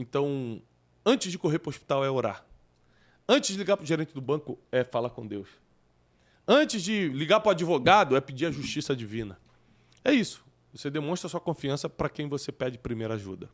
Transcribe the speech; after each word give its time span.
então, 0.00 0.62
antes 1.04 1.30
de 1.30 1.38
correr 1.38 1.58
para 1.58 1.68
o 1.68 1.70
hospital 1.70 2.02
é 2.02 2.10
orar. 2.10 2.42
Antes 3.28 3.52
de 3.52 3.58
ligar 3.58 3.76
para 3.76 3.84
o 3.84 3.86
gerente 3.86 4.14
do 4.14 4.20
banco 4.20 4.58
é 4.72 4.82
falar 4.82 5.10
com 5.10 5.26
Deus. 5.26 5.46
Antes 6.48 6.82
de 6.82 7.08
ligar 7.08 7.38
para 7.40 7.48
o 7.48 7.52
advogado 7.52 8.16
é 8.16 8.20
pedir 8.20 8.46
a 8.46 8.50
justiça 8.50 8.96
divina. 8.96 9.38
É 10.02 10.10
isso. 10.10 10.42
Você 10.72 10.88
demonstra 10.90 11.28
sua 11.28 11.38
confiança 11.38 11.86
para 11.86 12.08
quem 12.08 12.28
você 12.28 12.50
pede 12.50 12.78
primeira 12.78 13.12
ajuda. 13.12 13.50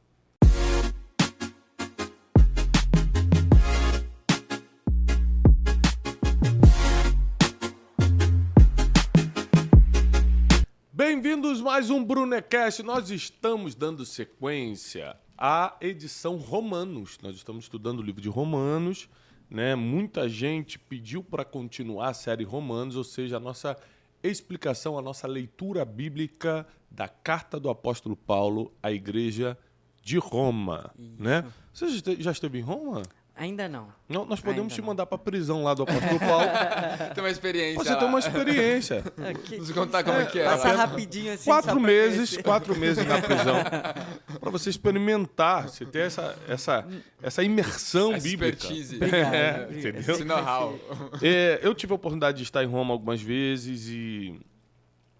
Bem-vindos 10.93 11.61
mais 11.61 11.91
um 11.91 12.05
Brunecast. 12.05 12.85
Nós 12.85 13.11
estamos 13.11 13.75
dando 13.75 14.07
sequência 14.07 15.19
à 15.37 15.77
edição 15.81 16.37
Romanos. 16.37 17.19
Nós 17.23 17.37
estamos 17.37 17.65
estudando 17.65 18.01
o 18.01 18.03
livro 18.03 18.21
de 18.21 18.29
Romanos, 18.29 19.09
né? 19.51 19.75
Muita 19.75 20.29
gente 20.29 20.79
pediu 20.79 21.23
para 21.23 21.45
continuar 21.45 22.09
a 22.09 22.15
série 22.15 22.45
Romanos, 22.45 22.97
ou 22.97 23.05
seja, 23.05 23.37
a 23.37 23.41
nossa 23.41 23.77
explicação, 24.23 24.99
a 24.99 25.03
nossa 25.03 25.27
leitura 25.27 25.85
bíblica 25.85 26.67
da 26.91 27.09
carta 27.09 27.61
do 27.61 27.69
apóstolo 27.69 28.17
Paulo 28.17 28.73
à 28.83 28.91
igreja 28.91 29.57
de 30.03 30.19
Roma, 30.19 30.93
Isso. 30.99 31.23
né? 31.23 31.45
Você 31.73 32.17
já 32.21 32.31
esteve 32.31 32.59
em 32.59 32.63
Roma? 32.63 33.03
Ainda 33.39 33.69
não. 33.69 33.89
Não, 34.09 34.25
nós 34.25 34.41
podemos 34.41 34.63
Ainda 34.63 34.75
te 34.75 34.81
não. 34.81 34.87
mandar 34.87 35.05
para 35.05 35.19
prisão 35.19 35.63
lá 35.63 35.75
do 35.75 35.83
apóstolo 35.83 36.19
Paulo. 36.19 36.47
Tem 37.15 37.23
uma 37.23 37.31
experiência. 37.31 37.85
Você 37.85 37.91
lá. 37.91 37.97
tem 37.97 38.09
uma 38.09 38.19
experiência. 38.19 39.05
Nos 39.59 39.71
contar 39.73 40.03
como 40.05 40.19
é 40.19 40.25
que 40.25 40.39
é. 40.39 40.45
Passa 40.45 40.69
lá. 40.73 40.87
rapidinho 40.87 41.35
assim. 41.35 41.45
quatro 41.45 41.79
meses, 41.79 42.37
quatro 42.39 42.75
meses 42.75 43.07
na 43.07 43.21
prisão, 43.21 43.57
para 44.41 44.51
você 44.51 44.71
experimentar, 44.71 45.69
você 45.69 45.85
ter 45.85 46.07
essa, 46.07 46.35
essa, 46.49 46.89
essa 47.23 47.43
imersão 47.43 48.15
Essa 48.15 48.27
bíblica. 48.27 48.57
expertise. 48.57 48.99
É, 49.05 49.69
entendeu? 49.71 50.15
Esse 50.15 50.25
know-how. 50.25 50.79
É, 51.23 51.61
eu 51.63 51.75
tive 51.75 51.93
a 51.93 51.97
oportunidade 51.97 52.39
de 52.39 52.43
estar 52.43 52.65
em 52.65 52.67
Roma 52.67 52.95
algumas 52.95 53.21
vezes 53.21 53.87
e, 53.89 54.41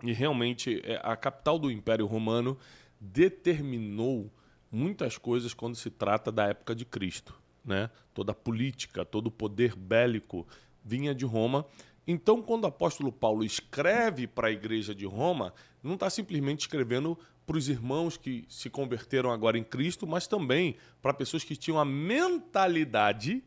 e 0.03 0.13
realmente 0.15 0.81
é, 0.87 0.99
a 1.03 1.15
capital 1.17 1.59
do 1.59 1.71
Império 1.71 2.07
Romano 2.07 2.57
determinou 2.99 4.33
muitas 4.73 5.19
coisas 5.19 5.53
quando 5.53 5.77
se 5.77 5.91
trata 5.91 6.33
da 6.33 6.47
época 6.47 6.75
de 6.75 6.87
Cristo. 6.87 7.35
Né? 7.67 7.91
Toda 8.15 8.33
a 8.33 8.35
política, 8.35 9.05
todo 9.05 9.27
o 9.27 9.31
poder 9.31 9.75
bélico 9.75 10.47
vinha 10.85 11.15
de 11.15 11.25
Roma. 11.25 11.67
Então, 12.07 12.41
quando 12.41 12.65
o 12.65 12.69
apóstolo 12.69 13.11
Paulo 13.11 13.45
escreve 13.45 14.29
para 14.29 14.49
a 14.49 14.53
igreja 14.53 14.95
de 14.95 15.05
Roma, 15.05 15.53
não 15.83 15.95
está 15.95 16.09
simplesmente 16.09 16.61
escrevendo 16.61 17.19
para 17.45 17.57
os 17.57 17.69
irmãos 17.69 18.17
que 18.17 18.45
se 18.49 18.71
converteram 18.71 19.31
agora 19.31 19.59
em 19.59 19.65
Cristo, 19.65 20.07
mas 20.07 20.27
também 20.27 20.77
para 21.03 21.13
pessoas 21.13 21.45
que 21.45 21.57
tinham 21.57 21.79
a 21.79 21.85
mentalidade 21.85 23.43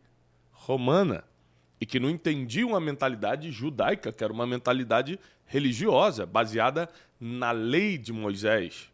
romana 0.52 1.24
e 1.80 1.86
que 1.86 2.00
não 2.00 2.10
entendiam 2.10 2.76
a 2.76 2.80
mentalidade 2.80 3.52
judaica, 3.52 4.12
que 4.12 4.24
era 4.24 4.34
uma 4.34 4.46
mentalidade 4.46 5.18
religiosa, 5.46 6.26
baseada 6.26 6.90
na 7.20 7.52
lei 7.52 7.98
de 7.98 8.12
Moisés. 8.12 8.92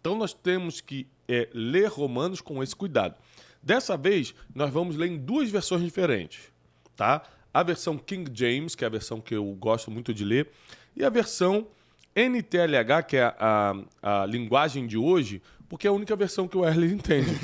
Então 0.00 0.16
nós 0.16 0.32
temos 0.32 0.80
que 0.80 1.06
é, 1.28 1.48
ler 1.52 1.88
Romanos 1.88 2.40
com 2.40 2.62
esse 2.62 2.74
cuidado. 2.74 3.16
Dessa 3.64 3.96
vez, 3.96 4.34
nós 4.54 4.70
vamos 4.70 4.94
ler 4.96 5.06
em 5.10 5.16
duas 5.16 5.50
versões 5.50 5.82
diferentes. 5.82 6.52
Tá? 6.94 7.22
A 7.52 7.62
versão 7.62 7.96
King 7.96 8.30
James, 8.34 8.74
que 8.74 8.84
é 8.84 8.86
a 8.86 8.90
versão 8.90 9.20
que 9.20 9.34
eu 9.34 9.44
gosto 9.54 9.90
muito 9.90 10.12
de 10.12 10.24
ler, 10.24 10.50
e 10.94 11.02
a 11.02 11.08
versão 11.08 11.66
NTLH, 12.14 13.02
que 13.08 13.16
é 13.16 13.22
a, 13.22 13.74
a, 14.02 14.22
a 14.22 14.26
linguagem 14.26 14.86
de 14.86 14.98
hoje, 14.98 15.40
porque 15.68 15.86
é 15.86 15.90
a 15.90 15.92
única 15.92 16.14
versão 16.14 16.46
que 16.46 16.56
o 16.56 16.64
Erle 16.64 16.92
entende. 16.92 17.30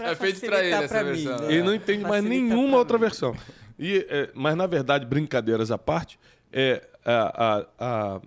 É 0.00 0.14
feito 0.14 0.40
pra 0.40 0.62
ele 0.64 0.74
essa 0.74 0.88
pra 0.88 1.04
mim, 1.04 1.24
versão, 1.24 1.36
né? 1.38 1.46
né? 1.46 1.54
Ele 1.54 1.62
não 1.62 1.74
entende 1.74 2.02
mais 2.04 2.22
nenhuma 2.22 2.76
outra 2.76 2.98
mim. 2.98 3.04
versão. 3.04 3.36
E, 3.78 4.06
é, 4.08 4.30
mas, 4.34 4.56
na 4.56 4.66
verdade, 4.66 5.04
brincadeiras 5.06 5.70
à 5.70 5.78
parte, 5.78 6.18
é, 6.52 6.86
a, 7.04 7.66
a, 7.78 8.20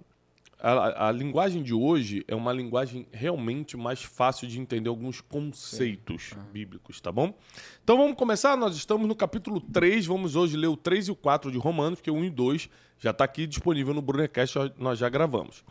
a, 0.61 1.07
a, 1.07 1.11
linguagem 1.11 1.63
de 1.63 1.73
hoje 1.73 2.25
é 2.27 2.35
uma 2.35 2.51
linguagem 2.51 3.07
realmente 3.11 3.77
mais 3.77 4.03
fácil 4.03 4.45
de 4.45 4.59
entender 4.59 4.89
alguns 4.89 5.21
conceitos 5.21 6.33
bíblicos, 6.51 6.99
tá 6.99 7.11
bom? 7.11 7.33
Então 7.81 7.97
vamos 7.97 8.17
começar? 8.17 8.57
Nós 8.57 8.75
estamos 8.75 9.07
no 9.07 9.15
capítulo 9.15 9.61
3, 9.61 10.05
vamos 10.05 10.35
hoje 10.35 10.57
ler 10.57 10.67
o 10.67 10.75
3 10.75 11.07
e 11.07 11.11
o 11.11 11.15
4 11.15 11.49
de 11.49 11.57
Romanos, 11.57 11.99
porque 11.99 12.11
o 12.11 12.15
1 12.15 12.25
e 12.25 12.29
2 12.29 12.69
já 12.99 13.11
está 13.11 13.23
aqui 13.23 13.47
disponível 13.47 13.93
no 13.93 14.01
Brunecast, 14.01 14.57
nós 14.77 14.99
já 14.99 15.07
gravamos. 15.07 15.63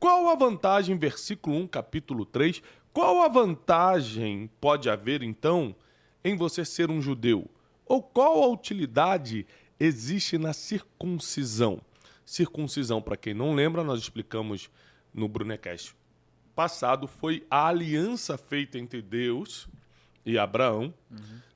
Qual 0.00 0.28
a 0.30 0.34
vantagem, 0.34 0.96
versículo 0.96 1.56
1, 1.56 1.66
capítulo 1.66 2.24
3, 2.24 2.62
qual 2.94 3.22
a 3.22 3.28
vantagem 3.28 4.48
pode 4.58 4.88
haver, 4.88 5.22
então, 5.22 5.76
em 6.24 6.34
você 6.34 6.64
ser 6.64 6.90
um 6.90 7.02
judeu? 7.02 7.50
Ou 7.84 8.02
qual 8.02 8.42
a 8.42 8.48
utilidade 8.48 9.46
existe 9.78 10.38
na 10.38 10.54
circuncisão? 10.54 11.80
Circuncisão, 12.24 13.02
para 13.02 13.16
quem 13.16 13.34
não 13.34 13.54
lembra, 13.54 13.84
nós 13.84 14.00
explicamos 14.00 14.70
no 15.12 15.28
Brunecast 15.28 15.94
passado, 16.54 17.06
foi 17.06 17.44
a 17.50 17.66
aliança 17.68 18.38
feita 18.38 18.78
entre 18.78 19.02
Deus 19.02 19.68
e 20.24 20.38
Abraão, 20.38 20.94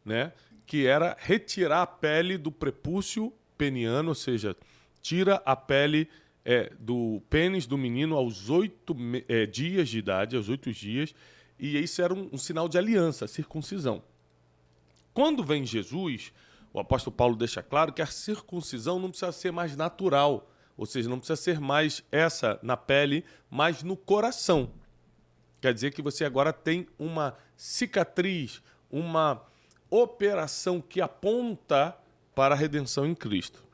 né? 0.05 0.33
que 0.67 0.87
era 0.87 1.17
retirar 1.19 1.83
a 1.83 1.87
pele 1.87 2.37
do 2.37 2.53
prepúcio 2.53 3.33
peniano, 3.57 4.11
ou 4.11 4.15
seja, 4.15 4.57
tira 5.01 5.37
a 5.47 5.57
pele 5.57 6.09
é, 6.45 6.73
do 6.79 7.23
pênis 7.31 7.67
do 7.67 7.79
menino 7.79 8.17
aos 8.17 8.51
oito 8.51 8.95
é, 9.29 9.47
dias 9.47 9.89
de 9.89 9.99
idade, 9.99 10.37
aos 10.37 10.49
oito 10.49 10.73
dias, 10.73 11.15
e 11.59 11.79
isso 11.79 12.03
era 12.03 12.13
um, 12.13 12.29
um 12.33 12.39
sinal 12.39 12.69
de 12.69 12.77
aliança, 12.77 13.27
circuncisão. 13.27 14.03
Quando 15.15 15.43
vem 15.43 15.65
Jesus, 15.65 16.33
o 16.73 16.79
apóstolo 16.79 17.17
Paulo 17.17 17.35
deixa 17.35 17.63
claro 17.63 17.93
que 17.93 18.03
a 18.03 18.07
circuncisão 18.07 18.99
não 18.99 19.09
precisa 19.09 19.33
ser 19.33 19.51
mais 19.51 19.75
natural, 19.75 20.51
ou 20.79 20.87
seja, 20.87 21.09
não 21.09 21.19
precisa 21.19 21.37
ser 21.37 21.61
mais 21.61 22.05
essa 22.13 22.59
na 22.63 22.77
pele, 22.77 23.25
mas 23.51 23.83
no 23.83 23.97
coração. 23.97 24.71
Quer 25.61 25.75
dizer 25.75 25.93
que 25.93 26.01
você 26.01 26.25
agora 26.25 26.53
tem 26.53 26.87
uma 26.97 27.37
cicatriz, 27.57 28.63
uma 28.89 29.45
operação 29.91 30.81
que 30.81 31.01
aponta 31.01 31.99
para 32.33 32.55
a 32.55 32.57
redenção 32.57 33.05
em 33.05 33.15
Cristo. 33.15 33.65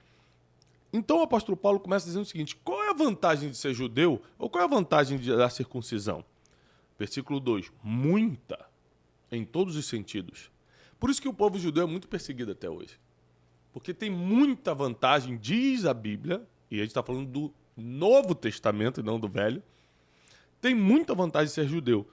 Então 0.91 1.19
o 1.19 1.23
apóstolo 1.23 1.59
Paulo 1.59 1.79
começa 1.79 2.07
dizendo 2.07 2.23
o 2.23 2.27
seguinte: 2.27 2.57
qual 2.57 2.83
é 2.85 2.91
a 2.91 2.95
vantagem 2.95 3.51
de 3.51 3.57
ser 3.59 3.75
judeu? 3.75 4.23
Ou 4.39 4.49
qual 4.49 4.63
é 4.63 4.65
a 4.65 4.71
vantagem 4.71 5.19
da 5.19 5.51
circuncisão? 5.51 6.25
Versículo 6.99 7.39
2: 7.39 7.71
muita, 7.83 8.65
em 9.31 9.45
todos 9.45 9.77
os 9.77 9.85
sentidos. 9.85 10.51
Por 10.99 11.11
isso 11.11 11.21
que 11.21 11.29
o 11.29 11.35
povo 11.35 11.59
judeu 11.59 11.83
é 11.83 11.87
muito 11.87 12.09
perseguido 12.09 12.53
até 12.53 12.71
hoje. 12.71 12.99
Porque 13.75 13.93
tem 13.93 14.09
muita 14.09 14.75
vantagem, 14.75 15.37
diz 15.37 15.85
a 15.85 15.93
Bíblia, 15.93 16.47
e 16.75 16.79
a 16.79 16.83
gente 16.83 16.91
está 16.91 17.03
falando 17.03 17.27
do 17.27 17.55
Novo 17.77 18.35
Testamento 18.35 19.01
e 19.01 19.03
não 19.03 19.19
do 19.19 19.29
Velho, 19.29 19.63
tem 20.61 20.75
muita 20.75 21.15
vantagem 21.15 21.49
de 21.49 21.53
ser 21.53 21.69
judeu. 21.69 22.07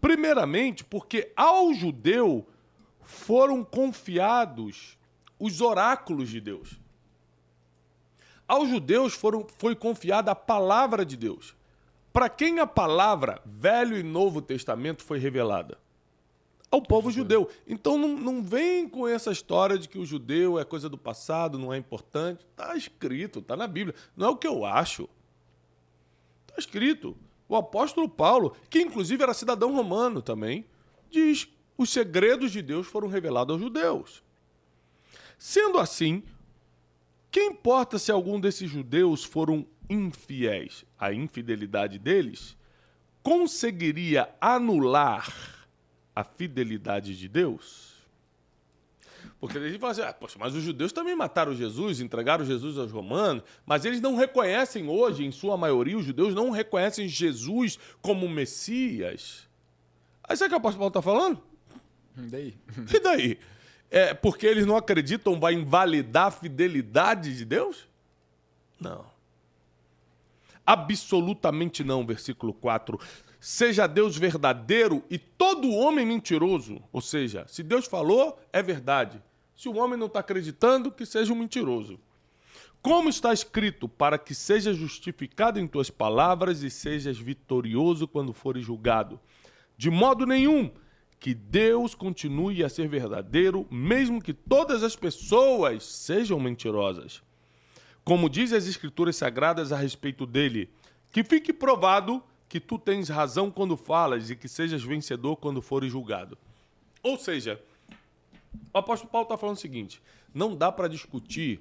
Primeiramente, 0.00 0.84
porque 0.84 1.32
ao 1.36 1.74
judeu 1.74 2.46
foram 3.02 3.64
confiados 3.64 4.96
os 5.38 5.60
oráculos 5.60 6.28
de 6.28 6.40
Deus. 6.40 6.78
Aos 8.46 8.68
judeus 8.68 9.12
foram, 9.12 9.46
foi 9.58 9.74
confiada 9.74 10.30
a 10.30 10.34
palavra 10.34 11.04
de 11.04 11.16
Deus. 11.16 11.54
Para 12.12 12.28
quem 12.28 12.60
a 12.60 12.66
palavra 12.66 13.42
Velho 13.44 13.98
e 13.98 14.02
Novo 14.02 14.40
Testamento 14.40 15.02
foi 15.02 15.18
revelada? 15.18 15.78
Ao 16.70 16.82
povo 16.82 17.10
judeu. 17.10 17.48
Então 17.66 17.96
não, 17.96 18.16
não 18.16 18.42
vem 18.42 18.88
com 18.88 19.08
essa 19.08 19.32
história 19.32 19.78
de 19.78 19.88
que 19.88 19.98
o 19.98 20.04
judeu 20.04 20.58
é 20.58 20.64
coisa 20.64 20.88
do 20.88 20.98
passado, 20.98 21.58
não 21.58 21.72
é 21.72 21.78
importante. 21.78 22.44
Está 22.50 22.76
escrito, 22.76 23.38
está 23.38 23.56
na 23.56 23.66
Bíblia. 23.66 23.94
Não 24.16 24.26
é 24.26 24.30
o 24.30 24.36
que 24.36 24.46
eu 24.46 24.64
acho. 24.66 25.08
Está 26.46 26.58
escrito. 26.58 27.16
O 27.48 27.56
apóstolo 27.56 28.08
Paulo, 28.08 28.54
que 28.68 28.80
inclusive 28.80 29.22
era 29.22 29.32
cidadão 29.32 29.74
romano 29.74 30.20
também, 30.20 30.66
diz: 31.10 31.48
os 31.78 31.88
segredos 31.90 32.52
de 32.52 32.60
Deus 32.60 32.86
foram 32.86 33.08
revelados 33.08 33.54
aos 33.54 33.62
judeus. 33.62 34.22
Sendo 35.38 35.78
assim, 35.78 36.22
que 37.30 37.40
importa 37.40 37.98
se 37.98 38.12
algum 38.12 38.38
desses 38.38 38.68
judeus 38.68 39.24
foram 39.24 39.66
infiéis? 39.88 40.84
A 40.98 41.14
infidelidade 41.14 41.98
deles 41.98 42.56
conseguiria 43.22 44.28
anular 44.40 45.57
a 46.18 46.24
fidelidade 46.24 47.16
de 47.16 47.28
Deus? 47.28 47.94
Porque 49.38 49.56
a 49.56 49.68
gente 49.68 49.78
fala 49.78 49.92
assim, 49.92 50.02
ah, 50.02 50.12
poxa, 50.12 50.36
mas 50.36 50.52
os 50.52 50.64
judeus 50.64 50.92
também 50.92 51.14
mataram 51.14 51.54
Jesus, 51.54 52.00
entregaram 52.00 52.44
Jesus 52.44 52.76
aos 52.76 52.90
romanos, 52.90 53.44
mas 53.64 53.84
eles 53.84 54.00
não 54.00 54.16
reconhecem 54.16 54.88
hoje, 54.88 55.24
em 55.24 55.30
sua 55.30 55.56
maioria, 55.56 55.96
os 55.96 56.04
judeus 56.04 56.34
não 56.34 56.50
reconhecem 56.50 57.06
Jesus 57.06 57.78
como 58.02 58.28
Messias. 58.28 59.46
Aí 60.24 60.36
sabe 60.36 60.46
o 60.46 60.48
que 60.48 60.54
o 60.56 60.58
apóstolo 60.58 60.90
Paulo 60.90 60.98
está 60.98 61.02
falando? 61.02 61.40
Daí. 62.16 62.56
E 62.92 63.00
daí? 63.00 63.38
É 63.88 64.12
porque 64.12 64.44
eles 64.44 64.66
não 64.66 64.76
acreditam 64.76 65.38
vai 65.38 65.54
invalidar 65.54 66.26
a 66.26 66.30
fidelidade 66.32 67.36
de 67.36 67.44
Deus? 67.44 67.86
Não. 68.80 69.06
Absolutamente 70.66 71.84
não, 71.84 72.04
versículo 72.04 72.52
4. 72.52 72.98
Seja 73.40 73.86
Deus 73.86 74.16
verdadeiro 74.16 75.04
e 75.08 75.18
todo 75.18 75.70
homem 75.70 76.04
mentiroso. 76.04 76.82
Ou 76.92 77.00
seja, 77.00 77.46
se 77.46 77.62
Deus 77.62 77.86
falou, 77.86 78.38
é 78.52 78.62
verdade. 78.62 79.22
Se 79.54 79.68
o 79.68 79.76
homem 79.76 79.98
não 79.98 80.06
está 80.06 80.20
acreditando, 80.20 80.90
que 80.90 81.06
seja 81.06 81.32
um 81.32 81.36
mentiroso. 81.36 81.98
Como 82.80 83.08
está 83.08 83.32
escrito, 83.32 83.88
para 83.88 84.18
que 84.18 84.34
sejas 84.34 84.76
justificado 84.76 85.58
em 85.58 85.66
tuas 85.66 85.90
palavras 85.90 86.62
e 86.62 86.70
sejas 86.70 87.18
vitorioso 87.18 88.06
quando 88.06 88.32
fores 88.32 88.64
julgado. 88.64 89.20
De 89.76 89.90
modo 89.90 90.24
nenhum 90.24 90.70
que 91.18 91.34
Deus 91.34 91.94
continue 91.94 92.62
a 92.62 92.68
ser 92.68 92.88
verdadeiro, 92.88 93.66
mesmo 93.70 94.22
que 94.22 94.32
todas 94.32 94.84
as 94.84 94.94
pessoas 94.94 95.84
sejam 95.84 96.38
mentirosas. 96.38 97.22
Como 98.04 98.30
diz 98.30 98.52
as 98.52 98.66
Escrituras 98.66 99.16
Sagradas 99.16 99.72
a 99.72 99.76
respeito 99.76 100.24
dele, 100.24 100.70
que 101.12 101.24
fique 101.24 101.52
provado 101.52 102.22
que 102.48 102.58
tu 102.58 102.78
tens 102.78 103.08
razão 103.08 103.50
quando 103.50 103.76
falas 103.76 104.30
e 104.30 104.36
que 104.36 104.48
sejas 104.48 104.82
vencedor 104.82 105.36
quando 105.36 105.60
fores 105.60 105.92
julgado. 105.92 106.38
Ou 107.02 107.18
seja, 107.18 107.60
o 108.72 108.78
apóstolo 108.78 109.10
Paulo 109.10 109.24
está 109.26 109.36
falando 109.36 109.56
o 109.56 109.60
seguinte: 109.60 110.00
não 110.32 110.56
dá 110.56 110.72
para 110.72 110.88
discutir 110.88 111.60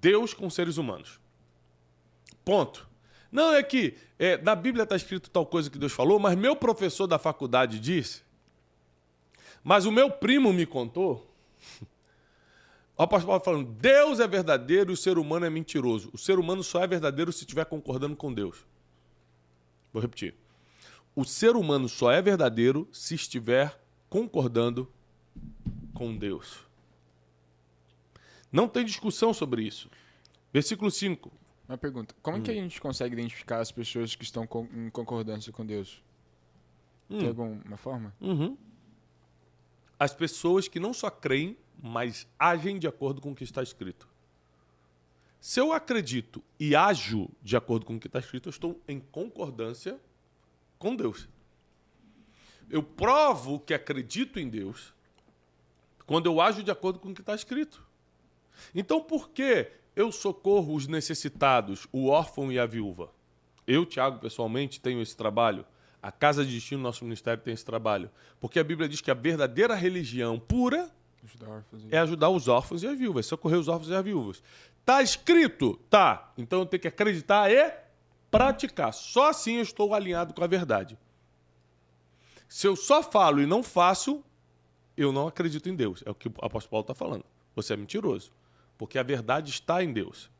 Deus 0.00 0.34
com 0.34 0.50
seres 0.50 0.76
humanos. 0.76 1.20
Ponto. 2.44 2.88
Não 3.30 3.52
é 3.52 3.62
que 3.62 3.96
é, 4.18 4.38
na 4.38 4.54
Bíblia 4.54 4.84
está 4.84 4.96
escrito 4.96 5.30
tal 5.30 5.44
coisa 5.44 5.68
que 5.68 5.78
Deus 5.78 5.92
falou, 5.92 6.18
mas 6.18 6.36
meu 6.36 6.54
professor 6.54 7.06
da 7.06 7.18
faculdade 7.18 7.80
disse, 7.80 8.22
mas 9.62 9.84
o 9.84 9.92
meu 9.92 10.10
primo 10.10 10.52
me 10.52 10.66
contou. 10.66 11.26
O 12.98 13.02
apóstolo 13.02 13.38
Paulo 13.38 13.44
falando, 13.44 13.72
Deus 13.78 14.20
é 14.20 14.26
verdadeiro 14.26 14.90
e 14.90 14.94
o 14.94 14.96
ser 14.96 15.18
humano 15.18 15.44
é 15.44 15.50
mentiroso. 15.50 16.08
O 16.14 16.16
ser 16.16 16.38
humano 16.38 16.64
só 16.64 16.82
é 16.82 16.86
verdadeiro 16.86 17.30
se 17.30 17.40
estiver 17.40 17.66
concordando 17.66 18.16
com 18.16 18.32
Deus. 18.32 18.64
Vou 19.96 20.02
repetir. 20.02 20.34
O 21.14 21.24
ser 21.24 21.56
humano 21.56 21.88
só 21.88 22.12
é 22.12 22.20
verdadeiro 22.20 22.86
se 22.92 23.14
estiver 23.14 23.80
concordando 24.10 24.92
com 25.94 26.14
Deus. 26.14 26.68
Não 28.52 28.68
tem 28.68 28.84
discussão 28.84 29.32
sobre 29.32 29.62
isso. 29.62 29.90
Versículo 30.52 30.90
5. 30.90 31.32
Uma 31.66 31.78
pergunta. 31.78 32.14
Como 32.20 32.36
hum. 32.36 32.42
que 32.42 32.50
a 32.50 32.54
gente 32.54 32.78
consegue 32.78 33.14
identificar 33.14 33.60
as 33.60 33.72
pessoas 33.72 34.14
que 34.14 34.22
estão 34.22 34.46
em 34.74 34.90
concordância 34.90 35.50
com 35.50 35.64
Deus? 35.64 36.04
Hum. 37.08 37.16
Tem 37.16 37.28
alguma 37.28 37.78
forma? 37.78 38.14
Uhum. 38.20 38.54
As 39.98 40.12
pessoas 40.12 40.68
que 40.68 40.78
não 40.78 40.92
só 40.92 41.08
creem, 41.08 41.56
mas 41.82 42.28
agem 42.38 42.78
de 42.78 42.86
acordo 42.86 43.22
com 43.22 43.32
o 43.32 43.34
que 43.34 43.44
está 43.44 43.62
escrito. 43.62 44.06
Se 45.46 45.60
eu 45.60 45.72
acredito 45.72 46.42
e 46.58 46.74
ajo 46.74 47.28
de 47.40 47.56
acordo 47.56 47.86
com 47.86 47.94
o 47.94 48.00
que 48.00 48.08
está 48.08 48.18
escrito, 48.18 48.48
eu 48.48 48.50
estou 48.50 48.80
em 48.88 48.98
concordância 48.98 49.96
com 50.76 50.96
Deus. 50.96 51.28
Eu 52.68 52.82
provo 52.82 53.60
que 53.60 53.72
acredito 53.72 54.40
em 54.40 54.48
Deus 54.48 54.92
quando 56.04 56.26
eu 56.26 56.40
ajo 56.40 56.64
de 56.64 56.70
acordo 56.72 56.98
com 56.98 57.10
o 57.10 57.14
que 57.14 57.20
está 57.20 57.32
escrito. 57.32 57.80
Então, 58.74 59.00
por 59.00 59.30
que 59.30 59.70
eu 59.94 60.10
socorro 60.10 60.74
os 60.74 60.88
necessitados, 60.88 61.86
o 61.92 62.08
órfão 62.08 62.50
e 62.50 62.58
a 62.58 62.66
viúva? 62.66 63.12
Eu, 63.68 63.86
Tiago, 63.86 64.18
pessoalmente, 64.18 64.80
tenho 64.80 65.00
esse 65.00 65.16
trabalho. 65.16 65.64
A 66.02 66.10
Casa 66.10 66.44
de 66.44 66.52
Destino, 66.52 66.82
nosso 66.82 67.04
ministério, 67.04 67.40
tem 67.40 67.54
esse 67.54 67.64
trabalho. 67.64 68.10
Porque 68.40 68.58
a 68.58 68.64
Bíblia 68.64 68.88
diz 68.88 69.00
que 69.00 69.12
a 69.12 69.14
verdadeira 69.14 69.76
religião 69.76 70.40
pura 70.40 70.90
é 71.90 71.98
ajudar 71.98 72.30
os 72.30 72.48
órfãos 72.48 72.82
e 72.82 72.86
as 72.86 72.98
viúvas, 72.98 73.26
socorrer 73.26 73.58
os 73.58 73.68
órfãos 73.68 73.90
e 73.90 73.94
as 73.94 74.04
viúvas. 74.04 74.42
Tá 74.86 75.02
escrito? 75.02 75.76
Tá. 75.90 76.32
Então 76.38 76.60
eu 76.60 76.66
tenho 76.66 76.80
que 76.80 76.86
acreditar 76.86 77.50
e 77.50 77.74
praticar. 78.30 78.94
Só 78.94 79.30
assim 79.30 79.56
eu 79.56 79.62
estou 79.62 79.92
alinhado 79.92 80.32
com 80.32 80.44
a 80.44 80.46
verdade. 80.46 80.96
Se 82.48 82.68
eu 82.68 82.76
só 82.76 83.02
falo 83.02 83.42
e 83.42 83.46
não 83.46 83.64
faço, 83.64 84.24
eu 84.96 85.10
não 85.10 85.26
acredito 85.26 85.68
em 85.68 85.74
Deus. 85.74 86.04
É 86.06 86.10
o 86.10 86.14
que 86.14 86.28
o 86.28 86.32
apóstolo 86.40 86.70
Paulo 86.70 86.82
está 86.84 86.94
falando. 86.94 87.24
Você 87.56 87.74
é 87.74 87.76
mentiroso. 87.76 88.30
Porque 88.78 88.96
a 88.96 89.02
verdade 89.02 89.50
está 89.50 89.82
em 89.82 89.92
Deus. 89.92 90.30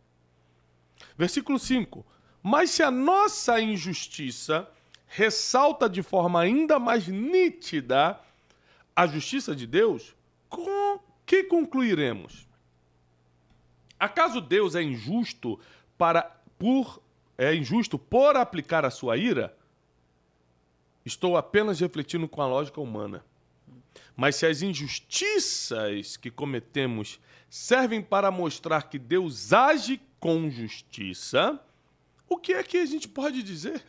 Versículo 1.18 1.58
5. 1.58 2.06
Mas 2.40 2.70
se 2.70 2.84
a 2.84 2.90
nossa 2.90 3.60
injustiça 3.60 4.70
ressalta 5.08 5.88
de 5.88 6.04
forma 6.04 6.40
ainda 6.40 6.78
mais 6.78 7.08
nítida 7.08 8.20
a 8.94 9.06
justiça 9.08 9.56
de 9.56 9.66
Deus, 9.66 10.14
com 10.48 11.00
que 11.24 11.42
concluiremos? 11.44 12.45
Acaso 13.98 14.40
Deus 14.40 14.74
é 14.74 14.82
injusto 14.82 15.58
para 15.96 16.22
por 16.58 17.00
é 17.38 17.54
injusto 17.54 17.98
por 17.98 18.36
aplicar 18.36 18.84
a 18.84 18.90
sua 18.90 19.16
ira? 19.16 19.56
Estou 21.04 21.36
apenas 21.36 21.80
refletindo 21.80 22.26
com 22.26 22.40
a 22.40 22.46
lógica 22.46 22.80
humana. 22.80 23.24
Mas 24.16 24.36
se 24.36 24.46
as 24.46 24.62
injustiças 24.62 26.16
que 26.16 26.30
cometemos 26.30 27.20
servem 27.48 28.02
para 28.02 28.30
mostrar 28.30 28.88
que 28.88 28.98
Deus 28.98 29.52
age 29.52 30.00
com 30.18 30.50
justiça, 30.50 31.60
o 32.28 32.36
que 32.36 32.54
é 32.54 32.62
que 32.62 32.78
a 32.78 32.86
gente 32.86 33.06
pode 33.06 33.42
dizer? 33.42 33.84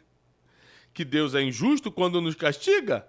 Que 0.94 1.06
Deus 1.06 1.34
é 1.34 1.42
injusto 1.42 1.92
quando 1.92 2.22
nos 2.22 2.36
castiga? 2.36 3.08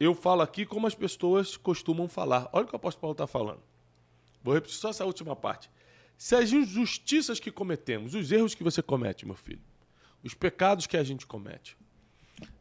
Eu 0.00 0.14
falo 0.14 0.42
aqui 0.42 0.66
como 0.66 0.86
as 0.86 0.94
pessoas 0.94 1.56
costumam 1.56 2.08
falar. 2.08 2.48
Olha 2.52 2.64
o 2.64 2.68
que 2.68 2.74
o 2.74 2.76
apóstolo 2.76 3.00
Paulo 3.02 3.12
está 3.12 3.26
falando. 3.26 3.62
Vou 4.42 4.54
repetir 4.54 4.76
só 4.76 4.90
essa 4.90 5.04
última 5.04 5.34
parte. 5.34 5.70
Se 6.16 6.34
as 6.34 6.50
injustiças 6.52 7.38
que 7.38 7.50
cometemos, 7.50 8.14
os 8.14 8.32
erros 8.32 8.54
que 8.54 8.64
você 8.64 8.82
comete, 8.82 9.26
meu 9.26 9.34
filho, 9.34 9.62
os 10.22 10.34
pecados 10.34 10.86
que 10.86 10.96
a 10.96 11.04
gente 11.04 11.26
comete, 11.26 11.76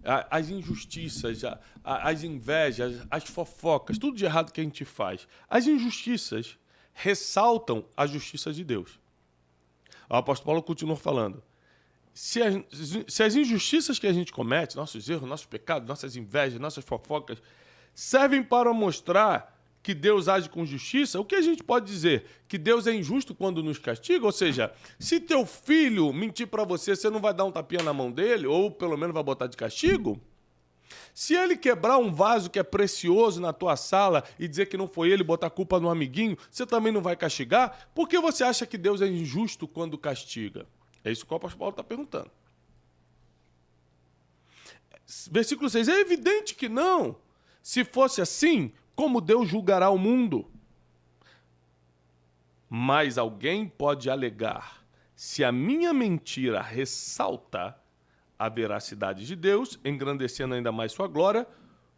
as 0.04 0.50
injustiças, 0.50 1.42
as 1.84 2.24
invejas, 2.24 3.06
as 3.10 3.24
fofocas, 3.24 3.98
tudo 3.98 4.18
de 4.18 4.26
errado 4.26 4.52
que 4.52 4.62
a 4.62 4.64
gente 4.64 4.86
faz. 4.86 5.28
As 5.50 5.68
injustiças 5.68 6.58
ressaltam 6.94 7.86
a 7.96 8.06
justiça 8.06 8.54
de 8.54 8.64
Deus. 8.64 9.00
O 10.10 10.16
apóstolo 10.16 10.46
Paulo 10.46 10.64
continua 10.64 10.96
falando: 10.96 11.44
se 12.14 12.42
as, 12.42 12.56
se 13.08 13.24
as 13.24 13.36
injustiças 13.36 14.00
que 14.00 14.08
a 14.08 14.14
gente 14.14 14.32
comete, 14.32 14.76
nossos 14.76 15.10
erros, 15.10 15.28
nossos 15.28 15.46
pecados, 15.46 15.88
nossas 15.88 16.16
invejas, 16.16 16.60
nossas 16.60 16.86
fofocas, 16.86 17.42
servem 17.94 18.44
para 18.44 18.72
mostrar 18.74 19.55
que 19.86 19.94
Deus 19.94 20.28
age 20.28 20.50
com 20.50 20.66
justiça, 20.66 21.20
o 21.20 21.24
que 21.24 21.36
a 21.36 21.42
gente 21.44 21.64
pode 21.64 21.86
dizer? 21.86 22.26
Que 22.48 22.58
Deus 22.58 22.88
é 22.88 22.92
injusto 22.92 23.36
quando 23.36 23.62
nos 23.62 23.78
castiga? 23.78 24.26
Ou 24.26 24.32
seja, 24.32 24.74
se 24.98 25.20
teu 25.20 25.46
filho 25.46 26.12
mentir 26.12 26.48
para 26.48 26.64
você, 26.64 26.96
você 26.96 27.08
não 27.08 27.20
vai 27.20 27.36
dar 27.36 27.46
um 27.46 27.52
tapinha 27.52 27.84
na 27.84 27.94
mão 27.94 28.12
dele, 28.12 28.48
ou 28.48 28.72
pelo 28.72 28.98
menos 28.98 29.14
vai 29.14 29.22
botar 29.22 29.46
de 29.46 29.56
castigo? 29.56 30.20
Se 31.14 31.36
ele 31.36 31.56
quebrar 31.56 32.00
um 32.00 32.12
vaso 32.12 32.50
que 32.50 32.58
é 32.58 32.64
precioso 32.64 33.40
na 33.40 33.54
tua 33.54 33.76
sala 33.76 34.24
e 34.40 34.48
dizer 34.48 34.66
que 34.66 34.76
não 34.76 34.88
foi 34.88 35.12
ele, 35.12 35.24
botar 35.24 35.52
culpa 35.52 35.80
no 35.80 35.88
amiguinho, 35.88 36.36
você 36.50 36.66
também 36.66 36.92
não 36.92 37.04
vai 37.04 37.16
castigar? 37.16 37.88
Por 37.94 38.10
que 38.10 38.18
você 38.18 38.44
acha 38.44 38.66
que 38.66 38.80
Deus 38.80 39.04
é 39.04 39.08
injusto 39.08 39.68
quando 39.68 40.00
castiga? 40.00 40.66
É 41.04 41.12
isso 41.12 41.28
que 41.28 41.32
o 41.32 41.38
apóstolo 41.38 41.60
Paulo 41.60 41.74
está 41.74 41.84
perguntando. 41.84 42.32
Versículo 45.30 45.70
6. 45.70 45.88
É 45.88 46.00
evidente 46.00 46.56
que 46.56 46.68
não. 46.68 47.18
Se 47.62 47.84
fosse 47.86 48.20
assim, 48.20 48.72
como 48.96 49.22
Deus 49.22 49.50
julgará 49.50 49.90
o 49.90 49.98
mundo? 49.98 50.50
Mas 52.70 53.18
alguém 53.18 53.68
pode 53.68 54.10
alegar: 54.10 54.86
se 55.16 55.44
a 55.44 55.52
minha 55.52 55.94
mentira 55.94 56.62
ressalta 56.62 57.78
a 58.38 58.50
veracidade 58.50 59.26
de 59.26 59.36
Deus, 59.36 59.80
engrandecendo 59.84 60.56
ainda 60.56 60.72
mais 60.72 60.92
sua 60.92 61.08
glória, 61.08 61.48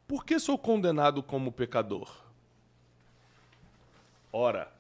por 0.08 0.26
que 0.26 0.40
sou 0.40 0.58
condenado 0.58 1.22
como 1.24 1.52
pecador? 1.52 2.10
Ora, 4.32 4.72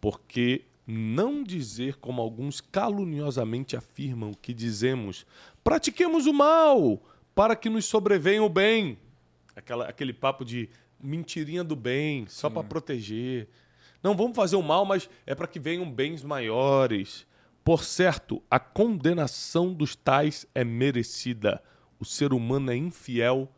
porque 0.00 0.64
não 0.86 1.42
dizer 1.42 1.96
como 1.96 2.20
alguns 2.20 2.60
caluniosamente 2.60 3.76
afirmam 3.76 4.32
que 4.34 4.54
dizemos: 4.54 5.26
pratiquemos 5.62 6.26
o 6.26 6.32
mal 6.32 7.02
para 7.34 7.56
que 7.56 7.68
nos 7.68 7.86
sobrevenha 7.86 8.42
o 8.42 8.48
bem. 8.48 8.98
Aquela, 9.54 9.86
aquele 9.86 10.12
papo 10.12 10.44
de 10.44 10.68
mentirinha 11.02 11.64
do 11.64 11.74
bem, 11.74 12.26
só 12.28 12.48
para 12.48 12.62
proteger. 12.62 13.48
Não, 14.02 14.16
vamos 14.16 14.36
fazer 14.36 14.56
o 14.56 14.62
mal, 14.62 14.84
mas 14.84 15.08
é 15.26 15.34
para 15.34 15.46
que 15.46 15.60
venham 15.60 15.90
bens 15.90 16.22
maiores. 16.22 17.26
Por 17.64 17.84
certo, 17.84 18.42
a 18.50 18.58
condenação 18.58 19.72
dos 19.72 19.94
tais 19.94 20.46
é 20.54 20.64
merecida. 20.64 21.62
O 21.98 22.04
ser 22.04 22.32
humano 22.32 22.72
é 22.72 22.76
infiel 22.76 23.48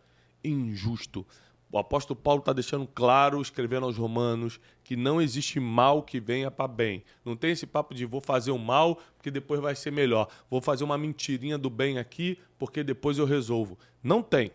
e 0.43 0.51
injusto. 0.51 1.27
O 1.73 1.79
apóstolo 1.79 2.21
Paulo 2.21 2.39
está 2.39 2.53
deixando 2.53 2.87
claro, 2.87 3.43
escrevendo 3.43 3.85
aos 3.87 3.97
Romanos, 3.97 4.61
que 4.85 4.95
não 4.95 5.21
existe 5.21 5.59
mal 5.59 6.03
que 6.05 6.21
venha 6.21 6.49
para 6.49 6.69
bem. 6.69 7.03
Não 7.25 7.35
tem 7.35 7.51
esse 7.51 7.67
papo 7.67 7.95
de 7.95 8.05
vou 8.05 8.21
fazer 8.21 8.53
o 8.53 8.59
mal 8.59 9.01
porque 9.17 9.31
depois 9.31 9.61
vai 9.61 9.75
ser 9.75 9.91
melhor. 9.91 10.29
Vou 10.49 10.61
fazer 10.61 10.85
uma 10.85 10.97
mentirinha 10.97 11.59
do 11.59 11.69
bem 11.69 11.99
aqui 11.99 12.39
porque 12.59 12.85
depois 12.85 13.19
eu 13.19 13.25
resolvo. 13.25 13.77
Não 14.03 14.23
tem. 14.23 14.53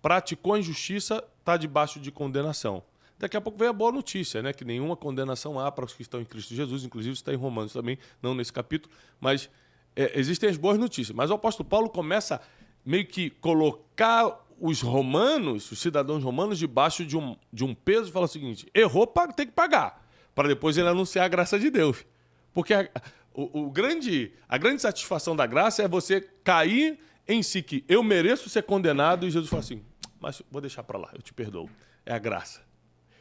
Praticou 0.00 0.54
a 0.54 0.60
injustiça, 0.60 1.24
está 1.50 1.56
debaixo 1.56 1.98
de 1.98 2.12
condenação. 2.12 2.82
Daqui 3.18 3.36
a 3.36 3.40
pouco 3.40 3.58
vem 3.58 3.68
a 3.68 3.72
boa 3.72 3.92
notícia, 3.92 4.40
né? 4.42 4.52
Que 4.52 4.64
nenhuma 4.64 4.96
condenação 4.96 5.58
há 5.58 5.70
para 5.70 5.84
os 5.84 5.92
que 5.92 6.02
estão 6.02 6.20
em 6.20 6.24
Cristo 6.24 6.54
Jesus, 6.54 6.84
inclusive 6.84 7.14
está 7.14 7.32
em 7.32 7.36
Romanos 7.36 7.72
também, 7.72 7.98
não 8.22 8.34
nesse 8.34 8.52
capítulo, 8.52 8.94
mas 9.20 9.50
é, 9.94 10.18
existem 10.18 10.48
as 10.48 10.56
boas 10.56 10.78
notícias. 10.78 11.14
Mas 11.14 11.30
o 11.30 11.34
apóstolo 11.34 11.68
Paulo 11.68 11.90
começa 11.90 12.40
meio 12.84 13.04
que 13.06 13.28
colocar 13.28 14.46
os 14.58 14.80
romanos, 14.80 15.70
os 15.70 15.78
cidadãos 15.80 16.22
romanos, 16.22 16.58
debaixo 16.58 17.04
de 17.04 17.16
um, 17.16 17.36
de 17.52 17.64
um 17.64 17.74
peso 17.74 18.08
e 18.08 18.12
falar 18.12 18.26
o 18.26 18.28
seguinte: 18.28 18.66
errou, 18.74 19.06
tem 19.36 19.46
que 19.46 19.52
pagar. 19.52 20.06
Para 20.34 20.48
depois 20.48 20.78
ele 20.78 20.88
anunciar 20.88 21.24
a 21.24 21.28
graça 21.28 21.58
de 21.58 21.68
Deus. 21.70 22.06
Porque 22.54 22.72
a, 22.72 22.88
o, 23.34 23.66
o, 23.66 23.70
grande, 23.70 24.32
a 24.48 24.56
grande 24.56 24.80
satisfação 24.80 25.34
da 25.34 25.46
graça 25.46 25.82
é 25.82 25.88
você 25.88 26.20
cair 26.42 26.98
em 27.28 27.42
si 27.42 27.62
que 27.62 27.84
eu 27.88 28.02
mereço 28.02 28.48
ser 28.48 28.62
condenado 28.62 29.26
e 29.26 29.30
Jesus 29.30 29.50
fala 29.50 29.60
assim: 29.60 29.82
mas 30.20 30.42
vou 30.50 30.60
deixar 30.60 30.82
para 30.82 30.98
lá, 30.98 31.10
eu 31.14 31.22
te 31.22 31.32
perdoo. 31.32 31.68
É 32.04 32.12
a 32.12 32.18
graça. 32.18 32.60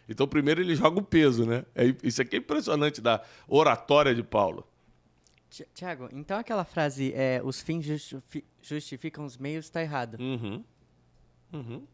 Então, 0.08 0.28
primeiro 0.28 0.62
ele 0.62 0.76
joga 0.76 1.00
o 1.00 1.04
peso, 1.04 1.46
né? 1.46 1.66
É, 1.74 1.86
isso 2.04 2.22
aqui 2.22 2.36
é 2.36 2.40
impressionante 2.40 3.00
da 3.00 3.24
oratória 3.48 4.14
de 4.14 4.24
Paulo. 4.24 4.68
Tiago, 5.74 6.10
então 6.12 6.38
aquela 6.38 6.64
frase, 6.64 7.12
é, 7.16 7.42
os 7.44 7.62
fins 7.62 7.86
justificam 8.62 9.26
os 9.26 9.38
meios, 9.38 9.66
está 9.66 9.82
errado. 9.82 10.18
Uhum. 10.20 10.64
Uhum. 11.52 11.88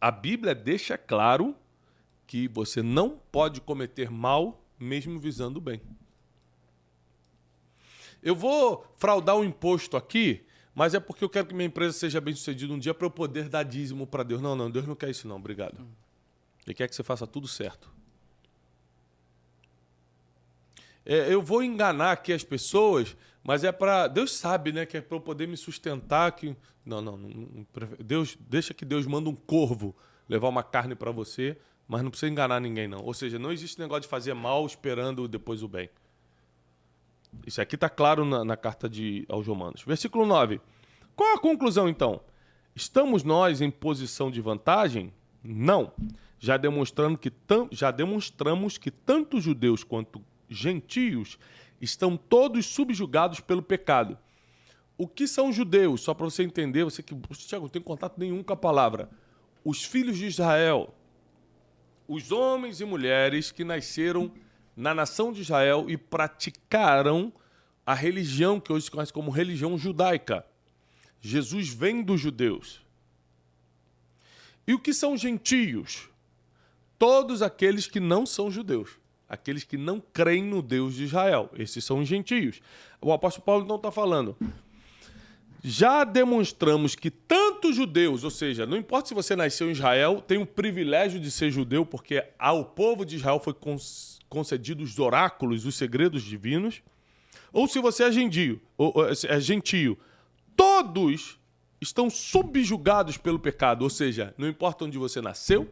A 0.00 0.10
Bíblia 0.10 0.54
deixa 0.54 0.98
claro 0.98 1.54
que 2.26 2.48
você 2.48 2.82
não 2.82 3.20
pode 3.30 3.60
cometer 3.60 4.10
mal 4.10 4.62
mesmo 4.78 5.18
visando 5.18 5.58
o 5.58 5.60
bem. 5.60 5.80
Eu 8.22 8.34
vou 8.34 8.84
fraudar 8.96 9.36
o 9.36 9.40
um 9.40 9.44
imposto 9.44 9.96
aqui, 9.96 10.44
mas 10.76 10.92
é 10.92 11.00
porque 11.00 11.24
eu 11.24 11.30
quero 11.30 11.46
que 11.46 11.54
minha 11.54 11.66
empresa 11.66 11.96
seja 11.96 12.20
bem 12.20 12.34
sucedida 12.34 12.70
um 12.70 12.78
dia 12.78 12.92
para 12.92 13.06
eu 13.06 13.10
poder 13.10 13.48
dar 13.48 13.62
dízimo 13.62 14.06
para 14.06 14.22
Deus. 14.22 14.42
Não, 14.42 14.54
não, 14.54 14.70
Deus 14.70 14.86
não 14.86 14.94
quer 14.94 15.08
isso 15.08 15.26
não, 15.26 15.36
obrigado. 15.36 15.78
Ele 16.66 16.74
quer 16.74 16.86
que 16.86 16.94
você 16.94 17.02
faça 17.02 17.26
tudo 17.26 17.48
certo. 17.48 17.90
É, 21.02 21.32
eu 21.32 21.40
vou 21.40 21.62
enganar 21.62 22.12
aqui 22.12 22.30
as 22.30 22.44
pessoas, 22.44 23.16
mas 23.42 23.64
é 23.64 23.72
para 23.72 24.06
Deus 24.06 24.36
sabe, 24.36 24.70
né, 24.70 24.84
que 24.84 24.98
é 24.98 25.00
para 25.00 25.16
eu 25.16 25.20
poder 25.20 25.48
me 25.48 25.56
sustentar 25.56 26.30
que 26.32 26.54
não, 26.84 27.00
não, 27.00 27.16
não, 27.16 27.66
Deus 27.98 28.36
deixa 28.38 28.74
que 28.74 28.84
Deus 28.84 29.06
manda 29.06 29.30
um 29.30 29.34
corvo 29.34 29.96
levar 30.28 30.48
uma 30.48 30.62
carne 30.62 30.94
para 30.94 31.10
você, 31.10 31.56
mas 31.88 32.02
não 32.02 32.10
precisa 32.10 32.30
enganar 32.30 32.60
ninguém 32.60 32.86
não. 32.86 33.02
Ou 33.02 33.14
seja, 33.14 33.38
não 33.38 33.50
existe 33.50 33.78
negócio 33.78 34.02
de 34.02 34.08
fazer 34.08 34.34
mal 34.34 34.66
esperando 34.66 35.26
depois 35.26 35.62
o 35.62 35.68
bem. 35.68 35.88
Isso 37.46 37.60
aqui 37.60 37.74
está 37.74 37.88
claro 37.88 38.24
na, 38.24 38.44
na, 38.44 38.56
carta 38.56 38.88
de, 38.88 39.24
aos 39.28 39.46
Romanos. 39.46 39.82
Versículo 39.86 40.26
9. 40.26 40.60
Qual 41.14 41.34
a 41.34 41.40
conclusão 41.40 41.88
então? 41.88 42.20
Estamos 42.74 43.22
nós 43.22 43.60
em 43.60 43.70
posição 43.70 44.30
de 44.30 44.40
vantagem? 44.40 45.12
Não. 45.42 45.92
Já, 46.38 46.56
demonstrando 46.56 47.16
que 47.16 47.32
já 47.72 47.90
demonstramos 47.90 48.76
que 48.76 48.90
tanto 48.90 49.40
judeus 49.40 49.82
quanto 49.82 50.22
gentios 50.48 51.38
estão 51.80 52.16
todos 52.16 52.66
subjugados 52.66 53.40
pelo 53.40 53.62
pecado. 53.62 54.18
O 54.98 55.06
que 55.06 55.26
são 55.26 55.52
judeus? 55.52 56.00
Só 56.00 56.14
para 56.14 56.24
você 56.24 56.42
entender, 56.42 56.84
você 56.84 57.02
que, 57.02 57.14
Tiago, 57.14 57.64
não 57.64 57.70
tem 57.70 57.82
contato 57.82 58.18
nenhum 58.18 58.42
com 58.42 58.52
a 58.52 58.56
palavra. 58.56 59.10
Os 59.64 59.84
filhos 59.84 60.16
de 60.16 60.26
Israel, 60.26 60.94
os 62.08 62.32
homens 62.32 62.80
e 62.80 62.84
mulheres 62.84 63.50
que 63.50 63.64
nasceram 63.64 64.32
na 64.76 64.94
nação 64.94 65.32
de 65.32 65.40
Israel 65.40 65.86
e 65.88 65.96
praticaram 65.96 67.32
a 67.84 67.94
religião 67.94 68.60
que 68.60 68.72
hoje 68.72 68.86
se 68.86 68.90
conhece 68.90 69.12
como 69.12 69.30
religião 69.30 69.78
judaica. 69.78 70.44
Jesus 71.20 71.68
vem 71.68 72.02
dos 72.02 72.20
judeus. 72.20 72.80
E 74.66 74.74
o 74.74 74.78
que 74.78 74.92
são 74.92 75.16
gentios? 75.16 76.08
Todos 76.98 77.42
aqueles 77.42 77.86
que 77.86 78.00
não 78.00 78.26
são 78.26 78.50
judeus 78.50 78.98
aqueles 79.28 79.64
que 79.64 79.76
não 79.76 80.00
creem 80.12 80.44
no 80.44 80.62
Deus 80.62 80.94
de 80.94 81.04
Israel. 81.04 81.50
Esses 81.58 81.84
são 81.84 82.00
os 82.00 82.08
gentios. 82.08 82.60
O 83.00 83.12
apóstolo 83.12 83.44
Paulo 83.44 83.66
não 83.66 83.76
está 83.76 83.90
falando. 83.90 84.36
Já 85.62 86.04
demonstramos 86.04 86.94
que 86.94 87.10
tanto 87.10 87.72
judeus, 87.72 88.22
ou 88.22 88.30
seja, 88.30 88.66
não 88.66 88.76
importa 88.76 89.08
se 89.08 89.14
você 89.14 89.34
nasceu 89.34 89.68
em 89.68 89.72
Israel, 89.72 90.22
tem 90.24 90.38
o 90.38 90.46
privilégio 90.46 91.18
de 91.18 91.30
ser 91.30 91.50
judeu, 91.50 91.84
porque 91.84 92.24
ao 92.38 92.64
povo 92.64 93.04
de 93.04 93.16
Israel 93.16 93.40
foi 93.40 93.54
concedido 94.28 94.82
os 94.82 94.98
oráculos, 94.98 95.64
os 95.64 95.74
segredos 95.76 96.22
divinos, 96.22 96.82
ou 97.52 97.66
se 97.66 97.80
você 97.80 98.04
é 98.04 98.12
gentio, 98.12 98.60
ou, 98.76 98.94
é 99.08 99.40
gentio, 99.40 99.98
todos 100.56 101.38
estão 101.80 102.10
subjugados 102.10 103.16
pelo 103.16 103.38
pecado, 103.38 103.82
ou 103.82 103.90
seja, 103.90 104.34
não 104.36 104.48
importa 104.48 104.84
onde 104.84 104.98
você 104.98 105.20
nasceu, 105.20 105.70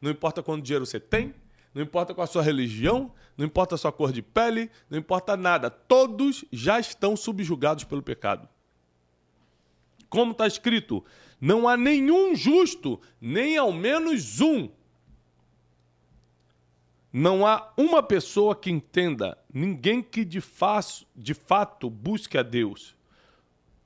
não 0.00 0.10
importa 0.10 0.42
quanto 0.42 0.64
dinheiro 0.64 0.86
você 0.86 0.98
tem, 0.98 1.34
não 1.74 1.82
importa 1.82 2.12
qual 2.12 2.24
a 2.24 2.28
sua 2.28 2.42
religião, 2.42 3.12
não 3.36 3.46
importa 3.46 3.74
a 3.74 3.78
sua 3.78 3.92
cor 3.92 4.12
de 4.12 4.20
pele, 4.20 4.70
não 4.90 4.98
importa 4.98 5.36
nada. 5.36 5.70
Todos 5.70 6.44
já 6.52 6.78
estão 6.78 7.16
subjugados 7.16 7.84
pelo 7.84 8.02
pecado. 8.02 8.48
Como 10.08 10.32
está 10.32 10.46
escrito, 10.46 11.02
não 11.40 11.66
há 11.66 11.76
nenhum 11.76 12.36
justo, 12.36 13.00
nem 13.20 13.56
ao 13.56 13.72
menos 13.72 14.40
um. 14.40 14.68
Não 17.12 17.46
há 17.46 17.72
uma 17.76 18.02
pessoa 18.02 18.56
que 18.56 18.70
entenda, 18.70 19.36
ninguém 19.52 20.02
que 20.02 20.24
de, 20.24 20.40
faço, 20.40 21.06
de 21.14 21.34
fato 21.34 21.90
busque 21.90 22.38
a 22.38 22.42
Deus. 22.42 22.96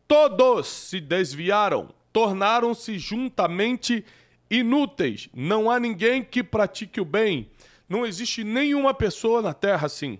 Todos 0.06 0.68
se 0.68 1.00
desviaram, 1.00 1.88
tornaram-se 2.12 2.98
juntamente 2.98 4.04
inúteis. 4.48 5.28
Não 5.34 5.68
há 5.68 5.80
ninguém 5.80 6.22
que 6.22 6.44
pratique 6.44 7.00
o 7.00 7.04
bem 7.04 7.50
não 7.88 8.04
existe 8.04 8.42
nenhuma 8.42 8.92
pessoa 8.92 9.40
na 9.40 9.54
terra 9.54 9.86
assim. 9.86 10.18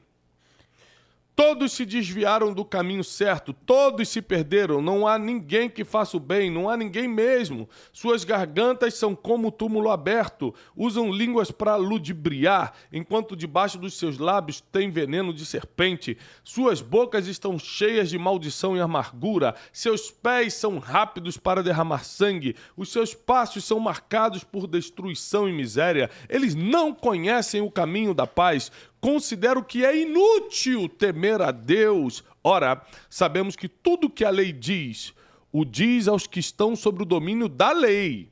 Todos 1.36 1.72
se 1.72 1.84
desviaram 1.84 2.54
do 2.54 2.64
caminho 2.64 3.04
certo, 3.04 3.52
todos 3.52 4.08
se 4.08 4.22
perderam, 4.22 4.80
não 4.80 5.06
há 5.06 5.18
ninguém 5.18 5.68
que 5.68 5.84
faça 5.84 6.16
o 6.16 6.20
bem, 6.20 6.50
não 6.50 6.66
há 6.66 6.78
ninguém 6.78 7.06
mesmo. 7.06 7.68
Suas 7.92 8.24
gargantas 8.24 8.94
são 8.94 9.14
como 9.14 9.52
túmulo 9.52 9.90
aberto, 9.90 10.54
usam 10.74 11.12
línguas 11.12 11.50
para 11.50 11.76
ludibriar, 11.76 12.72
enquanto 12.90 13.36
debaixo 13.36 13.76
dos 13.76 13.98
seus 13.98 14.16
lábios 14.16 14.62
tem 14.62 14.90
veneno 14.90 15.30
de 15.30 15.44
serpente. 15.44 16.16
Suas 16.42 16.80
bocas 16.80 17.26
estão 17.26 17.58
cheias 17.58 18.08
de 18.08 18.16
maldição 18.16 18.74
e 18.74 18.80
amargura, 18.80 19.54
seus 19.70 20.10
pés 20.10 20.54
são 20.54 20.78
rápidos 20.78 21.36
para 21.36 21.62
derramar 21.62 22.02
sangue, 22.02 22.56
os 22.74 22.90
seus 22.90 23.12
passos 23.12 23.62
são 23.62 23.78
marcados 23.78 24.42
por 24.42 24.66
destruição 24.66 25.46
e 25.46 25.52
miséria. 25.52 26.08
Eles 26.30 26.54
não 26.54 26.94
conhecem 26.94 27.60
o 27.60 27.70
caminho 27.70 28.14
da 28.14 28.26
paz 28.26 28.72
considero 29.00 29.62
que 29.62 29.84
é 29.84 29.96
inútil 29.96 30.88
temer 30.88 31.40
a 31.40 31.50
Deus. 31.50 32.24
Ora, 32.42 32.84
sabemos 33.08 33.56
que 33.56 33.68
tudo 33.68 34.10
que 34.10 34.24
a 34.24 34.30
lei 34.30 34.52
diz, 34.52 35.14
o 35.52 35.64
diz 35.64 36.08
aos 36.08 36.26
que 36.26 36.40
estão 36.40 36.76
sobre 36.76 37.02
o 37.02 37.06
domínio 37.06 37.48
da 37.48 37.72
lei. 37.72 38.30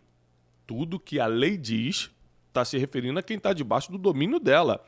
Tudo 0.67 1.01
que 1.01 1.21
a 1.21 1.27
lei 1.27 1.57
diz 1.57 2.11
está 2.49 2.65
se 2.65 2.79
referindo 2.79 3.19
a 3.19 3.23
quem 3.23 3.37
está 3.37 3.53
debaixo 3.53 3.91
do 3.91 3.99
domínio 3.99 4.39
dela. 4.39 4.85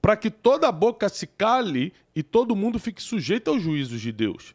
Para 0.00 0.16
que 0.16 0.30
toda 0.30 0.70
boca 0.70 1.08
se 1.08 1.26
cale 1.26 1.92
e 2.14 2.22
todo 2.22 2.54
mundo 2.54 2.78
fique 2.78 3.02
sujeito 3.02 3.50
aos 3.50 3.62
juízos 3.62 4.00
de 4.00 4.12
Deus. 4.12 4.54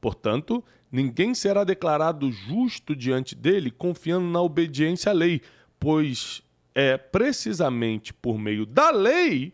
Portanto, 0.00 0.64
ninguém 0.90 1.34
será 1.34 1.64
declarado 1.64 2.30
justo 2.30 2.94
diante 2.96 3.34
dele 3.34 3.70
confiando 3.70 4.26
na 4.26 4.40
obediência 4.40 5.10
à 5.10 5.12
lei, 5.12 5.42
pois 5.78 6.42
é 6.74 6.96
precisamente 6.96 8.14
por 8.14 8.38
meio 8.38 8.64
da 8.64 8.90
lei 8.90 9.52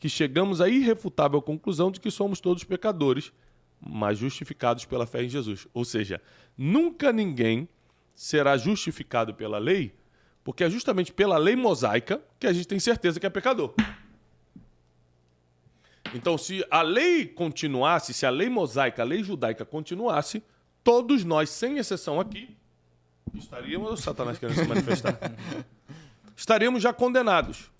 que 0.00 0.08
chegamos 0.08 0.62
à 0.62 0.68
irrefutável 0.68 1.40
conclusão 1.42 1.90
de 1.90 2.00
que 2.00 2.10
somos 2.10 2.40
todos 2.40 2.64
pecadores, 2.64 3.30
mas 3.78 4.18
justificados 4.18 4.86
pela 4.86 5.06
fé 5.06 5.22
em 5.22 5.28
Jesus. 5.28 5.68
Ou 5.74 5.84
seja, 5.84 6.20
nunca 6.56 7.12
ninguém 7.12 7.68
será 8.14 8.56
justificado 8.56 9.34
pela 9.34 9.58
lei, 9.58 9.94
porque 10.42 10.64
é 10.64 10.70
justamente 10.70 11.12
pela 11.12 11.36
lei 11.36 11.54
mosaica 11.54 12.20
que 12.38 12.46
a 12.46 12.52
gente 12.52 12.66
tem 12.66 12.80
certeza 12.80 13.20
que 13.20 13.26
é 13.26 13.30
pecador. 13.30 13.74
Então, 16.14 16.36
se 16.38 16.64
a 16.70 16.80
lei 16.80 17.26
continuasse, 17.26 18.14
se 18.14 18.24
a 18.24 18.30
lei 18.30 18.48
mosaica, 18.48 19.02
a 19.02 19.04
lei 19.04 19.22
judaica 19.22 19.66
continuasse, 19.66 20.42
todos 20.82 21.24
nós, 21.24 21.50
sem 21.50 21.76
exceção 21.76 22.18
aqui, 22.18 22.56
estaríamos. 23.34 24.00
Satanás 24.00 24.38
querendo 24.38 24.56
se 24.56 24.64
manifestar. 24.64 25.18
estaríamos 26.34 26.82
já 26.82 26.92
condenados 26.92 27.70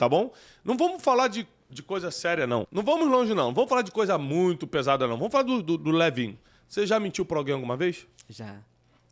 tá 0.00 0.08
bom? 0.08 0.32
Não 0.64 0.78
vamos 0.78 1.02
falar 1.02 1.28
de, 1.28 1.46
de 1.68 1.82
coisa 1.82 2.10
séria, 2.10 2.46
não. 2.46 2.66
Não 2.72 2.82
vamos 2.82 3.06
longe, 3.06 3.34
não. 3.34 3.52
Vamos 3.52 3.68
falar 3.68 3.82
de 3.82 3.90
coisa 3.90 4.16
muito 4.16 4.66
pesada, 4.66 5.06
não. 5.06 5.18
Vamos 5.18 5.30
falar 5.30 5.44
do, 5.44 5.62
do, 5.62 5.76
do 5.76 5.90
levinho. 5.90 6.38
Você 6.66 6.86
já 6.86 6.98
mentiu 6.98 7.26
pra 7.26 7.36
alguém 7.36 7.52
alguma 7.52 7.76
vez? 7.76 8.06
Já. 8.26 8.62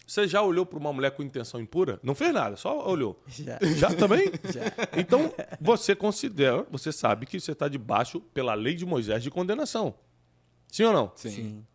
Você 0.07 0.27
já 0.27 0.41
olhou 0.41 0.65
para 0.65 0.79
uma 0.79 0.91
mulher 0.91 1.11
com 1.11 1.23
intenção 1.23 1.61
impura? 1.61 2.01
Não 2.03 2.15
fez 2.15 2.33
nada, 2.33 2.57
só 2.57 2.89
olhou. 2.89 3.23
Já. 3.27 3.59
Já 3.77 3.95
também? 3.95 4.33
Já. 4.51 4.63
Então, 4.99 5.31
você 5.61 5.95
considera, 5.95 6.67
você 6.71 6.91
sabe 6.91 7.27
que 7.27 7.39
você 7.39 7.53
está 7.53 7.69
debaixo, 7.69 8.19
pela 8.33 8.55
lei 8.55 8.75
de 8.75 8.87
Moisés, 8.87 9.23
de 9.23 9.31
condenação. 9.31 9.95
Sim 10.69 10.85
ou 10.85 10.93
não? 10.95 11.13
Sim. 11.15 11.31
Sim. 11.31 11.67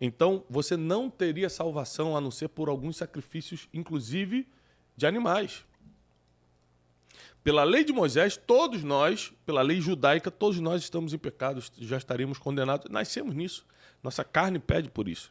Então, 0.00 0.42
você 0.48 0.74
não 0.74 1.10
teria 1.10 1.50
salvação 1.50 2.16
a 2.16 2.20
não 2.22 2.30
ser 2.30 2.48
por 2.48 2.70
alguns 2.70 2.96
sacrifícios, 2.96 3.68
inclusive 3.74 4.48
de 4.96 5.06
animais. 5.06 5.66
Pela 7.44 7.62
lei 7.62 7.84
de 7.84 7.92
Moisés, 7.92 8.38
todos 8.38 8.82
nós, 8.82 9.30
pela 9.44 9.60
lei 9.60 9.78
judaica, 9.78 10.30
todos 10.30 10.58
nós 10.60 10.82
estamos 10.82 11.12
em 11.12 11.18
pecados, 11.18 11.70
já 11.78 11.98
estaríamos 11.98 12.38
condenados. 12.38 12.90
Nascemos 12.90 13.34
nisso. 13.34 13.66
Nossa 14.02 14.24
carne 14.24 14.58
pede 14.58 14.90
por 14.90 15.06
isso. 15.06 15.30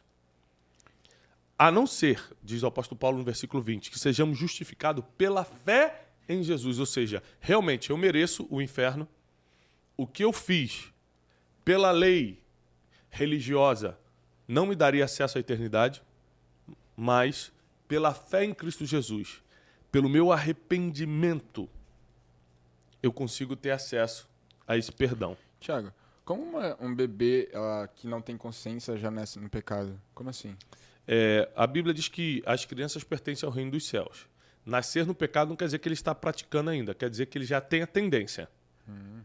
A 1.58 1.72
não 1.72 1.88
ser, 1.88 2.22
diz 2.40 2.62
o 2.62 2.68
apóstolo 2.68 2.96
Paulo 2.96 3.18
no 3.18 3.24
versículo 3.24 3.60
20, 3.60 3.90
que 3.90 3.98
sejamos 3.98 4.38
justificados 4.38 5.04
pela 5.18 5.42
fé 5.42 6.06
em 6.28 6.40
Jesus. 6.40 6.78
Ou 6.78 6.86
seja, 6.86 7.20
realmente 7.40 7.90
eu 7.90 7.96
mereço 7.96 8.46
o 8.48 8.62
inferno. 8.62 9.08
O 9.96 10.06
que 10.06 10.22
eu 10.22 10.32
fiz 10.32 10.92
pela 11.64 11.90
lei 11.90 12.40
religiosa 13.10 13.98
não 14.46 14.66
me 14.66 14.76
daria 14.76 15.04
acesso 15.04 15.36
à 15.36 15.40
eternidade, 15.40 16.00
mas 16.96 17.52
pela 17.88 18.14
fé 18.14 18.44
em 18.44 18.54
Cristo 18.54 18.86
Jesus, 18.86 19.42
pelo 19.90 20.08
meu 20.08 20.30
arrependimento, 20.30 21.68
eu 23.04 23.12
consigo 23.12 23.54
ter 23.54 23.70
acesso 23.70 24.26
a 24.66 24.78
esse 24.78 24.90
perdão. 24.90 25.36
Tiago, 25.60 25.92
como 26.24 26.42
uma, 26.42 26.76
um 26.80 26.94
bebê 26.94 27.50
uh, 27.52 27.86
que 27.94 28.06
não 28.06 28.22
tem 28.22 28.34
consciência 28.34 28.96
já 28.96 29.10
nasce 29.10 29.38
no 29.38 29.50
pecado? 29.50 30.00
Como 30.14 30.30
assim? 30.30 30.56
É, 31.06 31.50
a 31.54 31.66
Bíblia 31.66 31.92
diz 31.92 32.08
que 32.08 32.42
as 32.46 32.64
crianças 32.64 33.04
pertencem 33.04 33.46
ao 33.46 33.52
reino 33.52 33.72
dos 33.72 33.86
céus. 33.86 34.26
Nascer 34.64 35.06
no 35.06 35.14
pecado 35.14 35.50
não 35.50 35.56
quer 35.56 35.66
dizer 35.66 35.80
que 35.80 35.86
ele 35.86 35.94
está 35.94 36.14
praticando 36.14 36.70
ainda, 36.70 36.94
quer 36.94 37.10
dizer 37.10 37.26
que 37.26 37.36
ele 37.36 37.44
já 37.44 37.60
tem 37.60 37.82
a 37.82 37.86
tendência. 37.86 38.48
Hum. 38.88 39.20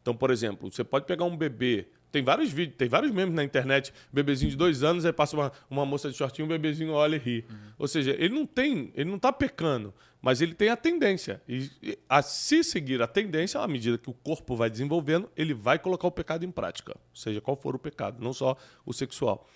Então, 0.00 0.14
por 0.14 0.30
exemplo, 0.30 0.70
você 0.70 0.82
pode 0.82 1.06
pegar 1.06 1.24
um 1.24 1.36
bebê. 1.36 1.88
Tem 2.10 2.22
vários 2.22 2.50
vídeos, 2.50 2.76
tem 2.78 2.88
vários 2.88 3.12
memes 3.12 3.34
na 3.34 3.44
internet, 3.44 3.92
bebezinho 4.10 4.50
de 4.50 4.56
dois 4.56 4.82
anos, 4.82 5.04
aí 5.04 5.12
passa 5.12 5.36
uma, 5.36 5.52
uma 5.68 5.84
moça 5.84 6.10
de 6.10 6.16
shortinho, 6.16 6.46
um 6.46 6.48
bebezinho 6.48 6.92
olha 6.92 7.16
e 7.16 7.18
ri. 7.18 7.44
Uhum. 7.48 7.56
Ou 7.78 7.88
seja, 7.88 8.16
ele 8.18 8.34
não 8.34 8.46
tem, 8.46 8.90
ele 8.94 9.10
não 9.10 9.16
está 9.16 9.30
pecando, 9.30 9.92
mas 10.22 10.40
ele 10.40 10.54
tem 10.54 10.70
a 10.70 10.76
tendência. 10.76 11.42
E, 11.46 11.70
e, 11.82 11.98
a 12.08 12.22
se 12.22 12.64
seguir 12.64 13.02
a 13.02 13.06
tendência, 13.06 13.60
à 13.60 13.68
medida 13.68 13.98
que 13.98 14.08
o 14.08 14.14
corpo 14.14 14.56
vai 14.56 14.70
desenvolvendo, 14.70 15.30
ele 15.36 15.52
vai 15.52 15.78
colocar 15.78 16.06
o 16.06 16.10
pecado 16.10 16.46
em 16.46 16.50
prática, 16.50 16.96
seja 17.12 17.42
qual 17.42 17.56
for 17.56 17.74
o 17.74 17.78
pecado, 17.78 18.22
não 18.24 18.32
só 18.32 18.56
o 18.86 18.92
sexual. 18.94 19.46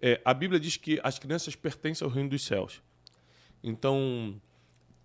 É, 0.00 0.20
a 0.22 0.34
Bíblia 0.34 0.60
diz 0.60 0.76
que 0.76 1.00
as 1.02 1.18
crianças 1.18 1.56
pertencem 1.56 2.04
ao 2.04 2.12
reino 2.12 2.28
dos 2.28 2.44
céus. 2.44 2.82
Então, 3.62 4.38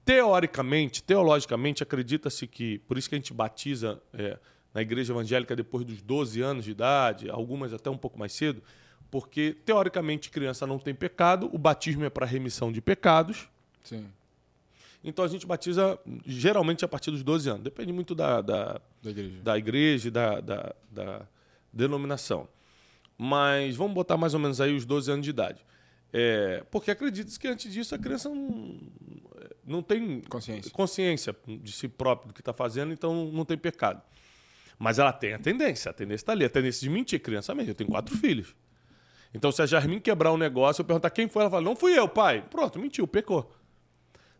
teoricamente, 0.04 1.02
teologicamente, 1.02 1.82
acredita-se 1.82 2.46
que, 2.46 2.80
por 2.80 2.98
isso 2.98 3.08
que 3.08 3.16
a 3.16 3.18
gente 3.18 3.34
batiza 3.34 4.02
é, 4.12 4.38
na 4.79 4.81
igreja 4.81 5.13
evangélica 5.13 5.55
depois 5.55 5.86
dos 5.86 6.01
12 6.01 6.41
anos 6.41 6.65
de 6.65 6.71
idade, 6.71 7.29
algumas 7.29 7.74
até 7.74 7.89
um 7.89 7.98
pouco 7.98 8.17
mais 8.17 8.33
cedo, 8.33 8.62
porque 9.12 9.55
teoricamente 9.65 10.29
criança 10.29 10.65
não 10.65 10.79
tem 10.79 10.95
pecado, 10.95 11.50
o 11.53 11.57
batismo 11.57 12.05
é 12.05 12.09
para 12.09 12.25
remissão 12.25 12.71
de 12.71 12.81
pecados. 12.81 13.50
Sim. 13.83 14.05
Então 15.03 15.24
a 15.24 15.27
gente 15.27 15.45
batiza 15.45 15.98
geralmente 16.25 16.83
a 16.83 16.88
partir 16.88 17.12
dos 17.12 17.24
12 17.24 17.50
anos. 17.50 17.63
Depende 17.63 17.91
muito 17.93 18.13
da, 18.13 18.41
da, 18.41 18.81
da 19.01 19.09
igreja, 19.09 19.41
da 19.41 19.57
igreja 19.57 20.07
e 20.07 20.12
da, 20.12 20.41
da, 20.41 20.75
da 20.91 21.21
denominação 21.71 22.48
mas 23.21 23.75
vamos 23.75 23.93
botar 23.93 24.15
mais 24.15 24.33
ou 24.33 24.39
menos 24.39 24.62
aí 24.62 24.74
os 24.74 24.86
12 24.86 25.12
anos 25.12 25.25
de 25.25 25.29
idade. 25.29 25.62
É, 26.13 26.63
porque 26.71 26.89
acredita-se 26.89 27.38
que 27.38 27.50
antes 27.50 27.71
disso 27.71 27.93
a 27.93 28.00
criança 28.00 28.29
não, 28.29 28.79
não 29.65 29.83
tem 29.83 30.21
consciência. 30.21 30.71
consciência 30.71 31.36
de 31.45 31.71
si 31.74 31.89
próprio 31.89 32.29
do 32.29 32.33
que 32.33 32.39
está 32.39 32.53
fazendo, 32.53 32.93
então 32.93 33.29
não 33.29 33.43
tem 33.43 33.57
pecado. 33.57 34.01
Mas 34.79 34.98
ela 34.98 35.12
tem 35.12 35.33
a 35.33 35.39
tendência, 35.39 35.91
a 35.91 35.93
tendência 35.93 36.24
está 36.24 36.31
ali, 36.31 36.45
a 36.45 36.50
tendência 36.50 36.79
de 36.79 36.89
mentir, 36.89 37.19
criança 37.19 37.53
mesmo. 37.53 37.71
Eu 37.71 37.75
tenho 37.75 37.89
quatro 37.89 38.15
filhos. 38.17 38.55
Então, 39.33 39.51
se 39.51 39.62
a 39.62 39.65
Jarmin 39.65 40.00
quebrar 40.00 40.31
um 40.31 40.38
negócio, 40.38 40.81
eu 40.81 40.86
perguntar 40.86 41.09
quem 41.09 41.27
foi, 41.27 41.43
ela 41.43 41.51
fala, 41.51 41.62
não 41.62 41.75
fui 41.75 41.95
eu, 41.98 42.07
pai. 42.07 42.43
Pronto, 42.50 42.79
mentiu, 42.79 43.05
pecou. 43.05 43.51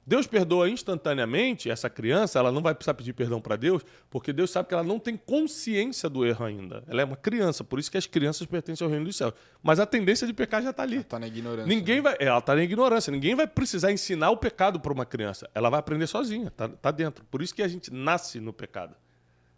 Deus 0.08 0.25
perdoa 0.25 0.67
instantaneamente 0.67 1.69
essa 1.69 1.88
criança, 1.88 2.39
ela 2.39 2.51
não 2.51 2.63
vai 2.63 2.74
precisar 2.74 2.96
pedir 2.96 3.13
perdão 3.13 3.39
para 3.39 3.55
Deus, 3.55 3.86
porque 4.10 4.34
Deus 4.34 4.50
sabe 4.50 4.67
que 4.67 4.74
ela 4.74 4.81
não 4.81 4.98
tem 4.98 5.15
consciência 5.15 6.10
do 6.10 6.25
erro 6.25 6.43
ainda. 6.43 6.84
Ela 6.88 7.03
é 7.03 7.05
uma 7.05 7.15
criança, 7.15 7.63
por 7.63 7.77
isso 7.77 7.91
que 7.91 7.98
as 7.98 8.08
crianças 8.08 8.48
pertencem 8.48 8.84
ao 8.84 8.89
reino 8.89 9.05
dos 9.05 9.15
céus. 9.15 9.36
Mas 9.62 9.79
a 9.79 9.86
tendência 9.86 10.25
de 10.25 10.34
pecar 10.34 10.63
já 10.63 10.72
está 10.72 10.81
ali. 10.81 10.96
Ela 10.96 11.01
está 11.01 11.19
na 11.19 11.27
ignorância. 11.27 11.67
Ninguém 11.67 11.98
né? 11.98 12.01
vai, 12.01 12.15
ela 12.19 12.39
está 12.39 12.55
na 12.55 12.63
ignorância. 12.63 13.12
Ninguém 13.12 13.36
vai 13.36 13.46
precisar 13.46 13.91
ensinar 13.91 14.31
o 14.31 14.38
pecado 14.38 14.79
para 14.79 14.91
uma 14.91 15.05
criança. 15.05 15.48
Ela 15.53 15.69
vai 15.69 15.79
aprender 15.79 16.08
sozinha, 16.08 16.48
está 16.48 16.67
tá 16.67 16.89
dentro. 16.89 17.24
Por 17.25 17.43
isso 17.43 17.53
que 17.53 17.62
a 17.62 17.67
gente 17.67 17.93
nasce 17.93 18.39
no 18.39 18.52
pecado. 18.52 18.95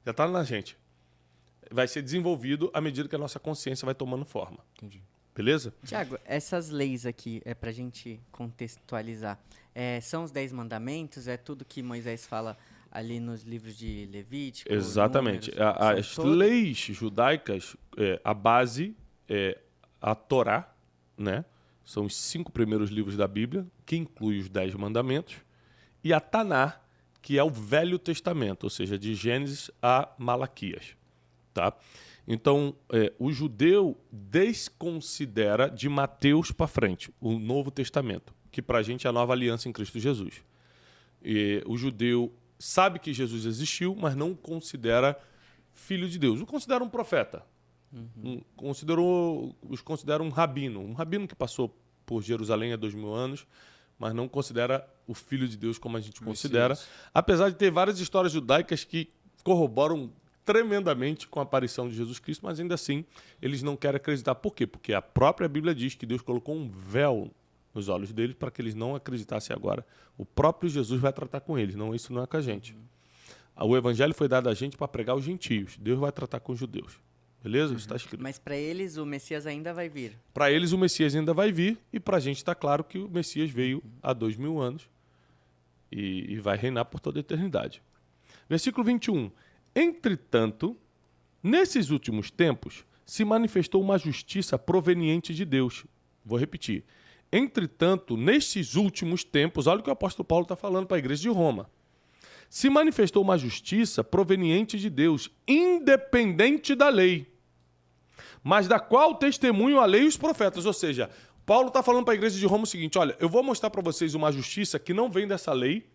Já 0.05 0.11
está 0.11 0.27
na 0.27 0.43
gente. 0.43 0.77
Vai 1.69 1.87
ser 1.87 2.01
desenvolvido 2.01 2.69
à 2.73 2.81
medida 2.81 3.07
que 3.07 3.15
a 3.15 3.19
nossa 3.19 3.39
consciência 3.39 3.85
vai 3.85 3.95
tomando 3.95 4.25
forma. 4.25 4.59
Entendi. 4.75 5.01
Beleza? 5.33 5.73
Tiago, 5.85 6.19
essas 6.25 6.69
leis 6.69 7.05
aqui, 7.05 7.41
é 7.45 7.53
para 7.53 7.69
a 7.69 7.73
gente 7.73 8.19
contextualizar, 8.31 9.39
é, 9.73 10.01
são 10.01 10.23
os 10.23 10.31
Dez 10.31 10.51
Mandamentos? 10.51 11.27
É 11.27 11.37
tudo 11.37 11.63
que 11.63 11.81
Moisés 11.81 12.25
fala 12.27 12.57
ali 12.91 13.19
nos 13.19 13.43
livros 13.43 13.77
de 13.77 14.07
Levítico? 14.11 14.71
Exatamente. 14.71 15.51
Números, 15.51 15.77
a, 15.77 15.93
as 15.93 16.15
todos? 16.15 16.37
leis 16.37 16.77
judaicas, 16.77 17.77
é, 17.97 18.19
a 18.23 18.33
base 18.33 18.95
é 19.29 19.57
a 20.01 20.13
Torá, 20.13 20.69
né? 21.17 21.45
São 21.85 22.05
os 22.05 22.15
cinco 22.15 22.51
primeiros 22.51 22.89
livros 22.89 23.15
da 23.15 23.27
Bíblia, 23.27 23.65
que 23.85 23.95
inclui 23.95 24.39
os 24.39 24.49
Dez 24.49 24.73
Mandamentos, 24.75 25.37
e 26.03 26.11
a 26.11 26.19
Taná, 26.19 26.79
que 27.21 27.37
é 27.37 27.43
o 27.43 27.49
Velho 27.49 27.99
Testamento, 27.99 28.63
ou 28.63 28.69
seja, 28.69 28.97
de 28.97 29.13
Gênesis 29.13 29.69
a 29.81 30.09
Malaquias, 30.17 30.95
tá? 31.53 31.73
Então, 32.27 32.75
é, 32.91 33.11
o 33.19 33.31
judeu 33.31 33.97
desconsidera 34.11 35.69
de 35.69 35.89
Mateus 35.89 36.51
para 36.51 36.67
frente 36.67 37.11
o 37.19 37.37
Novo 37.37 37.71
Testamento, 37.71 38.33
que 38.51 38.61
para 38.61 38.79
a 38.79 38.83
gente 38.83 39.07
é 39.07 39.09
a 39.09 39.13
nova 39.13 39.33
aliança 39.33 39.67
em 39.67 39.71
Cristo 39.71 39.99
Jesus. 39.99 40.43
E 41.23 41.63
o 41.65 41.77
judeu 41.77 42.33
sabe 42.57 42.99
que 42.99 43.13
Jesus 43.13 43.45
existiu, 43.45 43.95
mas 43.95 44.15
não 44.15 44.35
considera 44.35 45.19
filho 45.73 46.07
de 46.07 46.19
Deus. 46.19 46.41
O 46.41 46.45
considera 46.45 46.83
um 46.83 46.89
profeta. 46.89 47.43
Uhum. 47.91 48.09
Um, 48.23 48.41
considerou, 48.55 49.55
os 49.61 49.81
considera 49.81 50.21
um 50.23 50.29
rabino. 50.29 50.79
Um 50.79 50.93
rabino 50.93 51.27
que 51.27 51.35
passou 51.35 51.75
por 52.05 52.21
Jerusalém 52.21 52.73
há 52.73 52.75
dois 52.75 52.93
mil 52.93 53.13
anos, 53.13 53.45
mas 53.97 54.13
não 54.13 54.27
considera 54.27 54.87
o 55.11 55.13
filho 55.13 55.47
de 55.47 55.57
Deus 55.57 55.77
como 55.77 55.97
a 55.97 55.99
gente 55.99 56.21
considera. 56.21 56.77
Apesar 57.13 57.49
de 57.49 57.55
ter 57.55 57.69
várias 57.69 57.99
histórias 57.99 58.31
judaicas 58.31 58.83
que 58.83 59.09
corroboram 59.43 60.11
tremendamente 60.45 61.27
com 61.27 61.39
a 61.39 61.43
aparição 61.43 61.87
de 61.87 61.95
Jesus 61.95 62.19
Cristo, 62.19 62.45
mas 62.45 62.59
ainda 62.59 62.75
assim 62.75 63.05
eles 63.41 63.61
não 63.61 63.75
querem 63.75 63.97
acreditar. 63.97 64.35
Por 64.35 64.55
quê? 64.55 64.65
Porque 64.65 64.93
a 64.93 65.01
própria 65.01 65.47
Bíblia 65.47 65.75
diz 65.75 65.95
que 65.95 66.05
Deus 66.05 66.21
colocou 66.21 66.55
um 66.55 66.69
véu 66.69 67.31
nos 67.73 67.89
olhos 67.89 68.11
deles 68.11 68.35
para 68.35 68.51
que 68.51 68.61
eles 68.61 68.75
não 68.75 68.95
acreditassem 68.95 69.55
agora. 69.55 69.85
O 70.17 70.25
próprio 70.25 70.69
Jesus 70.69 70.99
vai 70.99 71.13
tratar 71.13 71.41
com 71.41 71.57
eles, 71.57 71.75
não 71.75 71.95
isso 71.95 72.11
não 72.11 72.23
é 72.23 72.27
com 72.27 72.37
a 72.37 72.41
gente. 72.41 72.75
O 73.55 73.77
evangelho 73.77 74.13
foi 74.13 74.27
dado 74.27 74.49
a 74.49 74.53
gente 74.53 74.77
para 74.77 74.87
pregar 74.87 75.15
os 75.15 75.23
gentios. 75.23 75.77
Deus 75.77 75.99
vai 75.99 76.11
tratar 76.11 76.39
com 76.39 76.53
os 76.53 76.59
judeus. 76.59 76.99
Beleza? 77.43 77.71
Uhum. 77.71 77.77
Está 77.77 77.95
escrito. 77.95 78.21
Mas 78.21 78.37
para 78.37 78.55
eles 78.55 78.97
o 78.97 79.05
Messias 79.05 79.45
ainda 79.45 79.73
vai 79.73 79.89
vir. 79.89 80.17
Para 80.33 80.51
eles 80.51 80.71
o 80.71 80.77
Messias 80.77 81.15
ainda 81.15 81.33
vai 81.33 81.51
vir 81.51 81.77
e 81.91 81.99
para 81.99 82.17
a 82.17 82.19
gente 82.19 82.37
está 82.37 82.53
claro 82.53 82.83
que 82.83 82.99
o 82.99 83.09
Messias 83.09 83.49
veio 83.49 83.77
uhum. 83.77 83.91
há 84.01 84.13
dois 84.13 84.35
mil 84.35 84.59
anos 84.59 84.87
e, 85.91 86.33
e 86.33 86.39
vai 86.39 86.57
reinar 86.57 86.85
por 86.85 86.99
toda 86.99 87.19
a 87.19 87.21
eternidade. 87.21 87.81
Versículo 88.49 88.83
21. 88.83 89.31
Entretanto, 89.75 90.77
nesses 91.43 91.89
últimos 91.89 92.29
tempos, 92.31 92.85
se 93.05 93.25
manifestou 93.25 93.81
uma 93.81 93.97
justiça 93.97 94.57
proveniente 94.57 95.33
de 95.33 95.43
Deus. 95.43 95.85
Vou 96.23 96.39
repetir. 96.39 96.83
Entretanto, 97.31 98.17
nestes 98.17 98.75
últimos 98.75 99.23
tempos, 99.23 99.67
olha 99.67 99.79
o 99.79 99.83
que 99.83 99.89
o 99.89 99.93
apóstolo 99.93 100.25
Paulo 100.25 100.43
está 100.43 100.55
falando 100.55 100.85
para 100.85 100.97
a 100.97 100.99
igreja 100.99 101.21
de 101.21 101.29
Roma. 101.29 101.69
Se 102.49 102.69
manifestou 102.69 103.23
uma 103.23 103.37
justiça 103.37 104.03
proveniente 104.03 104.77
de 104.77 104.89
Deus, 104.89 105.29
independente 105.47 106.75
da 106.75 106.89
lei, 106.89 107.30
mas 108.43 108.67
da 108.67 108.79
qual 108.79 109.15
testemunho 109.15 109.79
a 109.79 109.85
lei 109.85 110.03
e 110.03 110.07
os 110.07 110.17
profetas. 110.17 110.65
Ou 110.65 110.73
seja, 110.73 111.09
Paulo 111.45 111.67
está 111.67 111.83
falando 111.83 112.05
para 112.05 112.13
a 112.13 112.15
igreja 112.15 112.39
de 112.39 112.45
Roma 112.45 112.63
o 112.63 112.67
seguinte: 112.67 112.97
olha, 112.97 113.15
eu 113.19 113.29
vou 113.29 113.43
mostrar 113.43 113.69
para 113.69 113.81
vocês 113.81 114.15
uma 114.15 114.31
justiça 114.31 114.79
que 114.79 114.93
não 114.93 115.09
vem 115.09 115.27
dessa 115.27 115.53
lei, 115.53 115.85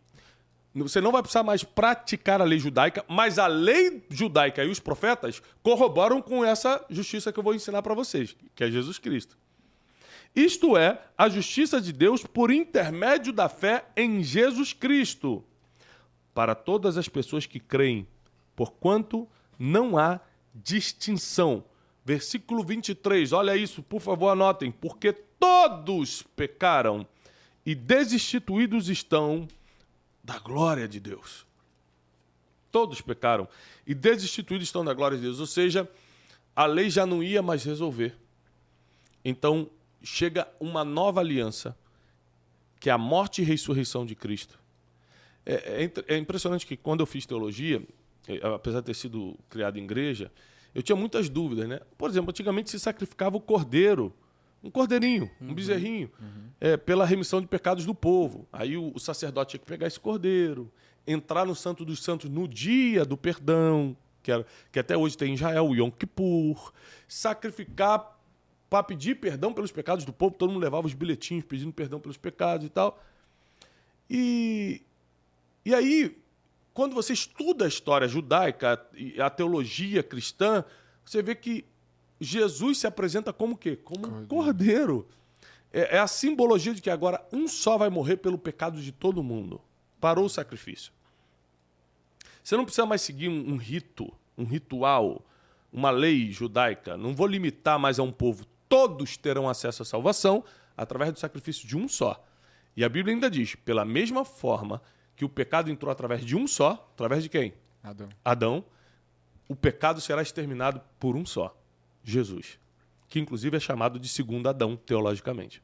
você 0.75 1.01
não 1.01 1.13
vai 1.13 1.23
precisar 1.23 1.43
mais 1.43 1.65
praticar 1.65 2.41
a 2.41 2.45
lei 2.45 2.59
judaica, 2.59 3.05
mas 3.09 3.39
a 3.39 3.47
lei 3.47 4.05
judaica 4.11 4.63
e 4.63 4.69
os 4.69 4.79
profetas 4.79 5.43
corroboram 5.63 6.21
com 6.21 6.45
essa 6.45 6.85
justiça 6.91 7.33
que 7.33 7.39
eu 7.39 7.43
vou 7.43 7.55
ensinar 7.55 7.83
para 7.83 7.95
vocês, 7.95 8.37
que 8.55 8.63
é 8.63 8.71
Jesus 8.71 8.99
Cristo. 8.99 9.39
Isto 10.35 10.77
é, 10.77 11.01
a 11.17 11.31
justiça 11.31 11.81
de 11.81 11.95
Deus 11.95 12.23
por 12.23 12.51
intermédio 12.51 13.33
da 13.33 13.49
fé 13.49 13.87
em 13.97 14.23
Jesus 14.23 14.75
Cristo, 14.75 15.43
para 16.35 16.55
todas 16.55 16.99
as 16.99 17.09
pessoas 17.09 17.47
que 17.47 17.59
creem, 17.59 18.07
porquanto 18.55 19.27
não 19.59 19.97
há 19.97 20.21
distinção. 20.55 21.65
Versículo 22.07 22.63
23, 22.63 23.33
olha 23.33 23.57
isso, 23.57 23.83
por 23.83 24.01
favor, 24.01 24.29
anotem. 24.29 24.71
Porque 24.71 25.13
todos 25.13 26.23
pecaram 26.23 27.05
e 27.65 27.75
destituídos 27.75 28.89
estão 28.89 29.49
da 30.23 30.39
glória 30.39 30.87
de 30.87 31.01
Deus. 31.01 31.45
Todos 32.71 33.01
pecaram 33.01 33.49
e 33.85 33.93
destituídos 33.93 34.69
estão 34.69 34.85
da 34.85 34.95
glória 34.95 35.17
de 35.17 35.25
Deus. 35.25 35.41
Ou 35.41 35.49
seja, 35.49 35.91
a 36.55 36.65
lei 36.65 36.89
já 36.91 37.05
não 37.05 37.25
ia 37.25 37.43
mais 37.43 37.65
resolver. 37.65 38.15
Então 39.25 39.69
chega 40.01 40.47
uma 40.61 40.85
nova 40.85 41.19
aliança, 41.19 41.77
que 42.79 42.89
é 42.89 42.93
a 42.93 42.99
morte 42.99 43.43
e 43.43 43.45
ressurreição 43.45 44.07
de 44.07 44.15
Cristo. 44.15 44.57
É, 45.45 45.83
é, 45.85 46.15
é 46.15 46.19
impressionante 46.19 46.65
que 46.65 46.77
quando 46.77 47.01
eu 47.01 47.07
fiz 47.07 47.27
teologia, 47.27 47.83
é, 48.29 48.47
apesar 48.47 48.79
de 48.79 48.87
ter 48.87 48.95
sido 48.95 49.37
criado 49.51 49.77
em 49.77 49.83
igreja, 49.83 50.31
eu 50.77 50.83
tinha 50.83 50.95
muitas 50.95 51.29
dúvidas. 51.29 51.69
Né? 51.69 51.81
Por 51.97 52.11
exemplo, 52.11 52.31
antigamente 52.31 52.71
se 52.71 52.79
sacrificava 52.79 53.37
o 53.37 53.41
cordeiro 53.41 54.15
um 54.63 54.71
cordeirinho, 54.71 55.31
um 55.41 55.55
bezerrinho, 55.55 56.11
é, 56.61 56.77
pela 56.77 57.05
remissão 57.05 57.41
de 57.41 57.47
pecados 57.47 57.87
do 57.87 57.95
povo. 57.95 58.49
Aí 58.53 58.77
o, 58.77 58.93
o 58.95 58.99
sacerdote 58.99 59.51
tinha 59.51 59.61
que 59.61 59.67
pegar 59.67 59.87
esse 59.87 60.01
cordeiro, 60.01 60.73
entrar 61.07 61.47
no 61.47 61.55
Santo 61.55 61.85
dos 61.85 62.03
Santos 62.03 62.29
no 62.29 62.49
dia 62.49 63.05
do 63.05 63.17
perdão, 63.17 63.97
que, 64.23 64.33
era, 64.33 64.45
que 64.73 64.79
até 64.79 64.97
hoje 64.97 65.17
tem 65.17 65.31
em 65.31 65.35
Israel, 65.35 65.69
o 65.69 65.77
Yom 65.77 65.91
Kippur, 65.91 66.73
sacrificar 67.07 68.19
para 68.69 68.83
pedir 68.83 69.17
perdão 69.17 69.53
pelos 69.53 69.71
pecados 69.71 70.05
do 70.05 70.13
povo, 70.13 70.35
todo 70.35 70.53
mundo 70.53 70.63
levava 70.63 70.87
os 70.87 70.95
bilhetinhos 70.95 71.45
pedindo 71.45 71.73
perdão 71.73 72.01
pelos 72.01 72.17
pecados 72.17 72.67
e 72.67 72.69
tal. 72.69 73.01
E, 74.11 74.83
e 75.65 75.73
aí, 75.73 76.19
quando 76.77 76.95
você 76.95 77.15
estuda 77.15 77.65
a 77.65 77.69
história 77.69 78.07
judaica 78.07 78.79
e 78.95 79.19
a 79.19 79.31
teologia 79.31 80.03
cristã, 80.03 80.63
você 81.03 81.23
vê 81.23 81.35
que 81.35 81.65
Jesus 82.21 82.77
se 82.77 82.87
apresenta 82.87 83.33
como 83.33 83.55
o 83.55 83.57
quê? 83.57 83.77
Como 83.77 84.07
um 84.07 84.27
cordeiro. 84.27 85.09
É, 85.73 85.97
é 85.97 85.99
a 85.99 86.07
simbologia 86.07 86.75
de 86.75 86.83
que 86.83 86.91
agora 86.91 87.27
um 87.33 87.49
só 87.49 87.79
vai 87.79 87.89
morrer 87.89 88.19
pelo 88.19 88.37
pecado 88.37 88.79
de 88.79 88.93
todo 88.93 89.23
mundo. 89.23 89.59
Parou 89.99 90.27
o 90.27 90.29
sacrifício. 90.29 90.93
Você 92.45 92.55
não 92.59 92.67
precisa 92.67 92.85
mais 92.85 93.01
seguir 93.01 93.31
um, 93.31 93.55
um 93.55 93.57
rito, 93.57 94.13
um 94.37 94.45
ritual, 94.45 95.25
uma 95.73 95.89
lei 95.89 96.31
judaica. 96.31 96.95
Não 96.95 97.15
vou 97.15 97.27
limitar 97.27 97.79
mais 97.79 97.99
a 97.99 98.03
um 98.03 98.13
povo. 98.13 98.45
Todos 98.69 99.17
terão 99.17 99.49
acesso 99.49 99.81
à 99.81 99.87
salvação 99.87 100.45
através 100.77 101.11
do 101.11 101.19
sacrifício 101.19 101.67
de 101.67 101.75
um 101.75 101.89
só. 101.89 102.23
E 102.77 102.85
a 102.85 102.89
Bíblia 102.91 103.15
ainda 103.15 103.31
diz: 103.31 103.55
pela 103.55 103.83
mesma 103.83 104.27
forma 104.27 104.83
que 105.17 105.25
o 105.25 105.29
pecado 105.29 105.71
entrou 105.71 105.91
através 105.91 106.25
de 106.25 106.37
um 106.37 106.47
só, 106.47 106.89
através 106.95 107.23
de 107.23 107.29
quem? 107.29 107.55
Adão. 107.83 108.09
Adão, 108.25 108.65
o 109.49 109.57
pecado 109.57 110.01
será 110.01 110.21
exterminado 110.21 110.81
por 111.01 111.17
um 111.17 111.25
só, 111.25 111.57
Jesus, 112.05 112.59
que 113.09 113.19
inclusive 113.19 113.57
é 113.57 113.61
chamado 113.61 113.99
de 113.99 114.09
segundo 114.09 114.49
Adão 114.49 114.77
teologicamente. 114.77 115.63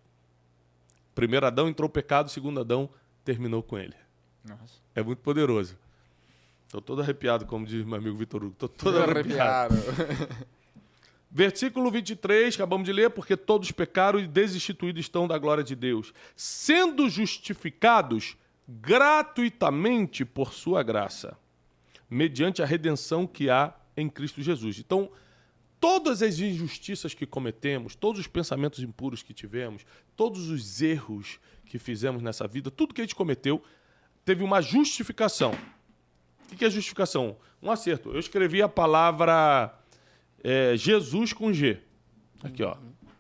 Primeiro 1.15 1.47
Adão 1.47 1.69
entrou 1.69 1.89
o 1.89 1.93
pecado, 1.93 2.31
segundo 2.31 2.61
Adão 2.61 2.89
terminou 3.25 3.63
com 3.63 3.79
ele. 3.79 3.95
Nossa. 4.45 4.81
É 4.95 5.03
muito 5.03 5.19
poderoso. 5.19 5.77
Estou 6.65 6.81
todo 6.81 7.03
arrepiado, 7.03 7.45
como 7.45 7.67
diz 7.67 7.85
meu 7.85 7.97
amigo 7.97 8.17
Vitor 8.17 8.43
Hugo. 8.43 8.55
Estou 8.55 8.69
todo 8.69 8.99
arrepiado. 9.03 9.75
Versículo 11.31 11.91
23, 11.91 12.55
acabamos 12.55 12.87
de 12.87 12.93
ler, 12.93 13.11
porque 13.11 13.37
todos 13.37 13.71
pecaram 13.73 14.19
e 14.19 14.27
desinstituídos 14.27 15.01
estão 15.01 15.27
da 15.27 15.39
glória 15.39 15.65
de 15.65 15.75
Deus, 15.75 16.13
sendo 16.37 17.09
justificados 17.09 18.37
gratuitamente 18.81 20.25
por 20.25 20.53
sua 20.53 20.83
graça, 20.83 21.37
mediante 22.09 22.63
a 22.63 22.67
redenção 22.67 23.27
que 23.27 23.51
há 23.51 23.75
em 23.97 24.09
Cristo 24.09 24.41
Jesus. 24.41 24.79
Então, 24.79 25.11
todas 25.79 26.23
as 26.23 26.39
injustiças 26.39 27.13
que 27.13 27.27
cometemos, 27.27 27.95
todos 27.95 28.21
os 28.21 28.27
pensamentos 28.27 28.81
impuros 28.81 29.23
que 29.23 29.35
tivemos, 29.35 29.85
todos 30.17 30.49
os 30.49 30.81
erros 30.81 31.39
que 31.67 31.79
fizemos 31.79 32.23
nessa 32.23 32.47
vida, 32.47 32.71
tudo 32.71 32.95
que 32.95 33.01
a 33.01 33.05
gente 33.05 33.15
cometeu, 33.15 33.63
teve 34.25 34.43
uma 34.43 34.61
justificação. 34.61 35.53
O 36.51 36.57
que 36.57 36.65
é 36.65 36.71
justificação? 36.71 37.37
Um 37.63 37.71
acerto. 37.71 38.11
Eu 38.11 38.21
escrevi 38.21 38.63
a 38.63 38.69
palavra 38.69 39.75
é, 40.43 40.77
Jesus 40.77 41.33
com 41.33 41.53
G. 41.53 41.81
Aqui, 42.43 42.63
ó. 42.63 42.77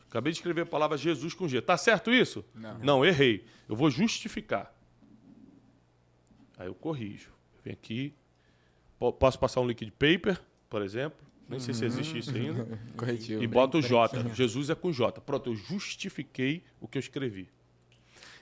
Acabei 0.08 0.32
de 0.32 0.38
escrever 0.38 0.62
a 0.62 0.66
palavra 0.66 0.98
Jesus 0.98 1.32
com 1.32 1.48
G. 1.48 1.62
Tá 1.62 1.76
certo 1.76 2.12
isso? 2.12 2.44
Não. 2.54 2.78
Não, 2.78 3.04
errei. 3.04 3.46
Eu 3.66 3.74
vou 3.74 3.90
justificar. 3.90 4.72
Aí 6.62 6.68
eu 6.68 6.75
corrijo. 6.77 7.31
Venho 7.64 7.75
aqui. 7.75 8.14
Po- 9.01 9.12
Posso 9.12 9.37
passar 9.37 9.61
um 9.61 9.66
liquid 9.66 9.90
paper, 9.90 10.40
por 10.70 10.81
exemplo. 10.81 11.18
Nem 11.48 11.59
sei 11.59 11.75
se 11.75 11.85
existe 11.85 12.16
isso 12.18 12.31
ainda. 12.35 12.64
Corretivo. 12.96 13.42
E 13.42 13.46
boto 13.48 13.79
o 13.79 13.83
J. 13.83 14.33
Jesus 14.33 14.70
é 14.70 14.75
com 14.77 14.92
J. 14.92 15.20
Pronto, 15.20 15.51
eu 15.51 15.57
justifiquei 15.57 16.62
o 16.81 16.87
que 16.87 16.96
eu 16.98 17.01
escrevi. 17.01 17.48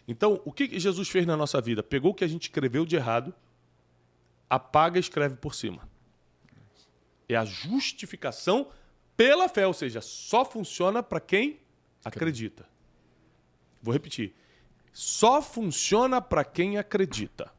Então, 0.06 0.40
o 0.44 0.52
que 0.52 0.68
que 0.68 0.78
Jesus 0.78 1.08
fez 1.08 1.24
na 1.24 1.34
nossa 1.36 1.60
vida? 1.62 1.82
Pegou 1.82 2.10
o 2.10 2.14
que 2.14 2.22
a 2.22 2.28
gente 2.28 2.42
escreveu 2.42 2.84
de 2.84 2.94
errado, 2.96 3.32
apaga 4.50 4.98
e 4.98 5.00
escreve 5.00 5.36
por 5.36 5.54
cima. 5.54 5.88
É 7.28 7.36
a 7.36 7.44
justificação 7.46 8.68
pela 9.16 9.48
fé, 9.48 9.66
ou 9.66 9.72
seja, 9.72 10.00
só 10.02 10.44
funciona 10.44 11.02
para 11.02 11.20
quem 11.20 11.58
acredita. 12.04 12.68
Vou 13.82 13.92
repetir. 13.94 14.34
Só 14.92 15.40
funciona 15.40 16.20
para 16.20 16.44
quem 16.44 16.76
acredita. 16.76 17.50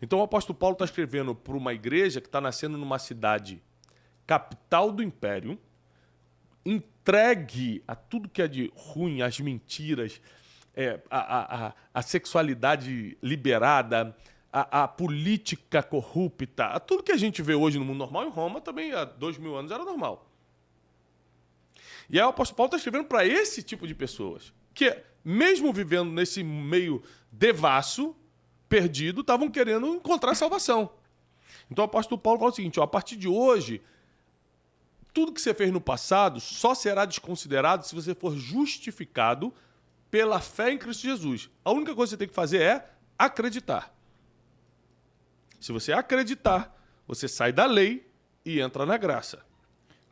Então 0.00 0.20
o 0.20 0.22
apóstolo 0.22 0.58
Paulo 0.58 0.74
está 0.74 0.84
escrevendo 0.84 1.34
para 1.34 1.56
uma 1.56 1.72
igreja 1.72 2.20
que 2.20 2.28
está 2.28 2.40
nascendo 2.40 2.76
numa 2.78 2.98
cidade 2.98 3.62
capital 4.26 4.90
do 4.92 5.02
império, 5.02 5.58
entregue 6.64 7.82
a 7.86 7.94
tudo 7.94 8.28
que 8.28 8.40
é 8.40 8.48
de 8.48 8.72
ruim, 8.74 9.22
as 9.22 9.38
mentiras, 9.40 10.20
é, 10.74 11.00
a, 11.10 11.66
a, 11.66 11.74
a, 11.92 12.02
sexualidade 12.02 13.18
liberada, 13.22 14.16
a, 14.52 14.84
a 14.84 14.88
política 14.88 15.82
corrupta, 15.82 16.66
a 16.66 16.80
tudo 16.80 17.02
que 17.02 17.12
a 17.12 17.16
gente 17.16 17.42
vê 17.42 17.54
hoje 17.54 17.78
no 17.78 17.84
mundo 17.84 17.98
normal, 17.98 18.24
em 18.24 18.30
Roma 18.30 18.60
também 18.60 18.92
há 18.92 19.04
dois 19.04 19.36
mil 19.38 19.56
anos 19.56 19.70
era 19.70 19.84
normal. 19.84 20.28
E 22.08 22.18
aí 22.18 22.24
o 22.24 22.28
apóstolo 22.28 22.56
Paulo 22.56 22.68
está 22.68 22.76
escrevendo 22.76 23.06
para 23.06 23.26
esse 23.26 23.62
tipo 23.62 23.86
de 23.86 23.94
pessoas, 23.94 24.52
que 24.74 25.02
mesmo 25.24 25.72
vivendo 25.72 26.10
nesse 26.10 26.42
meio 26.42 27.02
devasso, 27.30 28.16
perdido, 28.72 29.20
estavam 29.20 29.50
querendo 29.50 29.86
encontrar 29.88 30.34
salvação. 30.34 30.90
Então 31.70 31.84
o 31.84 31.86
apóstolo 31.86 32.18
Paulo 32.18 32.38
fala 32.38 32.50
o 32.50 32.54
seguinte: 32.54 32.80
ó, 32.80 32.84
a 32.84 32.86
partir 32.86 33.16
de 33.16 33.28
hoje, 33.28 33.82
tudo 35.12 35.30
que 35.30 35.42
você 35.42 35.52
fez 35.52 35.70
no 35.70 35.80
passado 35.80 36.40
só 36.40 36.74
será 36.74 37.04
desconsiderado 37.04 37.86
se 37.86 37.94
você 37.94 38.14
for 38.14 38.34
justificado 38.34 39.52
pela 40.10 40.40
fé 40.40 40.72
em 40.72 40.78
Cristo 40.78 41.02
Jesus. 41.02 41.50
A 41.62 41.70
única 41.70 41.94
coisa 41.94 42.08
que 42.08 42.14
você 42.14 42.16
tem 42.16 42.28
que 42.28 42.34
fazer 42.34 42.62
é 42.62 42.90
acreditar. 43.18 43.94
Se 45.60 45.70
você 45.70 45.92
acreditar, 45.92 46.74
você 47.06 47.28
sai 47.28 47.52
da 47.52 47.66
lei 47.66 48.10
e 48.42 48.58
entra 48.58 48.86
na 48.86 48.96
graça. 48.96 49.44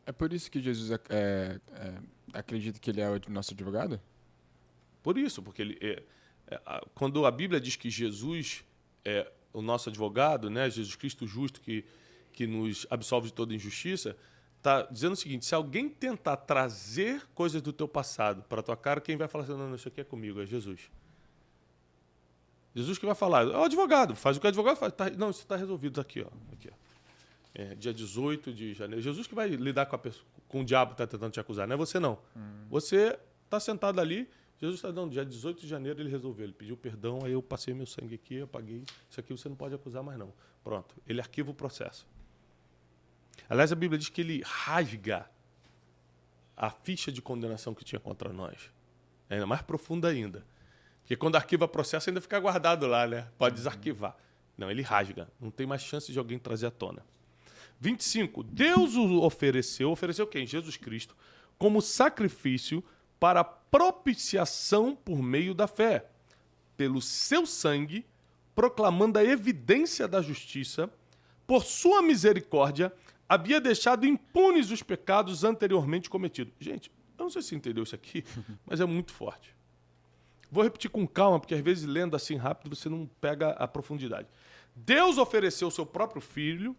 É 0.05 0.13
por 0.13 0.35
isso 0.35 0.51
que 0.51 0.61
Jesus 0.61 0.91
é- 0.91 1.01
é- 1.09 1.95
acredita 2.35 2.79
que 2.79 2.91
ele 2.91 3.01
é 3.01 3.09
o 3.09 3.21
nosso 3.29 3.55
advogado? 3.55 3.99
Por 5.03 5.17
isso, 5.17 5.43
porque 5.43 5.63
ele 5.63 5.79
é- 5.81 6.03
quando 6.95 7.27
a 7.27 7.31
Bíblia 7.31 7.61
diz 7.61 7.77
que 7.77 7.91
Jesus 7.91 8.65
é 9.05 9.31
o 9.53 9.63
nosso 9.63 9.89
advogado, 9.89 10.49
né, 10.49 10.71
Jesus 10.71 10.95
Cristo 10.97 11.27
justo 11.27 11.61
que, 11.61 11.85
que 12.33 12.47
nos 12.47 12.87
absolve 12.91 13.29
de 13.29 13.33
toda 13.33 13.55
injustiça, 13.55 14.17
está 14.57 14.83
dizendo 14.83 15.13
o 15.13 15.17
seguinte: 15.17 15.45
se 15.47 15.55
alguém 15.55 15.89
tentar 15.89 16.37
trazer 16.37 17.27
coisas 17.35 17.61
do 17.61 17.73
teu 17.73 17.89
passado 17.89 18.43
para 18.43 18.63
tua 18.63 18.77
cara, 18.77 19.01
quem 19.01 19.17
vai 19.17 19.29
falar 19.29 19.45
assim, 19.45 19.53
não, 19.53 19.69
não, 19.69 19.75
isso 19.75 19.89
aqui 19.89 20.01
é 20.01 20.05
comigo, 20.05 20.41
é 20.41 20.47
Jesus. 20.47 20.91
Jesus 22.75 22.99
que 22.99 23.07
vai 23.07 23.17
falar, 23.17 23.43
é 23.43 23.57
o 23.57 23.65
advogado, 23.65 24.15
faz 24.15 24.37
o 24.37 24.41
que 24.41 24.47
o 24.47 24.49
advogado 24.49 24.77
faz. 24.77 24.93
Tá- 24.93 25.11
não, 25.11 25.31
isso 25.31 25.41
está 25.41 25.57
resolvido 25.57 26.01
aqui, 26.01 26.23
ó. 26.23 26.29
Aqui, 26.53 26.71
ó. 26.71 26.75
É, 27.53 27.75
dia 27.75 27.93
18 27.93 28.53
de 28.53 28.75
janeiro. 28.75 29.03
Jesus 29.03 29.27
que 29.27 29.35
vai 29.35 29.49
lidar 29.49 29.87
com, 29.87 29.97
a 29.97 29.99
pessoa, 29.99 30.25
com 30.47 30.61
o 30.61 30.65
diabo 30.65 30.95
que 30.95 31.03
está 31.03 31.07
tentando 31.07 31.33
te 31.33 31.41
acusar, 31.41 31.67
não 31.67 31.75
é 31.75 31.77
você 31.77 31.99
não. 31.99 32.17
Você 32.71 33.19
está 33.45 33.59
sentado 33.59 34.01
ali, 34.01 34.29
Jesus 34.61 34.79
está 34.79 34.91
dando, 34.91 35.11
dia 35.11 35.25
18 35.25 35.63
de 35.63 35.67
janeiro 35.67 36.01
ele 36.01 36.11
resolveu, 36.11 36.45
ele 36.45 36.53
pediu 36.53 36.77
perdão, 36.77 37.21
aí 37.25 37.33
eu 37.33 37.43
passei 37.43 37.73
meu 37.73 37.87
sangue 37.87 38.15
aqui, 38.15 38.35
eu 38.35 38.47
paguei, 38.47 38.85
isso 39.09 39.19
aqui 39.19 39.33
você 39.33 39.49
não 39.49 39.57
pode 39.57 39.75
acusar 39.75 40.03
mais 40.03 40.19
não. 40.19 40.33
Pronto, 40.63 40.95
ele 41.07 41.21
arquiva 41.21 41.51
o 41.51 41.55
processo. 41.55 42.07
Aliás, 43.49 43.73
a 43.73 43.75
Bíblia 43.75 43.99
diz 43.99 44.11
que 44.11 44.21
ele 44.21 44.43
rasga 44.45 45.29
a 46.55 46.69
ficha 46.69 47.11
de 47.11 47.23
condenação 47.23 47.75
que 47.75 47.83
tinha 47.83 47.99
contra 47.99 48.33
nós. 48.33 48.71
É 49.31 49.35
ainda 49.35 49.47
mais 49.47 49.63
profunda 49.63 50.09
ainda. 50.09 50.45
Porque 51.01 51.17
quando 51.17 51.37
arquiva 51.37 51.67
processo 51.67 52.11
ainda 52.11 52.21
fica 52.21 52.39
guardado 52.39 52.87
lá, 52.87 53.07
né? 53.07 53.29
Pode 53.39 53.55
desarquivar. 53.55 54.15
Não, 54.59 54.71
ele 54.71 54.83
rasga. 54.83 55.27
Não 55.41 55.51
tem 55.51 55.67
mais 55.67 55.81
chance 55.83 56.13
de 56.13 56.19
alguém 56.19 56.39
trazer 56.39 56.67
à 56.67 56.71
tona. 56.71 57.03
25. 57.81 58.43
Deus 58.43 58.95
o 58.95 59.23
ofereceu, 59.23 59.91
ofereceu 59.91 60.27
quem? 60.27 60.47
Jesus 60.47 60.77
Cristo, 60.77 61.17
como 61.57 61.81
sacrifício 61.81 62.85
para 63.21 63.45
propiciação 63.45 64.97
por 64.97 65.23
meio 65.23 65.55
da 65.55 65.67
fé, 65.69 66.07
pelo 66.77 67.01
seu 67.03 67.45
sangue, 67.47 68.07
proclamando 68.55 69.19
a 69.19 69.25
evidência 69.25 70.09
da 70.09 70.23
justiça, 70.23 70.91
por 71.47 71.63
sua 71.63 72.01
misericórdia, 72.01 72.93
havia 73.29 73.61
deixado 73.61 74.07
impunes 74.07 74.71
os 74.71 74.83
pecados 74.83 75.45
anteriormente 75.45 76.09
cometidos. 76.09 76.55
Gente, 76.59 76.91
eu 77.19 77.25
não 77.25 77.31
sei 77.31 77.43
se 77.43 77.49
você 77.49 77.57
entendeu 77.57 77.85
isso 77.85 77.95
aqui, 77.95 78.25
mas 78.67 78.81
é 78.81 78.85
muito 78.87 79.13
forte. 79.13 79.55
Vou 80.51 80.65
repetir 80.65 80.91
com 80.91 81.07
calma, 81.07 81.39
porque 81.39 81.55
às 81.55 81.61
vezes 81.61 81.85
lendo 81.85 82.17
assim 82.17 82.37
rápido 82.37 82.75
você 82.75 82.89
não 82.89 83.09
pega 83.21 83.51
a 83.51 83.69
profundidade. 83.69 84.27
Deus 84.75 85.19
ofereceu 85.19 85.69
o 85.69 85.71
seu 85.71 85.85
próprio 85.87 86.21
filho 86.21 86.75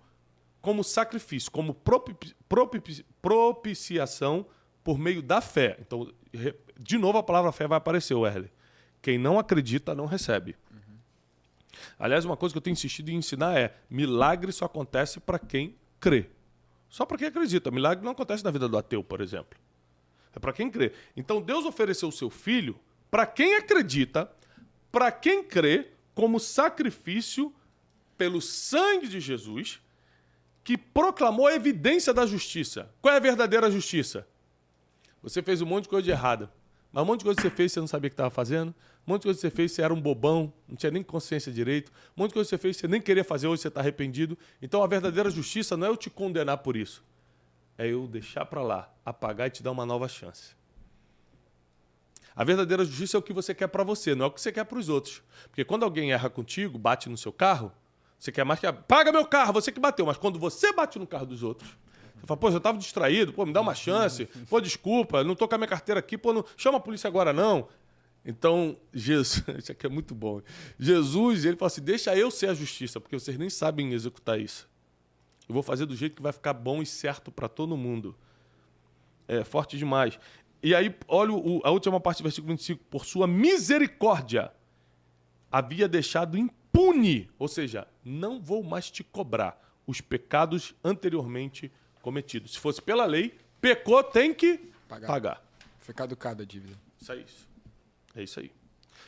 como 0.62 0.84
sacrifício, 0.84 1.52
como 1.52 1.74
propici- 1.74 2.36
propici- 2.50 3.06
propiciação 3.22 4.46
por 4.84 4.98
meio 4.98 5.22
da 5.22 5.42
fé. 5.42 5.78
Então, 5.80 6.12
de 6.78 6.98
novo 6.98 7.18
a 7.18 7.24
palavra 7.24 7.52
fé 7.52 7.68
vai 7.68 7.78
aparecer, 7.78 8.16
Wesley. 8.16 8.52
Quem 9.02 9.18
não 9.18 9.40
acredita 9.40 9.96
não 9.96 10.06
recebe. 10.06 10.56
Aliás, 11.98 12.26
uma 12.26 12.38
coisa 12.38 12.54
que 12.54 12.58
eu 12.58 12.62
tenho 12.62 12.74
insistido 12.74 13.10
em 13.10 13.16
ensinar 13.16 13.58
é: 13.58 13.76
milagre 13.90 14.52
só 14.52 14.66
acontece 14.66 15.20
para 15.20 15.40
quem 15.40 15.76
crê. 16.00 16.30
Só 16.90 17.06
para 17.06 17.18
quem 17.18 17.28
acredita. 17.28 17.72
Milagre 17.72 18.04
não 18.04 18.12
acontece 18.12 18.44
na 18.44 18.52
vida 18.52 18.68
do 18.68 18.78
ateu, 18.78 19.04
por 19.04 19.22
exemplo. 19.22 19.58
É 20.36 20.40
para 20.40 20.54
quem 20.54 20.70
crê. 20.70 20.94
Então 21.16 21.42
Deus 21.42 21.66
ofereceu 21.66 22.10
o 22.10 22.12
seu 22.12 22.30
filho 22.30 22.80
para 23.10 23.26
quem 23.26 23.56
acredita, 23.56 24.32
para 24.92 25.12
quem 25.12 25.44
crê, 25.44 25.92
como 26.14 26.40
sacrifício 26.40 27.54
pelo 28.18 28.42
sangue 28.42 29.08
de 29.08 29.20
Jesus, 29.20 29.82
que 30.64 30.78
proclamou 30.78 31.48
a 31.48 31.56
evidência 31.56 32.14
da 32.14 32.26
justiça. 32.26 32.90
Qual 33.02 33.14
é 33.14 33.18
a 33.18 33.22
verdadeira 33.22 33.70
justiça? 33.72 34.28
Você 35.22 35.42
fez 35.42 35.62
um 35.62 35.66
monte 35.66 35.84
de 35.84 35.90
coisa 35.90 36.04
de 36.04 36.12
errada. 36.12 36.52
Mas 36.92 37.04
um 37.04 37.06
monte 37.06 37.20
de 37.20 37.26
coisa 37.26 37.38
que 37.38 37.44
você 37.44 37.50
fez 37.50 37.72
você 37.72 37.80
não 37.80 37.88
sabia 37.88 38.10
que 38.10 38.14
estava 38.14 38.30
fazendo. 38.30 38.70
Um 39.08 39.12
monte 39.12 39.22
de 39.22 39.28
coisa 39.28 39.38
que 39.38 39.42
você 39.42 39.50
fez 39.50 39.72
você 39.72 39.82
era 39.82 39.94
um 39.94 40.02
bobão, 40.02 40.54
não 40.68 40.76
tinha 40.76 40.92
nem 40.92 41.02
consciência 41.02 41.52
direito. 41.52 41.92
Um 42.18 42.22
monte 42.22 42.32
de 42.32 42.34
coisa 42.36 42.48
que 42.48 42.56
você 42.56 42.58
fez 42.58 42.78
você 42.78 42.88
nem 42.88 43.02
queria 43.02 43.24
fazer, 43.24 43.48
hoje 43.48 43.62
você 43.62 43.70
está 43.70 43.80
arrependido. 43.80 44.38
Então 44.62 44.84
a 44.84 44.88
verdadeira 44.88 45.30
justiça 45.30 45.78
não 45.78 45.88
é 45.88 45.90
eu 45.90 45.98
te 45.98 46.10
condenar 46.10 46.58
por 46.58 46.76
isso. 46.76 47.04
É 47.78 47.88
eu 47.88 48.08
deixar 48.08 48.46
para 48.46 48.62
lá, 48.62 48.94
apagar 49.06 49.48
e 49.48 49.52
te 49.52 49.64
dar 49.64 49.72
uma 49.72 49.86
nova 49.86 50.08
chance. 50.08 50.56
A 52.36 52.44
verdadeira 52.44 52.84
justiça 52.86 53.18
é 53.18 53.20
o 53.20 53.22
que 53.22 53.34
você 53.34 53.54
quer 53.54 53.68
para 53.68 53.84
você, 53.84 54.16
não 54.16 54.26
é 54.26 54.28
o 54.28 54.32
que 54.32 54.42
você 54.42 54.52
quer 54.52 54.66
para 54.66 54.78
os 54.78 54.90
outros. 54.90 55.22
Porque 55.48 55.64
quando 55.64 55.84
alguém 55.84 56.12
erra 56.12 56.30
contigo, 56.30 56.78
bate 56.78 57.10
no 57.10 57.18
seu 57.18 57.32
carro, 57.32 57.72
você 58.22 58.32
quer 58.32 58.44
mais 58.44 58.60
que. 58.60 58.72
Paga 58.72 59.12
meu 59.12 59.26
carro, 59.26 59.52
você 59.52 59.72
que 59.72 59.80
bateu. 59.80 60.06
Mas 60.06 60.18
quando 60.18 60.38
você 60.38 60.72
bate 60.72 61.00
no 61.00 61.08
carro 61.08 61.26
dos 61.26 61.42
outros, 61.42 61.76
você 62.22 62.28
fala, 62.28 62.38
pô, 62.40 62.50
eu 62.50 62.60
tava 62.60 62.78
distraído, 62.78 63.34
pô, 63.34 63.46
me 63.46 63.52
dá 63.52 63.62
uma 63.62 63.74
chance, 63.74 64.26
pô, 64.50 64.62
desculpa, 64.62 65.24
não 65.24 65.36
tô 65.36 65.48
com 65.48 65.56
a 65.56 65.58
minha 65.58 65.68
carteira 65.68 66.00
aqui, 66.00 66.18
pô, 66.18 66.32
não... 66.32 66.46
chama 66.56 66.78
a 66.78 66.82
polícia 66.82 67.08
agora 67.08 67.34
não. 67.34 67.68
Então, 68.24 68.78
Jesus, 68.94 69.44
isso 69.58 69.72
aqui 69.72 69.86
é 69.86 69.90
muito 69.90 70.14
bom. 70.14 70.42
Jesus, 70.80 71.44
ele 71.44 71.58
fala 71.58 71.68
assim: 71.68 71.82
deixa 71.82 72.16
eu 72.16 72.30
ser 72.30 72.50
a 72.50 72.54
justiça, 72.54 73.00
porque 73.00 73.18
vocês 73.20 73.38
nem 73.38 73.50
sabem 73.50 73.94
executar 73.94 74.40
isso. 74.40 74.70
Eu 75.50 75.54
vou 75.54 75.64
fazer 75.64 75.86
do 75.86 75.96
jeito 75.96 76.16
que 76.16 76.22
vai 76.22 76.32
ficar 76.32 76.54
bom 76.54 76.82
e 76.82 76.86
certo 76.86 77.32
para 77.32 77.50
todo 77.50 77.76
mundo. 77.76 78.16
É 79.28 79.44
forte 79.44 79.78
demais. 79.78 80.20
E 80.62 80.76
aí, 80.76 80.96
olha 81.08 81.34
o, 81.34 81.62
a 81.64 81.72
última 81.72 82.00
parte 82.00 82.20
do 82.20 82.24
versículo 82.24 82.54
25. 82.54 82.84
Por 82.86 83.06
sua 83.06 83.26
misericórdia, 83.26 84.52
havia 85.52 85.88
deixado 85.88 86.38
impune, 86.38 87.30
ou 87.40 87.48
seja, 87.48 87.88
não 88.06 88.40
vou 88.40 88.64
mais 88.64 88.92
te 88.92 89.04
cobrar 89.04 89.60
os 89.88 90.00
pecados 90.00 90.76
anteriormente 90.84 91.72
cometidos. 92.02 92.54
Se 92.54 92.60
fosse 92.60 92.82
pela 92.82 93.06
lei, 93.06 93.38
pecou, 93.60 94.04
tem 94.04 94.34
que 94.34 94.60
pagar. 94.88 95.08
pagar. 95.08 95.44
Foi 95.80 95.94
caducada 95.94 96.44
a 96.44 96.46
dívida. 96.46 96.78
Isso 97.00 97.12
é 97.12 97.18
isso. 97.18 97.48
É 98.16 98.24
isso 98.24 98.40
aí. 98.40 98.52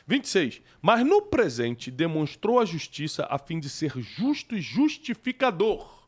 26. 0.06 0.60
Mas 0.82 1.04
no 1.06 1.22
presente 1.22 1.90
demonstrou 1.90 2.58
a 2.58 2.64
justiça 2.64 3.26
a 3.30 3.38
fim 3.38 3.58
de 3.58 3.68
ser 3.68 3.92
justo 3.98 4.54
e 4.54 4.60
justificador 4.60 6.04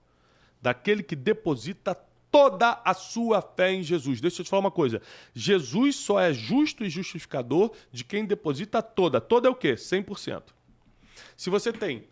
daquele 0.61 1.03
que 1.03 1.17
deposita 1.17 1.95
toda 2.31 2.81
a 2.85 2.93
sua 2.93 3.41
fé 3.41 3.73
em 3.73 3.83
Jesus. 3.83 4.21
Deixa 4.21 4.41
eu 4.41 4.45
te 4.45 4.51
falar 4.51 4.61
uma 4.61 4.71
coisa. 4.71 5.01
Jesus 5.35 5.97
só 5.97 6.21
é 6.21 6.35
justo 6.35 6.85
e 6.85 6.91
justificador 6.91 7.73
de 7.91 8.05
quem 8.05 8.25
deposita 8.25 8.83
toda. 8.83 9.21
Toda 9.21 9.49
é 9.49 9.51
o 9.51 9.55
quê? 9.55 9.75
100%. 9.75 10.43
Se 11.37 11.49
você 11.49 11.73
tem 11.73 12.05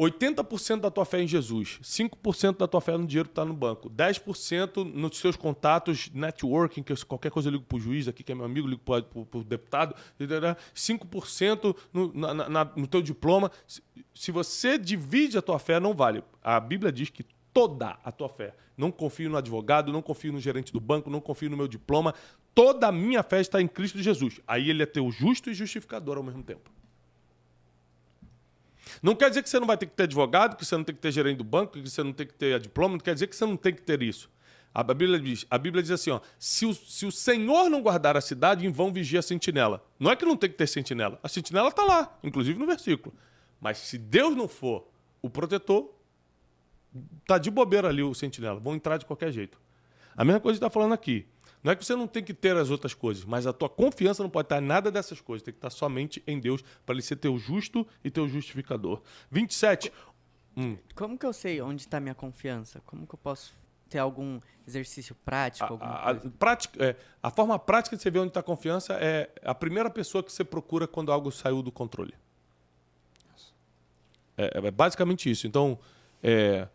80% 0.00 0.80
da 0.80 0.90
tua 0.90 1.04
fé 1.04 1.20
em 1.22 1.28
Jesus, 1.28 1.78
5% 1.82 2.56
da 2.56 2.66
tua 2.66 2.80
fé 2.80 2.96
no 2.96 3.06
dinheiro 3.06 3.28
que 3.28 3.32
está 3.32 3.44
no 3.44 3.52
banco, 3.52 3.90
10% 3.90 4.82
nos 4.82 5.18
seus 5.18 5.36
contatos, 5.36 6.10
networking, 6.14 6.82
que 6.82 7.04
qualquer 7.04 7.30
coisa 7.30 7.50
eu 7.50 7.52
ligo 7.52 7.64
para 7.64 7.76
o 7.76 7.80
juiz 7.80 8.08
aqui, 8.08 8.22
que 8.22 8.32
é 8.32 8.34
meu 8.34 8.46
amigo, 8.46 8.66
ligo 8.66 8.80
para 8.82 9.04
o 9.14 9.44
deputado, 9.44 9.94
5% 10.18 11.76
no, 11.92 12.12
na, 12.14 12.48
na, 12.48 12.64
no 12.74 12.86
teu 12.86 13.02
diploma. 13.02 13.52
Se 14.14 14.32
você 14.32 14.78
divide 14.78 15.36
a 15.36 15.42
tua 15.42 15.58
fé, 15.58 15.78
não 15.78 15.92
vale. 15.92 16.24
A 16.42 16.58
Bíblia 16.58 16.90
diz 16.90 17.10
que 17.10 17.22
toda 17.52 17.98
a 18.02 18.10
tua 18.10 18.28
fé. 18.28 18.54
Não 18.78 18.90
confio 18.90 19.28
no 19.28 19.36
advogado, 19.36 19.92
não 19.92 20.00
confio 20.00 20.32
no 20.32 20.40
gerente 20.40 20.72
do 20.72 20.80
banco, 20.80 21.10
não 21.10 21.20
confio 21.20 21.50
no 21.50 21.56
meu 21.58 21.68
diploma. 21.68 22.14
Toda 22.54 22.88
a 22.88 22.92
minha 22.92 23.22
fé 23.22 23.40
está 23.40 23.60
em 23.60 23.68
Cristo 23.68 24.02
Jesus. 24.02 24.40
Aí 24.46 24.70
ele 24.70 24.82
é 24.82 24.86
teu 24.86 25.10
justo 25.10 25.50
e 25.50 25.54
justificador 25.54 26.16
ao 26.16 26.22
mesmo 26.22 26.42
tempo. 26.42 26.70
Não 29.02 29.14
quer 29.14 29.30
dizer 29.30 29.42
que 29.42 29.48
você 29.48 29.58
não 29.58 29.66
vai 29.66 29.76
ter 29.76 29.86
que 29.86 29.92
ter 29.92 30.02
advogado, 30.04 30.56
que 30.56 30.64
você 30.64 30.76
não 30.76 30.84
tem 30.84 30.94
que 30.94 31.00
ter 31.00 31.10
gerente 31.10 31.38
do 31.38 31.44
banco, 31.44 31.72
que 31.72 31.88
você 31.88 32.02
não 32.02 32.12
tem 32.12 32.26
que 32.26 32.34
ter 32.34 32.58
diploma, 32.60 32.94
não 32.94 33.00
quer 33.00 33.14
dizer 33.14 33.26
que 33.26 33.36
você 33.36 33.46
não 33.46 33.56
tem 33.56 33.74
que 33.74 33.82
ter 33.82 34.02
isso. 34.02 34.30
A 34.72 34.84
Bíblia 34.84 35.18
diz, 35.18 35.46
a 35.50 35.58
Bíblia 35.58 35.82
diz 35.82 35.90
assim: 35.90 36.10
ó, 36.10 36.20
se, 36.38 36.64
o, 36.64 36.72
se 36.74 37.04
o 37.04 37.10
Senhor 37.10 37.68
não 37.68 37.82
guardar 37.82 38.16
a 38.16 38.20
cidade, 38.20 38.64
em 38.64 38.70
vão 38.70 38.92
vigia 38.92 39.18
a 39.18 39.22
sentinela. 39.22 39.84
Não 39.98 40.10
é 40.10 40.16
que 40.16 40.24
não 40.24 40.36
tem 40.36 40.48
que 40.48 40.56
ter 40.56 40.66
sentinela. 40.68 41.18
A 41.22 41.28
sentinela 41.28 41.68
está 41.68 41.84
lá, 41.84 42.16
inclusive 42.22 42.58
no 42.58 42.66
versículo. 42.66 43.14
Mas 43.60 43.78
se 43.78 43.98
Deus 43.98 44.36
não 44.36 44.46
for 44.46 44.86
o 45.20 45.28
protetor, 45.28 45.92
tá 47.26 47.36
de 47.36 47.50
bobeira 47.50 47.88
ali 47.88 48.02
o 48.02 48.14
sentinela. 48.14 48.60
Vão 48.60 48.74
entrar 48.74 48.96
de 48.96 49.06
qualquer 49.06 49.32
jeito. 49.32 49.60
A 50.16 50.24
mesma 50.24 50.40
coisa 50.40 50.56
está 50.56 50.70
falando 50.70 50.92
aqui. 50.92 51.26
Não 51.62 51.72
é 51.72 51.76
que 51.76 51.84
você 51.84 51.94
não 51.94 52.06
tem 52.06 52.22
que 52.22 52.32
ter 52.32 52.56
as 52.56 52.70
outras 52.70 52.94
coisas, 52.94 53.24
mas 53.24 53.46
a 53.46 53.52
tua 53.52 53.68
confiança 53.68 54.22
não 54.22 54.30
pode 54.30 54.46
estar 54.46 54.62
em 54.62 54.66
nada 54.66 54.90
dessas 54.90 55.20
coisas. 55.20 55.42
Tem 55.42 55.52
que 55.52 55.58
estar 55.58 55.70
somente 55.70 56.22
em 56.26 56.40
Deus 56.40 56.62
para 56.86 56.94
ele 56.94 57.02
ser 57.02 57.16
teu 57.16 57.38
justo 57.38 57.86
e 58.02 58.10
teu 58.10 58.26
justificador. 58.28 59.02
27. 59.30 59.92
Hum. 60.56 60.76
Como 60.94 61.18
que 61.18 61.26
eu 61.26 61.32
sei 61.32 61.60
onde 61.60 61.82
está 61.82 62.00
minha 62.00 62.14
confiança? 62.14 62.80
Como 62.86 63.06
que 63.06 63.14
eu 63.14 63.18
posso 63.18 63.54
ter 63.88 63.98
algum 63.98 64.40
exercício 64.66 65.14
prático? 65.24 65.78
A, 65.82 66.10
a, 66.10 66.14
prática, 66.14 66.82
é, 66.82 66.96
a 67.22 67.30
forma 67.30 67.58
prática 67.58 67.96
de 67.96 68.02
você 68.02 68.10
ver 68.10 68.20
onde 68.20 68.28
está 68.28 68.40
a 68.40 68.42
confiança 68.42 68.94
é 68.94 69.30
a 69.44 69.54
primeira 69.54 69.90
pessoa 69.90 70.24
que 70.24 70.32
você 70.32 70.44
procura 70.44 70.88
quando 70.88 71.12
algo 71.12 71.30
saiu 71.30 71.62
do 71.62 71.70
controle. 71.70 72.14
É, 74.36 74.66
é 74.66 74.70
basicamente 74.70 75.30
isso. 75.30 75.46
Então, 75.46 75.78
é, 76.22 76.66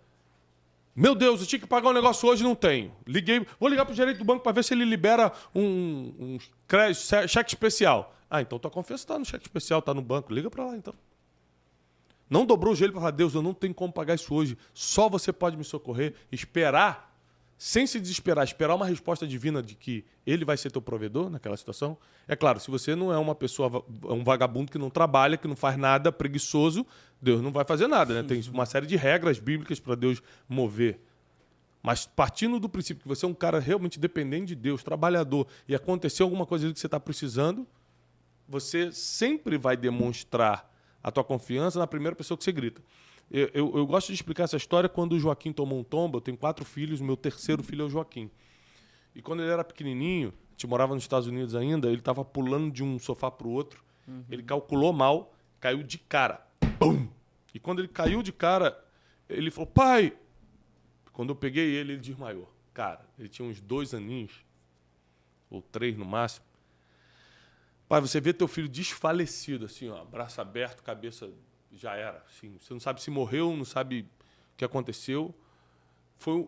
meu 0.95 1.13
Deus, 1.13 1.41
eu 1.41 1.47
tinha 1.47 1.59
que 1.59 1.67
pagar 1.67 1.89
um 1.89 1.93
negócio 1.93 2.27
hoje 2.29 2.41
não 2.41 2.55
tenho. 2.55 2.95
Liguei, 3.05 3.45
vou 3.59 3.67
ligar 3.67 3.85
para 3.85 3.91
o 3.91 3.95
gerente 3.95 4.17
do 4.17 4.23
banco 4.23 4.41
para 4.41 4.53
ver 4.53 4.63
se 4.63 4.73
ele 4.73 4.85
libera 4.85 5.31
um, 5.53 6.13
um 6.17 6.39
crédito, 6.65 7.01
cheque 7.27 7.49
especial. 7.49 8.15
Ah, 8.29 8.41
então 8.41 8.57
tua 8.57 8.71
confiança 8.71 9.03
está 9.03 9.19
no 9.19 9.25
cheque 9.25 9.45
especial, 9.45 9.79
está 9.79 9.93
no 9.93 10.01
banco. 10.01 10.33
Liga 10.33 10.49
para 10.49 10.65
lá 10.65 10.75
então. 10.75 10.93
Não 12.29 12.45
dobrou 12.45 12.71
o 12.73 12.75
joelho 12.75 12.93
para 12.93 13.01
falar, 13.01 13.11
Deus, 13.11 13.35
eu 13.35 13.41
não 13.41 13.53
tenho 13.53 13.73
como 13.73 13.91
pagar 13.91 14.15
isso 14.15 14.33
hoje. 14.33 14.57
Só 14.73 15.09
você 15.09 15.33
pode 15.33 15.57
me 15.57 15.65
socorrer. 15.65 16.13
Esperar, 16.31 17.04
sem 17.57 17.87
se 17.87 17.99
desesperar, 17.99 18.43
esperar 18.43 18.75
uma 18.75 18.85
resposta 18.85 19.25
divina 19.25 19.61
de 19.61 19.75
que 19.75 20.03
ele 20.25 20.43
vai 20.43 20.57
ser 20.57 20.71
teu 20.71 20.81
provedor 20.81 21.29
naquela 21.29 21.55
situação. 21.55 21.97
É 22.27 22.35
claro, 22.35 22.59
se 22.59 22.69
você 22.69 22.95
não 22.95 23.13
é 23.13 23.17
uma 23.17 23.33
pessoa, 23.33 23.83
um 24.03 24.23
vagabundo 24.23 24.71
que 24.71 24.77
não 24.77 24.89
trabalha, 24.89 25.37
que 25.37 25.47
não 25.47 25.55
faz 25.55 25.77
nada, 25.77 26.11
preguiçoso, 26.11 26.85
Deus 27.21 27.41
não 27.41 27.51
vai 27.51 27.63
fazer 27.63 27.87
nada, 27.87 28.13
né? 28.13 28.27
Tem 28.27 28.41
uma 28.51 28.65
série 28.65 28.85
de 28.85 28.97
regras 28.97 29.39
bíblicas 29.39 29.79
para 29.79 29.95
Deus 29.95 30.21
mover. 30.49 30.99
Mas 31.81 32.05
partindo 32.05 32.59
do 32.59 32.67
princípio 32.67 33.03
que 33.03 33.07
você 33.07 33.25
é 33.25 33.29
um 33.29 33.33
cara 33.33 33.59
realmente 33.59 33.99
dependente 33.99 34.47
de 34.47 34.55
Deus, 34.55 34.83
trabalhador, 34.83 35.47
e 35.67 35.75
aconteceu 35.75 36.25
alguma 36.25 36.45
coisa 36.45 36.71
que 36.73 36.79
você 36.79 36.87
está 36.87 36.99
precisando, 36.99 37.65
você 38.47 38.91
sempre 38.91 39.57
vai 39.57 39.77
demonstrar 39.77 40.69
a 41.01 41.11
tua 41.11 41.23
confiança 41.23 41.79
na 41.79 41.87
primeira 41.87 42.15
pessoa 42.15 42.37
que 42.37 42.43
você 42.43 42.51
grita. 42.51 42.81
Eu, 43.29 43.49
eu, 43.53 43.77
eu, 43.77 43.87
gosto 43.87 44.07
de 44.07 44.13
explicar 44.13 44.43
essa 44.43 44.57
história 44.57 44.87
quando 44.87 45.13
o 45.13 45.19
Joaquim 45.19 45.51
tomou 45.51 45.79
um 45.79 45.83
tombo. 45.83 46.17
Eu 46.17 46.21
tenho 46.21 46.37
quatro 46.37 46.63
filhos, 46.63 47.01
meu 47.01 47.17
terceiro 47.17 47.63
filho 47.63 47.83
é 47.83 47.85
o 47.85 47.89
Joaquim. 47.89 48.29
E 49.15 49.21
quando 49.21 49.41
ele 49.41 49.51
era 49.51 49.63
pequenininho, 49.63 50.29
a 50.29 50.51
gente 50.51 50.67
morava 50.67 50.93
nos 50.93 51.03
Estados 51.03 51.27
Unidos 51.27 51.55
ainda, 51.55 51.87
ele 51.87 51.99
estava 51.99 52.23
pulando 52.23 52.71
de 52.71 52.83
um 52.83 52.99
sofá 52.99 53.31
para 53.31 53.47
o 53.47 53.51
outro. 53.51 53.83
Uhum. 54.07 54.23
Ele 54.29 54.43
calculou 54.43 54.93
mal, 54.93 55.33
caiu 55.59 55.81
de 55.81 55.97
cara. 55.97 56.45
Bum! 56.79 57.07
E 57.53 57.59
quando 57.59 57.79
ele 57.79 57.87
caiu 57.87 58.21
de 58.21 58.31
cara, 58.31 58.77
ele 59.27 59.49
falou, 59.49 59.67
pai! 59.67 60.15
Quando 61.11 61.29
eu 61.29 61.35
peguei 61.35 61.65
ele, 61.75 61.93
ele 61.93 62.01
desmaiou. 62.01 62.51
Cara, 62.73 63.05
ele 63.17 63.29
tinha 63.29 63.47
uns 63.47 63.61
dois 63.61 63.93
aninhos, 63.93 64.45
ou 65.49 65.61
três 65.61 65.97
no 65.97 66.03
máximo. 66.03 66.45
Pai, 67.87 68.01
você 68.01 68.19
vê 68.19 68.33
teu 68.33 68.47
filho 68.47 68.67
desfalecido, 68.67 69.65
assim, 69.65 69.87
ó, 69.87 70.03
braço 70.03 70.41
aberto, 70.41 70.83
cabeça 70.83 71.31
já 71.75 71.95
era. 71.95 72.23
Assim, 72.27 72.57
você 72.59 72.73
não 72.73 72.79
sabe 72.79 73.01
se 73.01 73.11
morreu, 73.11 73.55
não 73.55 73.65
sabe 73.65 74.01
o 74.53 74.57
que 74.57 74.65
aconteceu. 74.65 75.33
Foi 76.17 76.47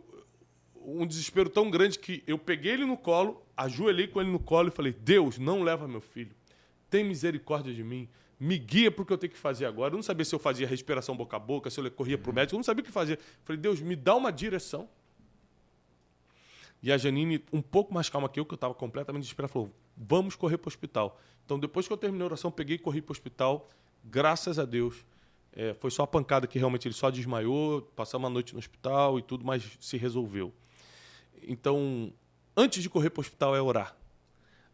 um, 0.76 1.06
desespero 1.06 1.50
tão 1.50 1.70
grande 1.70 2.00
que 2.00 2.24
eu 2.26 2.38
peguei 2.38 2.74
ele 2.74 2.86
no 2.86 2.98
colo, 2.98 3.44
ajoelhei 3.56 4.08
com 4.08 4.22
ele 4.22 4.32
no 4.32 4.40
colo 4.40 4.70
e 4.70 4.72
falei: 4.72 4.94
Deus, 4.94 5.38
não 5.38 5.64
leva 5.64 5.88
meu 5.88 6.02
filho. 6.02 6.36
Tem 6.90 7.04
misericórdia 7.04 7.74
de 7.74 7.84
mim 7.84 8.08
me 8.40 8.58
guia 8.58 8.92
para 8.92 9.02
o 9.02 9.06
que 9.06 9.12
eu 9.12 9.18
tenho 9.18 9.34
que 9.34 9.40
fazer 9.40 9.66
agora. 9.66 9.94
Eu 9.94 9.98
não 9.98 10.04
sabia 10.04 10.24
se 10.24 10.34
eu 10.34 10.40
fazia 10.40 10.68
respiração 10.68 11.16
boca 11.16 11.36
a 11.38 11.40
boca, 11.40 11.70
se 11.70 11.80
eu 11.80 11.92
corria 11.92 12.18
para 12.18 12.32
o 12.32 12.34
médico, 12.34 12.56
eu 12.56 12.60
não 12.60 12.64
sabia 12.64 12.82
o 12.82 12.86
que 12.86 12.92
fazer. 12.92 13.20
Falei, 13.44 13.60
Deus, 13.60 13.82
me 13.82 13.96
dá 13.96 14.16
uma 14.16 14.32
direção. 14.32 14.88
E 16.82 16.92
a 16.92 16.98
Janine, 16.98 17.44
um 17.52 17.62
pouco 17.62 17.94
mais 17.94 18.08
calma 18.08 18.30
que 18.30 18.40
eu, 18.40 18.46
que 18.46 18.54
eu 18.54 18.58
estava 18.58 18.74
completamente 18.74 19.24
desesperado, 19.24 19.52
falou: 19.52 19.74
vamos 19.96 20.36
correr 20.36 20.58
para 20.58 20.68
o 20.68 20.70
hospital. 20.70 21.20
Então, 21.46 21.60
depois 21.60 21.88
que 21.88 21.94
eu 21.94 21.98
terminei 21.98 22.24
a 22.24 22.28
oração, 22.28 22.52
peguei 22.52 22.76
e 22.76 22.80
corri 22.80 23.02
para 23.02 23.12
o 23.12 23.14
hospital. 23.14 23.68
Graças 24.04 24.60
a 24.60 24.66
Deus. 24.66 25.04
É, 25.54 25.74
foi 25.74 25.90
só 25.90 26.04
a 26.04 26.08
pancada 26.08 26.46
que 26.46 26.60
realmente 26.60 26.88
ele 26.88 26.94
só 26.94 27.10
desmaiou, 27.10 27.82
passamos 27.96 28.26
uma 28.26 28.30
noite 28.30 28.54
no 28.54 28.60
hospital 28.60 29.18
e 29.18 29.22
tudo, 29.22 29.46
mas 29.46 29.64
se 29.80 29.98
resolveu. 29.98 30.54
Então, 31.44 32.14
antes 32.56 32.84
de 32.84 32.90
correr 32.90 33.10
para 33.10 33.20
o 33.20 33.22
hospital 33.22 33.56
é 33.56 33.62
orar. 33.62 33.96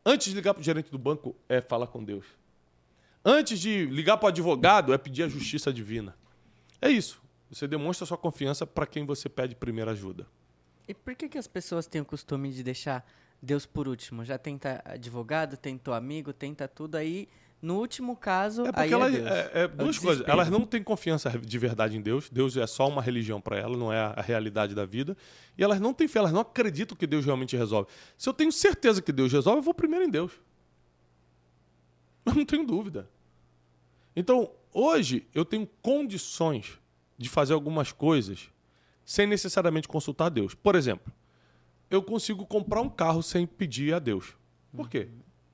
Antes 0.06 0.28
de 0.28 0.36
ligar 0.36 0.54
para 0.54 0.62
o 0.62 0.64
gerente 0.64 0.92
do 0.92 0.98
banco 0.98 1.36
é 1.48 1.62
falar 1.62 1.88
com 1.88 2.04
Deus. 2.04 2.26
Antes 3.24 3.60
de 3.60 3.86
ligar 3.86 4.18
para 4.18 4.26
o 4.26 4.30
advogado, 4.30 4.94
é 4.94 4.98
pedir 4.98 5.24
a 5.24 5.30
justiça 5.30 5.72
divina. 5.72 6.18
É 6.82 6.90
isso. 6.90 7.22
Você 7.50 7.68
demonstra 7.68 8.06
sua 8.06 8.18
confiança 8.18 8.68
para 8.68 8.86
quem 8.86 9.06
você 9.06 9.30
pede 9.30 9.56
primeira 9.56 9.92
ajuda. 9.92 10.28
E 10.86 10.94
por 10.94 11.16
que, 11.16 11.30
que 11.30 11.38
as 11.38 11.48
pessoas 11.48 11.88
têm 11.88 12.02
o 12.02 12.06
costume 12.06 12.52
de 12.52 12.62
deixar 12.64 13.06
Deus 13.44 13.66
por 13.66 13.90
último. 13.90 14.24
Já 14.24 14.38
tenta 14.38 14.82
advogado, 14.86 15.58
tentou 15.58 15.94
amigo, 15.94 16.32
tenta 16.32 16.66
tudo 16.66 16.96
aí. 16.96 17.28
No 17.64 17.80
último 17.80 18.18
caso, 18.18 18.64
É 18.66 18.72
aí 18.76 18.90
porque 18.90 18.94
é 18.94 19.10
Deus. 19.10 19.26
é, 19.32 19.52
é 19.54 19.62
É 19.62 19.66
o 19.66 19.70
duas 19.70 19.98
coisas. 19.98 20.28
Elas 20.28 20.50
não 20.50 20.66
têm 20.66 20.84
confiança 20.84 21.30
de 21.30 21.58
verdade 21.58 21.96
em 21.96 22.02
Deus. 22.02 22.30
Deus 22.30 22.58
é 22.58 22.68
só 22.68 22.90
uma 22.90 23.02
religião 23.02 23.40
para 23.40 23.58
elas, 23.58 23.78
não 23.78 23.92
é 23.92 23.98
a 24.00 24.22
realidade 24.22 24.76
da 24.76 24.84
vida. 24.86 25.16
E 25.58 25.64
elas 25.64 25.80
não 25.80 25.94
têm 25.94 26.06
fé, 26.06 26.20
elas 26.20 26.34
não 26.34 26.42
acreditam 26.42 26.98
que 26.98 27.08
Deus 27.08 27.24
realmente 27.24 27.56
resolve. 27.56 27.90
Se 28.18 28.28
eu 28.28 28.34
tenho 28.34 28.52
certeza 28.52 29.02
que 29.02 29.14
Deus 29.14 29.32
resolve, 29.32 29.60
eu 29.60 29.64
vou 29.64 29.74
primeiro 29.74 30.04
em 30.04 30.10
Deus. 30.10 30.34
Eu 32.26 32.34
não 32.36 32.46
tenho 32.46 32.66
dúvida. 32.66 33.10
Então, 34.16 34.52
hoje, 34.74 35.28
eu 35.34 35.44
tenho 35.44 35.68
condições 35.82 36.80
de 37.18 37.28
fazer 37.28 37.54
algumas 37.54 37.92
coisas 37.92 38.50
sem 39.04 39.26
necessariamente 39.28 39.88
consultar 39.90 40.30
Deus. 40.30 40.54
Por 40.56 40.76
exemplo, 40.76 41.12
eu 41.90 42.02
consigo 42.02 42.46
comprar 42.46 42.80
um 42.82 42.90
carro 42.90 43.22
sem 43.22 43.46
pedir 43.46 43.94
a 43.94 44.00
Deus. 44.00 44.36
Por 44.76 44.90
quê? 44.90 45.10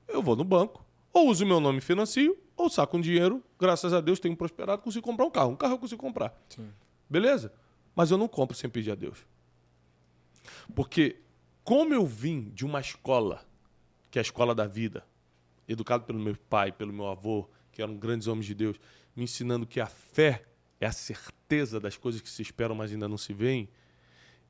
Eu 0.06 0.22
vou 0.22 0.36
no 0.36 0.44
banco, 0.44 0.84
ou 1.12 1.28
uso 1.28 1.44
meu 1.44 1.60
nome 1.60 1.78
e 1.78 1.80
financio, 1.80 2.38
ou 2.56 2.68
saco 2.68 2.96
um 2.96 3.00
dinheiro, 3.00 3.42
graças 3.58 3.92
a 3.92 4.00
Deus 4.00 4.20
tenho 4.20 4.36
prosperado, 4.36 4.82
consigo 4.82 5.04
comprar 5.04 5.24
um 5.24 5.30
carro. 5.30 5.52
Um 5.52 5.56
carro 5.56 5.74
eu 5.74 5.78
consigo 5.78 6.00
comprar. 6.00 6.38
Sim. 6.48 6.68
Beleza? 7.08 7.52
Mas 7.94 8.10
eu 8.10 8.18
não 8.18 8.28
compro 8.28 8.56
sem 8.56 8.68
pedir 8.70 8.92
a 8.92 8.94
Deus. 8.94 9.18
Porque, 10.74 11.20
como 11.64 11.92
eu 11.92 12.06
vim 12.06 12.50
de 12.50 12.64
uma 12.64 12.80
escola, 12.80 13.44
que 14.10 14.18
é 14.18 14.20
a 14.20 14.22
escola 14.22 14.54
da 14.54 14.66
vida, 14.66 15.04
educado 15.66 16.04
pelo 16.04 16.18
meu 16.18 16.36
pai, 16.48 16.70
pelo 16.70 16.92
meu 16.92 17.06
avô, 17.06 17.48
que 17.72 17.82
eram 17.82 17.96
grandes 17.96 18.26
homens 18.26 18.46
de 18.46 18.54
Deus, 18.54 18.76
me 19.14 19.24
ensinando 19.24 19.66
que 19.66 19.80
a 19.80 19.86
fé 19.86 20.44
é 20.80 20.86
a 20.86 20.92
certeza 20.92 21.78
das 21.80 21.96
coisas 21.96 22.20
que 22.20 22.28
se 22.28 22.42
esperam, 22.42 22.74
mas 22.74 22.92
ainda 22.92 23.08
não 23.08 23.18
se 23.18 23.32
veem, 23.32 23.68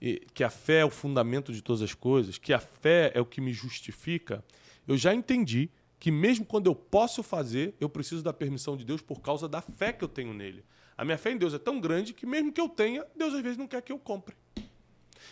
e 0.01 0.21
que 0.33 0.43
a 0.43 0.51
fé 0.51 0.79
é 0.79 0.85
o 0.85 0.91
fundamento 0.91 1.53
de 1.53 1.63
todas 1.63 1.83
as 1.83 1.95
coisas, 1.95 2.39
que 2.39 2.53
a 2.53 2.59
fé 2.59 3.13
é 3.15 3.21
o 3.21 3.27
que 3.27 3.41
me 3.41 3.53
justifica, 3.53 4.45
eu 4.87 4.97
já 4.97 5.15
entendi 5.15 5.71
que 6.01 6.11
mesmo 6.11 6.47
quando 6.47 6.67
eu 6.67 6.75
posso 6.75 7.23
fazer, 7.23 7.75
eu 7.79 7.89
preciso 7.89 8.23
da 8.23 8.33
permissão 8.33 8.75
de 8.75 8.87
Deus 8.87 9.03
por 9.03 9.21
causa 9.21 9.47
da 9.47 9.61
fé 9.61 9.93
que 9.93 10.03
eu 10.03 10.09
tenho 10.09 10.33
nele. 10.33 10.65
A 10.97 11.05
minha 11.05 11.19
fé 11.19 11.31
em 11.31 11.37
Deus 11.37 11.53
é 11.53 11.59
tão 11.59 11.79
grande 11.79 12.15
que 12.15 12.25
mesmo 12.25 12.51
que 12.51 12.61
eu 12.61 12.71
tenha, 12.71 13.07
Deus 13.15 13.35
às 13.35 13.43
vezes 13.43 13.59
não 13.59 13.69
quer 13.69 13.83
que 13.83 13.93
eu 13.93 13.99
compre. 13.99 14.35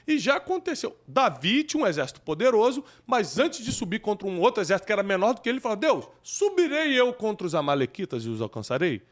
E 0.07 0.18
já 0.18 0.37
aconteceu. 0.37 0.94
Davi 1.07 1.64
tinha 1.64 1.83
um 1.83 1.87
exército 1.87 2.20
poderoso, 2.20 2.85
mas 3.07 3.38
antes 3.38 3.64
de 3.64 3.72
subir 3.72 4.00
contra 4.00 4.28
um 4.28 4.40
outro 4.40 4.62
exército 4.62 4.87
que 4.87 4.92
era 4.92 5.02
menor 5.02 5.33
do 5.33 5.40
que 5.40 5.48
ele, 5.48 5.57
ele 5.57 5.62
falou: 5.62 5.76
Deus, 5.76 6.07
subirei 6.22 6.92
eu 6.98 7.12
contra 7.14 7.46
os 7.46 7.54
Amalequitas 7.54 8.24
e 8.24 8.28
os 8.28 8.42
alcançarei? 8.42 9.02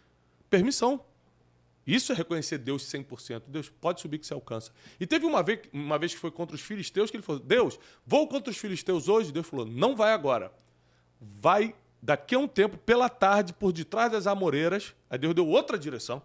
Permissão. 0.50 1.02
Isso 1.86 2.12
é 2.12 2.14
reconhecer 2.14 2.58
Deus 2.58 2.82
100%. 2.84 3.44
Deus 3.46 3.70
pode 3.80 4.00
subir 4.00 4.18
que 4.18 4.26
você 4.26 4.34
alcança. 4.34 4.72
E 4.98 5.06
teve 5.06 5.24
uma 5.24 5.42
vez, 5.42 5.60
uma 5.72 5.98
vez 5.98 6.12
que 6.12 6.20
foi 6.20 6.30
contra 6.30 6.54
os 6.54 6.60
filisteus 6.60 7.10
que 7.10 7.16
ele 7.16 7.24
falou: 7.24 7.40
Deus, 7.40 7.78
vou 8.04 8.28
contra 8.28 8.50
os 8.50 8.58
filisteus 8.58 9.08
hoje. 9.08 9.32
Deus 9.32 9.46
falou: 9.46 9.64
Não 9.64 9.96
vai 9.96 10.12
agora. 10.12 10.52
Vai 11.20 11.74
daqui 12.02 12.34
a 12.34 12.38
um 12.38 12.48
tempo, 12.48 12.76
pela 12.78 13.08
tarde, 13.08 13.52
por 13.52 13.72
detrás 13.72 14.12
das 14.12 14.26
amoreiras. 14.26 14.94
Aí 15.10 15.18
Deus 15.18 15.34
deu 15.34 15.46
outra 15.46 15.78
direção. 15.78 16.22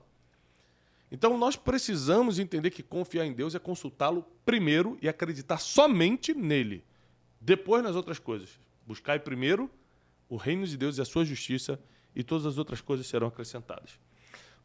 Então 1.12 1.38
nós 1.38 1.56
precisamos 1.56 2.40
entender 2.40 2.72
que 2.72 2.82
confiar 2.82 3.26
em 3.26 3.34
Deus 3.34 3.54
é 3.54 3.60
consultá-lo 3.60 4.26
primeiro 4.46 4.98
e 5.02 5.10
acreditar 5.10 5.58
somente 5.58 6.34
nele. 6.34 6.84
Depois 7.40 7.84
nas 7.84 7.96
outras 7.96 8.20
coisas. 8.20 8.60
Buscai 8.86 9.20
primeiro 9.20 9.70
o 10.30 10.38
reino 10.38 10.66
de 10.66 10.78
Deus 10.78 10.98
e 10.98 11.02
a 11.02 11.06
sua 11.06 11.26
justiça, 11.26 11.78
e 12.16 12.24
todas 12.24 12.46
as 12.46 12.58
outras 12.58 12.80
coisas 12.80 13.06
serão 13.06 13.28
acrescentadas. 13.28 14.00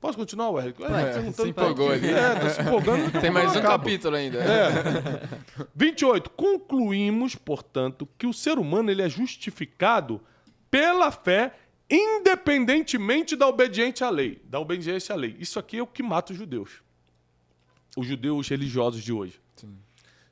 Posso 0.00 0.18
continuar, 0.18 0.50
Wesley? 0.50 0.74
É, 0.80 1.12
perguntando 1.12 1.46
se 1.48 1.52
pra 1.52 1.64
empolgou 1.64 1.90
ali. 1.90 2.08
É, 2.08 2.34
tá 2.34 2.50
se 2.50 2.60
empolgando. 2.60 3.10
Tem 3.20 3.30
mais 3.30 3.54
um 3.54 3.58
acaba. 3.58 3.78
capítulo 3.78 4.14
ainda. 4.16 4.38
É. 4.38 5.66
28. 5.74 6.30
Concluímos, 6.30 7.34
portanto, 7.34 8.06
que 8.18 8.26
o 8.26 8.32
ser 8.32 8.58
humano 8.58 8.90
ele 8.90 9.02
é 9.02 9.08
justificado 9.08 10.20
pela 10.70 11.10
fé, 11.10 11.54
independentemente 11.90 13.34
da 13.34 13.48
obediência 13.48 14.06
à 14.06 14.10
lei. 14.10 14.40
Da 14.44 14.60
obediência 14.60 15.14
à 15.14 15.16
lei. 15.16 15.36
Isso 15.38 15.58
aqui 15.58 15.78
é 15.78 15.82
o 15.82 15.86
que 15.86 16.02
mata 16.02 16.32
os 16.32 16.38
judeus. 16.38 16.82
Os 17.96 18.06
judeus 18.06 18.48
religiosos 18.48 19.02
de 19.02 19.12
hoje. 19.12 19.40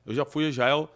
Eu 0.04 0.14
já 0.14 0.24
fui 0.26 0.44
a 0.44 0.48
Israel 0.50 0.94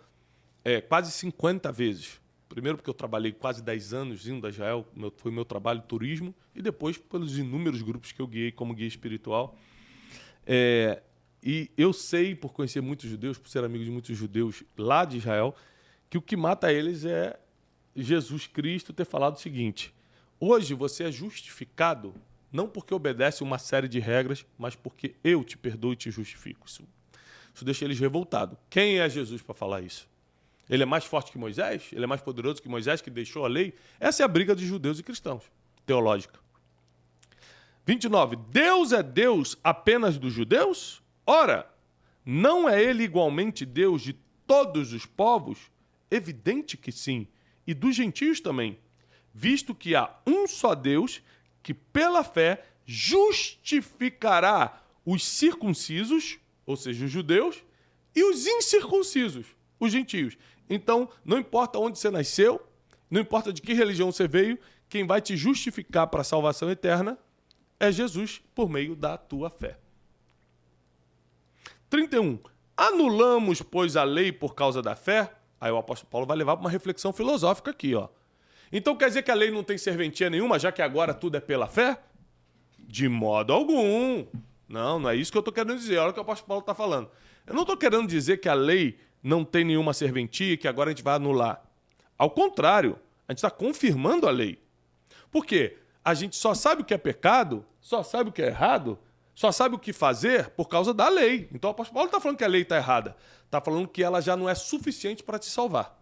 é, 0.62 0.82
quase 0.82 1.10
50 1.12 1.72
vezes. 1.72 2.20
Primeiro 2.48 2.78
porque 2.78 2.88
eu 2.88 2.94
trabalhei 2.94 3.32
quase 3.32 3.62
10 3.62 3.92
anos 3.92 4.26
indo 4.26 4.46
a 4.46 4.50
Israel, 4.50 4.86
meu, 4.94 5.12
foi 5.16 5.30
meu 5.30 5.44
trabalho 5.44 5.82
turismo, 5.82 6.34
e 6.54 6.62
depois 6.62 6.96
pelos 6.96 7.36
inúmeros 7.36 7.82
grupos 7.82 8.12
que 8.12 8.20
eu 8.20 8.26
guiei 8.26 8.50
como 8.50 8.74
guia 8.74 8.86
espiritual. 8.86 9.56
É, 10.46 11.02
e 11.42 11.70
eu 11.76 11.92
sei, 11.92 12.34
por 12.34 12.52
conhecer 12.52 12.80
muitos 12.80 13.08
judeus, 13.08 13.38
por 13.38 13.48
ser 13.48 13.62
amigo 13.62 13.84
de 13.84 13.90
muitos 13.90 14.16
judeus 14.16 14.64
lá 14.76 15.04
de 15.04 15.18
Israel, 15.18 15.54
que 16.08 16.16
o 16.16 16.22
que 16.22 16.36
mata 16.36 16.72
eles 16.72 17.04
é 17.04 17.38
Jesus 17.94 18.46
Cristo 18.46 18.92
ter 18.92 19.04
falado 19.04 19.36
o 19.36 19.40
seguinte: 19.40 19.94
hoje 20.40 20.74
você 20.74 21.04
é 21.04 21.12
justificado 21.12 22.14
não 22.50 22.66
porque 22.66 22.94
obedece 22.94 23.42
uma 23.42 23.58
série 23.58 23.88
de 23.88 23.98
regras, 23.98 24.44
mas 24.56 24.74
porque 24.74 25.14
eu 25.22 25.44
te 25.44 25.56
perdoo 25.56 25.92
e 25.92 25.96
te 25.96 26.10
justifico. 26.10 26.66
Isso, 26.66 26.82
isso 27.54 27.64
deixa 27.64 27.84
eles 27.84 28.00
revoltados. 28.00 28.56
Quem 28.70 28.98
é 28.98 29.08
Jesus 29.08 29.42
para 29.42 29.54
falar 29.54 29.82
isso? 29.82 30.08
Ele 30.68 30.82
é 30.82 30.86
mais 30.86 31.04
forte 31.04 31.32
que 31.32 31.38
Moisés? 31.38 31.90
Ele 31.92 32.04
é 32.04 32.06
mais 32.06 32.20
poderoso 32.20 32.60
que 32.60 32.68
Moisés 32.68 33.00
que 33.00 33.10
deixou 33.10 33.44
a 33.44 33.48
lei? 33.48 33.74
Essa 33.98 34.22
é 34.22 34.24
a 34.24 34.28
briga 34.28 34.54
de 34.54 34.66
judeus 34.66 34.98
e 34.98 35.02
cristãos, 35.02 35.44
teológica. 35.86 36.38
29. 37.86 38.36
Deus 38.50 38.92
é 38.92 39.02
Deus 39.02 39.56
apenas 39.64 40.18
dos 40.18 40.32
judeus? 40.32 41.02
Ora, 41.26 41.66
não 42.24 42.68
é 42.68 42.82
ele 42.82 43.02
igualmente 43.02 43.64
Deus 43.64 44.02
de 44.02 44.12
todos 44.46 44.92
os 44.92 45.06
povos? 45.06 45.70
Evidente 46.10 46.76
que 46.76 46.92
sim, 46.92 47.26
e 47.66 47.72
dos 47.72 47.96
gentios 47.96 48.40
também, 48.40 48.78
visto 49.32 49.74
que 49.74 49.94
há 49.94 50.14
um 50.26 50.46
só 50.46 50.74
Deus 50.74 51.22
que, 51.62 51.72
pela 51.72 52.22
fé, 52.24 52.64
justificará 52.84 54.82
os 55.04 55.24
circuncisos, 55.24 56.38
ou 56.66 56.76
seja, 56.76 57.06
os 57.06 57.10
judeus, 57.10 57.62
e 58.14 58.22
os 58.24 58.46
incircuncisos, 58.46 59.46
os 59.80 59.92
gentios. 59.92 60.36
Então, 60.68 61.08
não 61.24 61.38
importa 61.38 61.78
onde 61.78 61.98
você 61.98 62.10
nasceu, 62.10 62.60
não 63.10 63.20
importa 63.20 63.52
de 63.52 63.62
que 63.62 63.72
religião 63.72 64.12
você 64.12 64.28
veio, 64.28 64.58
quem 64.88 65.06
vai 65.06 65.20
te 65.20 65.36
justificar 65.36 66.06
para 66.06 66.20
a 66.20 66.24
salvação 66.24 66.70
eterna 66.70 67.18
é 67.78 67.92
Jesus 67.92 68.40
por 68.54 68.68
meio 68.68 68.96
da 68.96 69.16
tua 69.16 69.50
fé. 69.50 69.78
31. 71.88 72.38
Anulamos, 72.76 73.62
pois, 73.62 73.96
a 73.96 74.04
lei 74.04 74.30
por 74.30 74.54
causa 74.54 74.82
da 74.82 74.94
fé? 74.94 75.32
Aí 75.60 75.72
o 75.72 75.76
apóstolo 75.76 76.10
Paulo 76.10 76.26
vai 76.26 76.36
levar 76.36 76.56
para 76.56 76.64
uma 76.64 76.70
reflexão 76.70 77.12
filosófica 77.12 77.70
aqui, 77.70 77.94
ó. 77.94 78.08
Então 78.70 78.94
quer 78.94 79.08
dizer 79.08 79.22
que 79.22 79.30
a 79.30 79.34
lei 79.34 79.50
não 79.50 79.64
tem 79.64 79.78
serventia 79.78 80.28
nenhuma, 80.28 80.58
já 80.58 80.70
que 80.70 80.82
agora 80.82 81.14
tudo 81.14 81.36
é 81.36 81.40
pela 81.40 81.66
fé? 81.66 81.98
De 82.78 83.08
modo 83.08 83.52
algum. 83.52 84.26
Não, 84.68 84.98
não 84.98 85.10
é 85.10 85.16
isso 85.16 85.32
que 85.32 85.38
eu 85.38 85.40
estou 85.40 85.52
querendo 85.52 85.76
dizer. 85.76 85.98
Olha 85.98 86.10
o 86.10 86.12
que 86.12 86.20
o 86.20 86.22
apóstolo 86.22 86.48
Paulo 86.48 86.60
está 86.60 86.74
falando. 86.74 87.10
Eu 87.46 87.54
não 87.54 87.62
estou 87.62 87.76
querendo 87.76 88.06
dizer 88.06 88.36
que 88.38 88.48
a 88.48 88.54
lei 88.54 88.98
não 89.22 89.44
tem 89.44 89.64
nenhuma 89.64 89.92
serventia 89.92 90.56
que 90.56 90.68
agora 90.68 90.90
a 90.90 90.92
gente 90.92 91.02
vai 91.02 91.14
anular. 91.14 91.62
Ao 92.16 92.30
contrário, 92.30 92.98
a 93.26 93.32
gente 93.32 93.38
está 93.38 93.50
confirmando 93.50 94.26
a 94.26 94.30
lei. 94.30 94.60
Por 95.30 95.44
quê? 95.44 95.78
A 96.04 96.14
gente 96.14 96.36
só 96.36 96.54
sabe 96.54 96.82
o 96.82 96.84
que 96.84 96.94
é 96.94 96.98
pecado, 96.98 97.64
só 97.80 98.02
sabe 98.02 98.30
o 98.30 98.32
que 98.32 98.42
é 98.42 98.46
errado, 98.46 98.98
só 99.34 99.52
sabe 99.52 99.74
o 99.74 99.78
que 99.78 99.92
fazer 99.92 100.50
por 100.50 100.68
causa 100.68 100.92
da 100.92 101.08
lei. 101.08 101.48
Então 101.52 101.68
o 101.68 101.72
apóstolo 101.72 101.94
Paulo 101.94 102.08
está 102.08 102.20
falando 102.20 102.38
que 102.38 102.44
a 102.44 102.48
lei 102.48 102.62
está 102.62 102.76
errada. 102.76 103.16
Está 103.44 103.60
falando 103.60 103.86
que 103.86 104.02
ela 104.02 104.20
já 104.20 104.36
não 104.36 104.48
é 104.48 104.54
suficiente 104.54 105.22
para 105.22 105.38
te 105.38 105.46
salvar. 105.46 105.96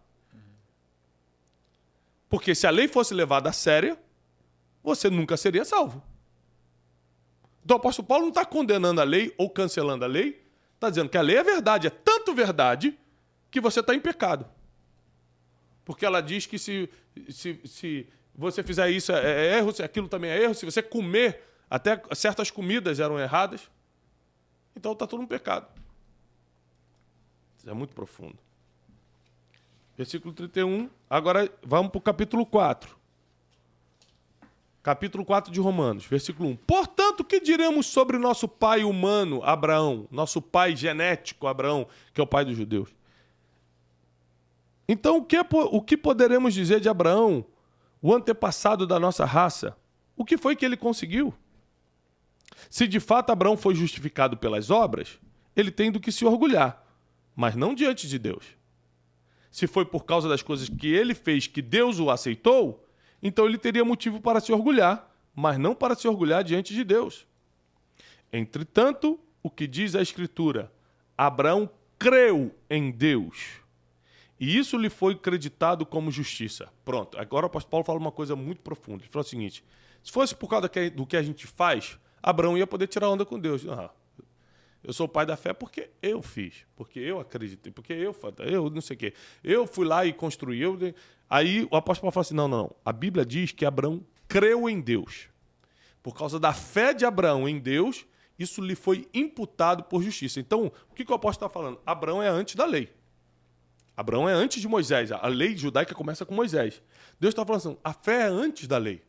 Porque 2.29 2.55
se 2.55 2.65
a 2.65 2.69
lei 2.69 2.87
fosse 2.87 3.13
levada 3.13 3.49
a 3.49 3.53
séria, 3.53 3.97
você 4.83 5.09
nunca 5.09 5.37
seria 5.37 5.63
salvo. 5.63 6.01
Então 7.63 7.77
o 7.77 7.79
apóstolo 7.79 8.07
Paulo 8.07 8.23
não 8.23 8.29
está 8.29 8.45
condenando 8.45 9.01
a 9.01 9.03
lei 9.03 9.33
ou 9.37 9.49
cancelando 9.49 10.05
a 10.05 10.07
lei, 10.07 10.43
está 10.75 10.89
dizendo 10.89 11.09
que 11.09 11.17
a 11.17 11.21
lei 11.21 11.37
é 11.37 11.43
verdade, 11.43 11.87
é 11.87 11.89
tanto 11.89 12.33
verdade 12.33 12.97
que 13.49 13.61
você 13.61 13.79
está 13.79 13.93
em 13.93 13.99
pecado. 13.99 14.45
Porque 15.85 16.05
ela 16.05 16.21
diz 16.21 16.45
que 16.45 16.59
se, 16.59 16.89
se, 17.29 17.59
se 17.65 18.07
você 18.35 18.61
fizer 18.61 18.89
isso 18.89 19.11
é, 19.11 19.47
é 19.47 19.57
erro, 19.57 19.73
se 19.73 19.81
aquilo 19.81 20.07
também 20.07 20.29
é 20.29 20.43
erro, 20.43 20.53
se 20.53 20.65
você 20.65 20.83
comer, 20.83 21.43
até 21.69 22.01
certas 22.13 22.51
comidas 22.51 22.99
eram 22.99 23.19
erradas, 23.19 23.69
então 24.75 24.91
está 24.91 25.07
tudo 25.07 25.23
um 25.23 25.27
pecado. 25.27 25.67
Isso 27.57 27.69
é 27.69 27.73
muito 27.73 27.95
profundo. 27.95 28.37
Versículo 29.97 30.33
31. 30.33 30.89
Agora 31.09 31.51
vamos 31.63 31.91
para 31.91 31.97
o 31.97 32.01
capítulo 32.01 32.45
4. 32.45 32.95
Capítulo 34.83 35.25
4 35.25 35.51
de 35.51 35.59
Romanos, 35.59 36.05
versículo 36.05 36.49
1. 36.49 36.55
Portanto, 36.57 37.25
que 37.25 37.41
diremos 37.41 37.87
sobre 37.87 38.17
nosso 38.17 38.47
pai 38.47 38.85
humano, 38.85 39.43
Abraão, 39.43 40.07
nosso 40.09 40.41
pai 40.41 40.75
genético, 40.77 41.47
Abraão, 41.47 41.87
que 42.13 42.21
é 42.21 42.23
o 42.23 42.27
pai 42.27 42.45
dos 42.45 42.55
judeus? 42.55 42.95
Então, 44.87 45.17
o 45.17 45.23
que, 45.23 45.37
o 45.37 45.81
que 45.81 45.97
poderemos 45.97 46.53
dizer 46.53 46.79
de 46.79 46.87
Abraão, 46.87 47.45
o 48.01 48.13
antepassado 48.13 48.87
da 48.87 48.99
nossa 48.99 49.25
raça? 49.25 49.75
O 50.15 50.23
que 50.23 50.37
foi 50.37 50.55
que 50.55 50.65
ele 50.65 50.77
conseguiu? 50.77 51.33
Se 52.69 52.87
de 52.87 52.99
fato 52.99 53.31
Abraão 53.31 53.57
foi 53.57 53.75
justificado 53.75 54.37
pelas 54.37 54.69
obras, 54.69 55.19
ele 55.55 55.71
tem 55.71 55.91
do 55.91 55.99
que 55.99 56.11
se 56.11 56.25
orgulhar, 56.25 56.83
mas 57.35 57.55
não 57.55 57.73
diante 57.75 58.07
de 58.07 58.17
Deus. 58.17 58.55
se 59.51 59.65
foi 59.65 59.85
por 59.85 60.05
causa 60.05 60.29
das 60.29 60.43
coisas 60.43 60.69
que 60.69 60.87
ele 60.87 61.15
fez 61.15 61.47
que 61.47 61.61
Deus 61.61 61.99
o 61.99 62.11
aceitou, 62.11 62.85
então 63.23 63.45
ele 63.45 63.57
teria 63.57 63.83
motivo 63.83 64.21
para 64.21 64.39
se 64.39 64.51
orgulhar, 64.51 65.09
mas 65.33 65.57
não 65.57 65.73
para 65.73 65.95
se 65.95 66.07
orgulhar 66.07 66.43
diante 66.43 66.73
de 66.73 66.83
Deus. 66.83 67.25
Entretanto, 68.31 69.19
o 69.41 69.49
que 69.49 69.65
diz 69.65 69.95
a 69.95 70.01
Escritura? 70.01 70.71
Abraão 71.17 71.69
creu 71.97 72.53
em 72.69 72.91
Deus. 72.91 73.61
E 74.39 74.57
isso 74.57 74.77
lhe 74.77 74.89
foi 74.89 75.15
creditado 75.15 75.85
como 75.85 76.11
justiça. 76.11 76.69
Pronto. 76.85 77.17
Agora 77.17 77.45
o 77.45 77.47
apóstolo 77.47 77.71
Paulo 77.71 77.85
fala 77.85 77.99
uma 77.99 78.11
coisa 78.11 78.35
muito 78.35 78.61
profunda. 78.61 79.03
Ele 79.03 79.11
fala 79.11 79.25
o 79.25 79.27
seguinte: 79.27 79.63
se 80.03 80.11
fosse 80.11 80.35
por 80.35 80.47
causa 80.47 80.69
do 80.93 81.05
que 81.05 81.17
a 81.17 81.23
gente 81.23 81.47
faz, 81.47 81.97
Abraão 82.21 82.57
ia 82.57 82.67
poder 82.67 82.87
tirar 82.87 83.09
onda 83.09 83.25
com 83.25 83.39
Deus. 83.39 83.67
Ah, 83.67 83.89
eu 84.83 84.93
sou 84.93 85.07
pai 85.07 85.25
da 85.25 85.35
fé 85.35 85.53
porque 85.53 85.89
eu 86.01 86.21
fiz, 86.21 86.65
porque 86.75 86.99
eu 86.99 87.19
acreditei, 87.19 87.71
porque 87.71 87.93
eu, 87.93 88.15
eu 88.39 88.69
não 88.69 88.81
sei 88.81 88.95
o 88.95 88.99
quê. 88.99 89.13
Eu 89.43 89.67
fui 89.67 89.85
lá 89.85 90.05
e 90.05 90.13
construí. 90.13 90.61
Eu... 90.61 90.77
Aí 91.29 91.67
o 91.71 91.75
apóstolo 91.75 92.03
Paulo 92.03 92.13
fala 92.13 92.21
assim: 92.21 92.35
não, 92.35 92.47
não, 92.47 92.57
não. 92.63 92.75
A 92.85 92.93
Bíblia 92.93 93.25
diz 93.25 93.51
que 93.51 93.65
Abraão 93.65 94.05
creu 94.27 94.69
em 94.69 94.79
Deus. 94.79 95.29
Por 96.03 96.15
causa 96.15 96.39
da 96.39 96.53
fé 96.53 96.93
de 96.93 97.05
Abraão 97.05 97.49
em 97.49 97.59
Deus, 97.59 98.05
isso 98.37 98.61
lhe 98.61 98.75
foi 98.75 99.07
imputado 99.13 99.83
por 99.83 100.01
justiça. 100.01 100.39
Então, 100.39 100.71
o 100.89 100.95
que, 100.95 101.03
que 101.03 101.11
o 101.11 101.15
apóstolo 101.15 101.47
está 101.47 101.53
falando? 101.53 101.81
Abraão 101.85 102.21
é 102.21 102.29
antes 102.29 102.55
da 102.55 102.65
lei. 102.65 102.89
Abraão 103.97 104.29
é 104.29 104.31
antes 104.31 104.61
de 104.61 104.67
Moisés. 104.67 105.11
A 105.11 105.25
lei 105.27 105.57
judaica 105.57 105.95
começa 105.95 106.23
com 106.23 106.35
Moisés. 106.35 106.83
Deus 107.19 107.31
está 107.31 107.43
falando 107.43 107.61
assim: 107.61 107.77
a 107.83 107.91
fé 107.91 108.21
é 108.21 108.27
antes 108.27 108.67
da 108.67 108.77
lei. 108.77 109.03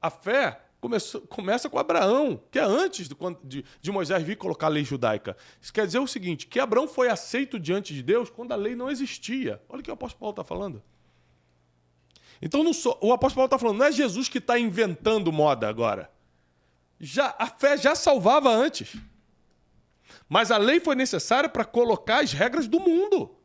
A 0.00 0.10
fé 0.10 0.60
começou, 0.80 1.20
começa 1.20 1.70
com 1.70 1.78
Abraão, 1.78 2.42
que 2.50 2.58
é 2.58 2.64
antes 2.64 3.08
de, 3.08 3.14
de, 3.44 3.64
de, 3.80 3.92
Moisés 3.92 4.20
vir 4.24 4.36
colocar 4.36 4.66
a 4.66 4.70
lei 4.70 4.82
judaica. 4.82 5.36
Isso 5.60 5.72
quer 5.72 5.86
dizer 5.86 6.00
o 6.00 6.08
seguinte: 6.08 6.48
que 6.48 6.58
Abraão 6.58 6.88
foi 6.88 7.08
aceito 7.08 7.60
diante 7.60 7.94
de 7.94 8.02
Deus 8.02 8.28
quando 8.28 8.50
a 8.50 8.56
lei 8.56 8.74
não 8.74 8.90
existia. 8.90 9.62
Olha 9.68 9.78
o 9.78 9.82
que 9.84 9.90
o 9.90 9.94
apóstolo 9.94 10.18
Paulo 10.18 10.32
está 10.32 10.42
falando. 10.44 10.82
Então 12.42 12.72
sou, 12.72 12.98
o 13.00 13.12
apóstolo 13.12 13.36
Paulo 13.36 13.46
está 13.46 13.58
falando, 13.58 13.78
não 13.78 13.86
é 13.86 13.92
Jesus 13.92 14.28
que 14.28 14.38
está 14.38 14.58
inventando 14.58 15.30
moda 15.30 15.68
agora. 15.68 16.10
Já, 16.98 17.36
a 17.38 17.46
fé 17.46 17.76
já 17.76 17.94
salvava 17.94 18.50
antes. 18.50 18.96
Mas 20.28 20.50
a 20.50 20.56
lei 20.56 20.80
foi 20.80 20.96
necessária 20.96 21.48
para 21.48 21.64
colocar 21.64 22.20
as 22.20 22.32
regras 22.32 22.66
do 22.66 22.80
mundo. 22.80 23.36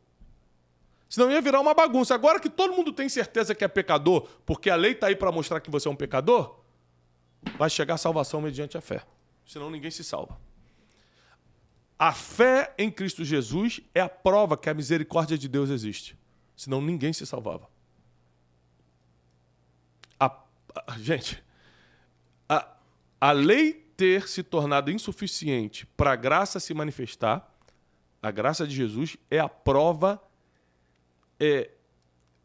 Senão 1.10 1.32
ia 1.32 1.42
virar 1.42 1.62
uma 1.62 1.74
bagunça. 1.74 2.14
Agora 2.14 2.40
que 2.40 2.50
todo 2.50 2.74
mundo 2.74 2.92
tem 2.92 3.08
certeza 3.08 3.56
que 3.56 3.64
é 3.64 3.68
pecador, 3.68 4.28
porque 4.46 4.70
a 4.70 4.76
lei 4.76 4.92
está 4.92 5.08
aí 5.08 5.16
para 5.16 5.32
mostrar 5.32 5.60
que 5.60 5.72
você 5.72 5.88
é 5.88 5.92
um 5.92 5.96
pecador, 5.96 6.60
vai 7.58 7.70
chegar 7.70 7.94
a 7.94 7.98
salvação 7.98 8.42
mediante 8.42 8.78
a 8.78 8.82
fé. 8.82 9.04
Senão 9.46 9.70
ninguém 9.70 9.92
se 9.92 10.04
salva. 10.04 10.38
A 11.98 12.14
fé 12.14 12.74
em 12.78 12.92
Cristo 12.92 13.24
Jesus 13.24 13.82
é 13.96 14.02
a 14.02 14.10
prova 14.10 14.58
que 14.58 14.70
a 14.70 14.74
misericórdia 14.74 15.38
de 15.38 15.48
Deus 15.48 15.70
existe. 15.70 16.18
Senão 16.56 16.82
ninguém 16.82 17.14
se 17.14 17.26
salvava. 17.26 17.68
A, 20.20 20.40
a, 20.88 20.98
gente, 21.00 21.44
a, 22.48 22.68
a 23.20 23.32
lei 23.32 23.74
ter 23.96 24.28
se 24.28 24.44
tornado 24.44 24.92
insuficiente 24.92 25.86
para 25.98 26.12
a 26.12 26.16
graça 26.16 26.60
se 26.60 26.74
manifestar, 26.74 27.52
a 28.22 28.30
graça 28.30 28.68
de 28.68 28.76
Jesus 28.76 29.18
é 29.32 29.40
a 29.40 29.50
prova 29.50 30.22
é 31.40 31.72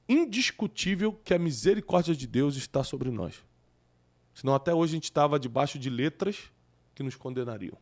indiscutível 0.08 1.12
que 1.12 1.32
a 1.32 1.38
misericórdia 1.38 2.14
de 2.14 2.26
Deus 2.26 2.56
está 2.56 2.84
sobre 2.84 3.10
nós. 3.10 3.42
Senão 4.34 4.54
até 4.54 4.74
hoje 4.74 4.92
a 4.92 4.96
gente 4.96 5.04
estava 5.04 5.38
debaixo 5.38 5.78
de 5.78 5.90
letras 5.90 6.50
que 6.94 7.02
nos 7.02 7.16
condenariam. 7.16 7.76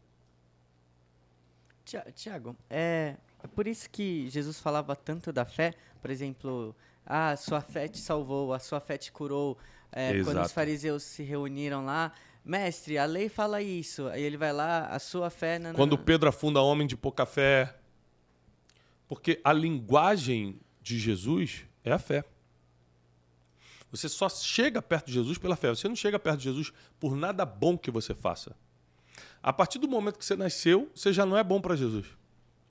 Tiago, 2.14 2.56
é, 2.68 3.16
é 3.42 3.46
por 3.48 3.66
isso 3.66 3.90
que 3.90 4.28
Jesus 4.30 4.61
falava 4.61 4.94
tanto 4.94 5.32
da 5.32 5.44
fé, 5.44 5.74
por 6.00 6.11
exemplo, 6.11 6.74
ah, 7.04 7.36
sua 7.36 7.61
fé 7.61 7.88
te 7.88 7.98
salvou, 7.98 8.52
a 8.52 8.58
sua 8.58 8.80
fé 8.80 8.96
te 8.96 9.11
curou. 9.11 9.58
É, 9.92 10.22
quando 10.22 10.40
os 10.40 10.52
fariseus 10.52 11.02
se 11.02 11.24
reuniram 11.24 11.84
lá, 11.84 12.12
mestre, 12.44 12.96
a 12.96 13.04
lei 13.04 13.28
fala 13.28 13.61
isso. 13.61 14.06
Aí 14.06 14.22
ele 14.22 14.36
vai 14.36 14.52
lá, 14.52 14.86
a 14.86 15.00
sua 15.00 15.30
fé. 15.30 15.58
Não, 15.58 15.74
quando 15.74 15.98
Pedro 15.98 16.28
afunda 16.28 16.61
homem 16.61 16.86
de 16.86 16.96
pouca 16.96 17.26
fé. 17.26 17.76
Porque 19.08 19.40
a 19.42 19.52
linguagem 19.52 20.61
de 20.81 20.99
Jesus 20.99 21.64
é 21.85 21.93
a 21.93 21.99
fé. 21.99 22.24
Você 23.91 24.09
só 24.09 24.28
chega 24.28 24.81
perto 24.81 25.07
de 25.07 25.14
Jesus 25.14 25.37
pela 25.37 25.57
fé. 25.57 25.68
Você 25.70 25.89
não 25.89 25.97
chega 25.97 26.18
perto 26.18 26.39
de 26.39 26.45
Jesus 26.45 26.72
por 26.99 27.16
nada 27.16 27.45
bom 27.45 27.76
que 27.76 27.91
você 27.91 28.14
faça. 28.14 28.57
A 29.43 29.53
partir 29.53 29.78
do 29.78 29.89
momento 29.89 30.18
que 30.18 30.24
você 30.24 30.37
nasceu, 30.37 30.91
você 30.95 31.12
já 31.12 31.26
não 31.26 31.37
é 31.37 31.43
bom 31.43 31.61
para 31.61 31.74
Jesus. 31.74 32.07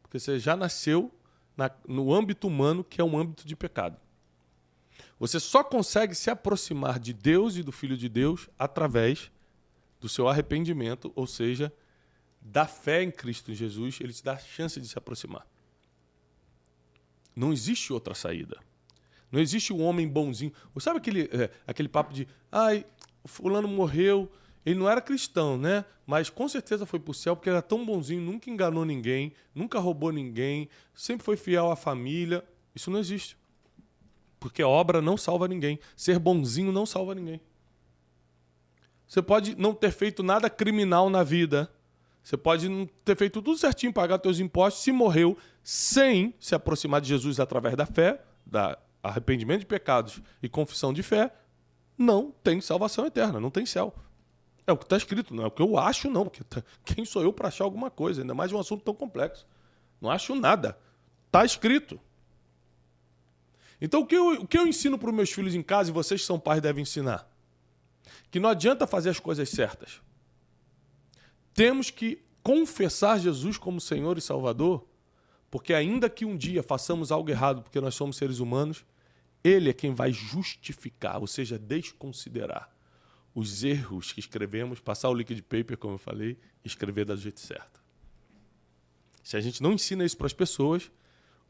Porque 0.01 0.19
você 0.19 0.39
já 0.39 0.55
nasceu 0.55 1.11
na, 1.57 1.69
no 1.87 2.13
âmbito 2.13 2.47
humano, 2.47 2.83
que 2.83 3.01
é 3.01 3.03
um 3.03 3.17
âmbito 3.17 3.45
de 3.45 3.55
pecado. 3.55 3.97
Você 5.19 5.39
só 5.39 5.63
consegue 5.63 6.15
se 6.15 6.29
aproximar 6.29 6.97
de 6.99 7.11
Deus 7.11 7.57
e 7.57 7.63
do 7.63 7.71
Filho 7.71 7.97
de 7.97 8.07
Deus 8.07 8.49
através 8.57 9.29
do 9.99 10.07
seu 10.07 10.29
arrependimento, 10.29 11.11
ou 11.13 11.27
seja, 11.27 11.73
da 12.41 12.65
fé 12.65 13.03
em 13.03 13.11
Cristo 13.11 13.53
Jesus. 13.53 13.99
Ele 13.99 14.13
te 14.13 14.23
dá 14.23 14.33
a 14.33 14.39
chance 14.39 14.79
de 14.79 14.87
se 14.87 14.97
aproximar. 14.97 15.45
Não 17.35 17.53
existe 17.53 17.93
outra 17.93 18.13
saída. 18.13 18.57
Não 19.31 19.39
existe 19.39 19.71
um 19.71 19.81
homem 19.83 20.07
bonzinho. 20.07 20.51
Sabe 20.79 20.97
aquele, 20.97 21.29
é, 21.31 21.49
aquele 21.67 21.87
papo 21.87 22.13
de, 22.13 22.27
ai, 22.51 22.85
fulano 23.25 23.67
morreu, 23.67 24.31
ele 24.65 24.79
não 24.79 24.89
era 24.89 25.01
cristão, 25.01 25.57
né? 25.57 25.85
Mas 26.05 26.29
com 26.29 26.47
certeza 26.47 26.85
foi 26.85 26.99
pro 26.99 27.13
céu 27.13 27.35
porque 27.35 27.49
era 27.49 27.61
tão 27.61 27.85
bonzinho, 27.85 28.21
nunca 28.21 28.49
enganou 28.49 28.83
ninguém, 28.83 29.33
nunca 29.53 29.79
roubou 29.79 30.11
ninguém, 30.11 30.69
sempre 30.93 31.23
foi 31.23 31.37
fiel 31.37 31.71
à 31.71 31.75
família. 31.75 32.43
Isso 32.75 32.91
não 32.91 32.99
existe. 32.99 33.37
Porque 34.39 34.63
obra 34.63 35.01
não 35.01 35.17
salva 35.17 35.47
ninguém. 35.47 35.79
Ser 35.95 36.17
bonzinho 36.17 36.71
não 36.71 36.85
salva 36.85 37.13
ninguém. 37.13 37.41
Você 39.07 39.21
pode 39.21 39.55
não 39.55 39.73
ter 39.73 39.91
feito 39.91 40.21
nada 40.21 40.49
criminal 40.49 41.09
na 41.09 41.23
vida, 41.23 41.71
você 42.23 42.37
pode 42.37 42.67
ter 43.03 43.15
feito 43.15 43.41
tudo 43.41 43.57
certinho, 43.57 43.93
pagar 43.93 44.19
seus 44.21 44.39
impostos, 44.39 44.83
se 44.83 44.91
morreu 44.91 45.37
sem 45.63 46.33
se 46.39 46.53
aproximar 46.53 47.01
de 47.01 47.07
Jesus 47.07 47.39
através 47.39 47.75
da 47.75 47.85
fé, 47.85 48.21
da 48.45 48.77
arrependimento 49.01 49.61
de 49.61 49.65
pecados 49.65 50.21
e 50.41 50.49
confissão 50.49 50.93
de 50.93 51.01
fé, 51.01 51.33
não 51.97 52.31
tem 52.43 52.61
salvação 52.61 53.05
eterna, 53.05 53.39
não 53.39 53.49
tem 53.49 53.65
céu. 53.65 53.93
É 54.67 54.71
o 54.71 54.77
que 54.77 54.83
está 54.83 54.97
escrito, 54.97 55.33
não 55.33 55.43
é 55.43 55.47
o 55.47 55.51
que 55.51 55.61
eu 55.61 55.77
acho, 55.77 56.09
não. 56.09 56.25
Porque 56.25 56.43
tá... 56.43 56.63
quem 56.85 57.03
sou 57.03 57.23
eu 57.23 57.33
para 57.33 57.47
achar 57.47 57.63
alguma 57.63 57.89
coisa, 57.89 58.21
ainda 58.21 58.35
mais 58.35 58.51
um 58.51 58.59
assunto 58.59 58.83
tão 58.83 58.93
complexo? 58.93 59.47
Não 59.99 60.11
acho 60.11 60.35
nada. 60.35 60.77
Está 61.25 61.43
escrito. 61.43 61.99
Então, 63.81 64.01
o 64.01 64.05
que 64.05 64.15
eu, 64.15 64.41
o 64.41 64.47
que 64.47 64.57
eu 64.57 64.67
ensino 64.67 64.97
para 64.97 65.09
os 65.09 65.15
meus 65.15 65.31
filhos 65.31 65.55
em 65.55 65.63
casa, 65.63 65.89
e 65.89 65.93
vocês 65.93 66.21
que 66.21 66.27
são 66.27 66.39
pais 66.39 66.61
devem 66.61 66.83
ensinar? 66.83 67.27
Que 68.29 68.39
não 68.39 68.49
adianta 68.49 68.85
fazer 68.85 69.09
as 69.09 69.19
coisas 69.19 69.49
certas 69.49 70.01
temos 71.59 71.91
que 71.91 72.23
confessar 72.41 73.19
Jesus 73.19 73.57
como 73.57 73.81
Senhor 73.81 74.17
e 74.17 74.21
Salvador, 74.21 74.87
porque 75.51 75.73
ainda 75.73 76.09
que 76.09 76.23
um 76.23 76.37
dia 76.37 76.63
façamos 76.63 77.11
algo 77.11 77.29
errado, 77.29 77.61
porque 77.61 77.81
nós 77.81 77.95
somos 77.95 78.15
seres 78.15 78.39
humanos, 78.39 78.85
Ele 79.43 79.69
é 79.69 79.73
quem 79.73 79.93
vai 79.93 80.13
justificar, 80.13 81.19
ou 81.19 81.27
seja, 81.27 81.59
desconsiderar 81.59 82.73
os 83.35 83.61
erros 83.65 84.13
que 84.13 84.21
escrevemos, 84.21 84.79
passar 84.79 85.09
o 85.09 85.13
liquid 85.13 85.41
paper, 85.41 85.77
como 85.77 85.95
eu 85.95 85.97
falei, 85.97 86.37
e 86.63 86.67
escrever 86.69 87.03
do 87.03 87.17
jeito 87.17 87.41
certo. 87.41 87.83
Se 89.21 89.35
a 89.35 89.41
gente 89.41 89.61
não 89.61 89.73
ensina 89.73 90.05
isso 90.05 90.15
para 90.15 90.27
as 90.27 90.33
pessoas, 90.33 90.89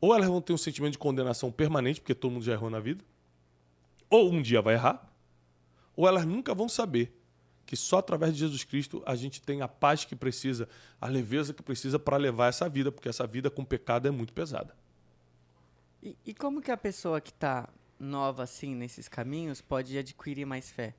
ou 0.02 0.16
elas 0.16 0.28
vão 0.28 0.42
ter 0.42 0.54
um 0.54 0.58
sentimento 0.58 0.94
de 0.94 0.98
condenação 0.98 1.52
permanente, 1.52 2.02
porque 2.02 2.16
todo 2.16 2.32
mundo 2.32 2.44
já 2.44 2.54
errou 2.54 2.72
na 2.72 2.80
vida, 2.80 3.06
ou 4.10 4.32
um 4.32 4.42
dia 4.42 4.60
vai 4.60 4.74
errar, 4.74 5.08
ou 5.96 6.08
elas 6.08 6.26
nunca 6.26 6.56
vão 6.56 6.68
saber 6.68 7.16
que 7.70 7.78
só 7.78 8.00
através 8.00 8.34
de 8.34 8.40
Jesus 8.40 8.64
Cristo 8.64 9.04
a 9.06 9.16
gente 9.16 9.40
tem 9.40 9.62
a 9.62 9.68
paz 9.68 10.04
que 10.04 10.16
precisa, 10.16 10.68
a 11.00 11.08
leveza 11.08 11.54
que 11.54 11.62
precisa 11.62 12.00
para 12.00 12.18
levar 12.18 12.48
essa 12.48 12.68
vida, 12.68 12.92
porque 12.92 13.08
essa 13.08 13.28
vida 13.28 13.48
com 13.48 13.64
pecado 13.64 14.08
é 14.08 14.12
muito 14.12 14.34
pesada. 14.34 14.76
E, 16.02 16.18
e 16.26 16.34
como 16.34 16.64
que 16.64 16.72
a 16.72 16.78
pessoa 16.78 17.22
que 17.22 17.30
está 17.30 17.70
nova 18.00 18.42
assim 18.42 18.74
nesses 18.74 19.08
caminhos 19.08 19.62
pode 19.62 19.96
adquirir 20.00 20.48
mais 20.48 20.72
fé? 20.72 20.96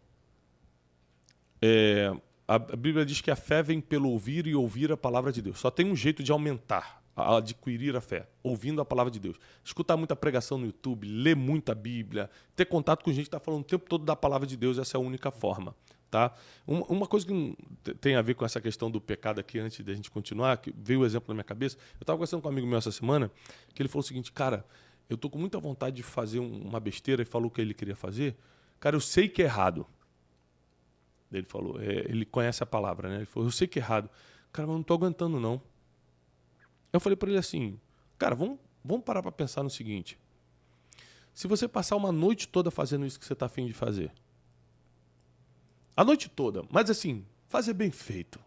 É, 1.60 2.16
a, 2.46 2.56
Bíblia 2.56 3.04
diz 3.04 3.20
que 3.20 3.32
a 3.32 3.36
fé 3.36 3.64
vem 3.64 3.80
pelo 3.80 4.08
ouvir 4.08 4.46
e 4.46 4.54
ouvir 4.54 4.92
a 4.92 4.96
palavra 4.96 5.32
de 5.32 5.42
Deus. 5.42 5.58
Só 5.58 5.72
tem 5.72 5.90
um 5.90 5.96
jeito 5.96 6.22
de 6.22 6.30
aumentar, 6.30 7.02
a 7.16 7.38
adquirir 7.38 7.96
a 7.96 8.00
fé, 8.00 8.28
ouvindo 8.44 8.80
a 8.80 8.84
palavra 8.84 9.10
de 9.10 9.18
Deus. 9.18 9.36
Escutar 9.64 9.96
muita 9.96 10.14
pregação 10.14 10.56
no 10.56 10.66
YouTube, 10.66 11.04
ler 11.04 11.34
muita 11.34 11.74
Bíblia, 11.74 12.30
ter 12.54 12.66
contato 12.66 13.02
com 13.02 13.10
gente 13.10 13.24
que 13.24 13.26
está 13.26 13.40
falando 13.40 13.62
o 13.62 13.64
tempo 13.64 13.86
todo 13.88 14.04
da 14.04 14.14
palavra 14.14 14.46
de 14.46 14.56
Deus, 14.56 14.78
essa 14.78 14.96
é 14.96 14.98
a 14.98 15.02
única 15.02 15.32
forma. 15.32 15.74
Tá? 16.10 16.34
Uma, 16.66 17.06
coisa 17.06 17.24
que 17.24 17.56
tem 18.00 18.16
a 18.16 18.22
ver 18.22 18.34
com 18.34 18.44
essa 18.44 18.60
questão 18.60 18.90
do 18.90 19.00
pecado 19.00 19.38
aqui, 19.38 19.60
antes 19.60 19.84
da 19.84 19.94
gente 19.94 20.10
continuar, 20.10 20.56
que 20.56 20.74
veio 20.76 21.00
o 21.00 21.06
exemplo 21.06 21.28
na 21.28 21.34
minha 21.34 21.44
cabeça. 21.44 21.76
Eu 21.76 22.02
estava 22.02 22.16
conversando 22.16 22.42
com 22.42 22.48
um 22.48 22.50
amigo 22.50 22.66
meu 22.66 22.78
essa 22.78 22.90
semana, 22.90 23.30
que 23.72 23.80
ele 23.80 23.88
falou 23.88 24.00
o 24.00 24.06
seguinte: 24.06 24.32
Cara, 24.32 24.66
eu 25.08 25.16
tô 25.16 25.30
com 25.30 25.38
muita 25.38 25.58
vontade 25.60 25.96
de 25.96 26.02
fazer 26.02 26.40
uma 26.40 26.80
besteira 26.80 27.22
e 27.22 27.24
falou 27.24 27.48
o 27.48 27.50
que 27.50 27.60
ele 27.60 27.74
queria 27.74 27.94
fazer. 27.94 28.36
Cara, 28.80 28.96
eu 28.96 29.00
sei 29.00 29.28
que 29.28 29.40
é 29.40 29.44
errado. 29.44 29.86
Ele 31.30 31.46
falou, 31.46 31.80
é, 31.80 31.86
ele 32.08 32.24
conhece 32.24 32.62
a 32.62 32.66
palavra, 32.66 33.08
né? 33.08 33.16
Ele 33.16 33.26
falou, 33.26 33.48
eu 33.48 33.52
sei 33.52 33.68
que 33.68 33.78
é 33.78 33.82
errado. 33.82 34.10
Cara, 34.52 34.66
mas 34.66 34.76
não 34.76 34.82
tô 34.82 34.94
aguentando, 34.94 35.38
não. 35.38 35.62
Eu 36.92 36.98
falei 36.98 37.16
para 37.16 37.28
ele 37.28 37.38
assim, 37.38 37.78
cara, 38.18 38.34
vamos, 38.34 38.58
vamos 38.84 39.04
parar 39.04 39.22
para 39.22 39.30
pensar 39.30 39.62
no 39.62 39.70
seguinte. 39.70 40.18
Se 41.32 41.46
você 41.46 41.68
passar 41.68 41.94
uma 41.94 42.10
noite 42.10 42.48
toda 42.48 42.70
fazendo 42.70 43.06
isso 43.06 43.18
que 43.18 43.24
você 43.24 43.32
está 43.32 43.46
afim 43.46 43.66
de 43.66 43.72
fazer. 43.72 44.12
A 46.00 46.04
noite 46.04 46.30
toda, 46.30 46.64
mas 46.70 46.88
assim, 46.88 47.26
fazer 47.46 47.74
bem 47.74 47.90
feito. 47.90 48.40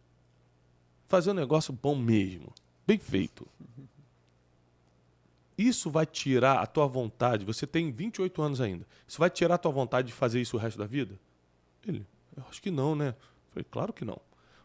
Fazer 1.08 1.30
um 1.30 1.36
negócio 1.36 1.72
bom 1.72 1.96
mesmo. 1.96 2.52
Bem 2.88 2.98
feito. 2.98 3.48
Isso 5.56 5.92
vai 5.92 6.04
tirar 6.08 6.58
a 6.58 6.66
tua 6.66 6.88
vontade. 6.88 7.46
Você 7.46 7.68
tem 7.68 7.92
28 7.92 8.42
anos 8.42 8.60
ainda. 8.60 8.88
Isso 9.08 9.20
vai 9.20 9.30
tirar 9.30 9.54
a 9.54 9.58
tua 9.60 9.72
vontade 9.72 10.08
de 10.08 10.14
fazer 10.16 10.42
isso 10.42 10.58
o 10.58 10.60
resto 10.60 10.80
da 10.80 10.88
vida? 10.88 11.14
Ele, 11.88 12.04
eu 12.36 12.44
acho 12.50 12.60
que 12.60 12.72
não, 12.72 12.96
né? 12.96 13.14
Falei, 13.52 13.68
claro 13.70 13.94
que 13.94 14.04
não. 14.04 14.20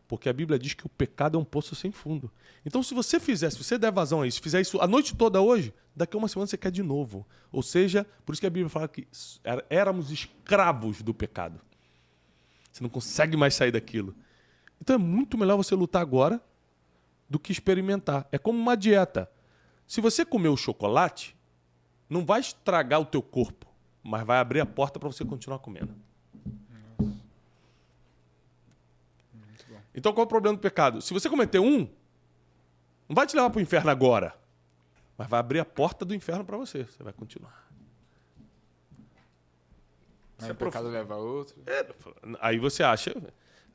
Porque 0.08 0.26
a 0.30 0.32
Bíblia 0.32 0.58
diz 0.58 0.72
que 0.72 0.86
o 0.86 0.88
pecado 0.88 1.36
é 1.36 1.38
um 1.38 1.44
poço 1.44 1.74
sem 1.74 1.92
fundo. 1.92 2.32
Então, 2.64 2.82
se 2.82 2.94
você 2.94 3.20
fizer, 3.20 3.50
se 3.50 3.62
você 3.62 3.76
der 3.76 3.92
vazão 3.92 4.22
a 4.22 4.26
isso, 4.26 4.40
fizer 4.40 4.62
isso 4.62 4.80
a 4.80 4.86
noite 4.86 5.14
toda 5.14 5.42
hoje, 5.42 5.74
daqui 5.94 6.16
a 6.16 6.18
uma 6.18 6.26
semana 6.26 6.46
você 6.46 6.56
quer 6.56 6.70
de 6.70 6.82
novo. 6.82 7.26
Ou 7.52 7.62
seja, 7.62 8.06
por 8.24 8.32
isso 8.32 8.40
que 8.40 8.46
a 8.46 8.50
Bíblia 8.50 8.70
fala 8.70 8.88
que 8.88 9.06
éramos 9.68 10.10
escravos 10.10 11.02
do 11.02 11.12
pecado. 11.12 11.60
Você 12.78 12.84
não 12.84 12.90
consegue 12.90 13.36
mais 13.36 13.54
sair 13.54 13.72
daquilo. 13.72 14.14
Então 14.80 14.94
é 14.94 14.98
muito 14.98 15.36
melhor 15.36 15.56
você 15.56 15.74
lutar 15.74 16.00
agora 16.00 16.40
do 17.28 17.36
que 17.36 17.50
experimentar. 17.50 18.28
É 18.30 18.38
como 18.38 18.56
uma 18.56 18.76
dieta. 18.76 19.28
Se 19.84 20.00
você 20.00 20.24
comer 20.24 20.48
o 20.48 20.56
chocolate, 20.56 21.36
não 22.08 22.24
vai 22.24 22.38
estragar 22.38 23.00
o 23.00 23.04
teu 23.04 23.20
corpo, 23.20 23.66
mas 24.00 24.24
vai 24.24 24.38
abrir 24.38 24.60
a 24.60 24.66
porta 24.66 25.00
para 25.00 25.08
você 25.08 25.24
continuar 25.24 25.58
comendo. 25.58 25.92
Então 29.92 30.12
qual 30.12 30.22
é 30.22 30.26
o 30.26 30.28
problema 30.28 30.56
do 30.56 30.60
pecado? 30.60 31.02
Se 31.02 31.12
você 31.12 31.28
cometer 31.28 31.58
um, 31.58 31.80
não 33.08 33.16
vai 33.16 33.26
te 33.26 33.34
levar 33.34 33.50
para 33.50 33.58
o 33.58 33.62
inferno 33.62 33.90
agora, 33.90 34.38
mas 35.16 35.28
vai 35.28 35.40
abrir 35.40 35.58
a 35.58 35.64
porta 35.64 36.04
do 36.04 36.14
inferno 36.14 36.44
para 36.44 36.56
você. 36.56 36.84
Você 36.84 37.02
vai 37.02 37.12
continuar. 37.12 37.67
Aí 40.40 40.50
o 40.50 40.54
pecado 40.54 40.88
leva 40.88 41.14
a 41.14 41.16
outro. 41.16 41.56
É, 41.66 41.86
aí 42.40 42.58
você 42.58 42.82
acha. 42.82 43.14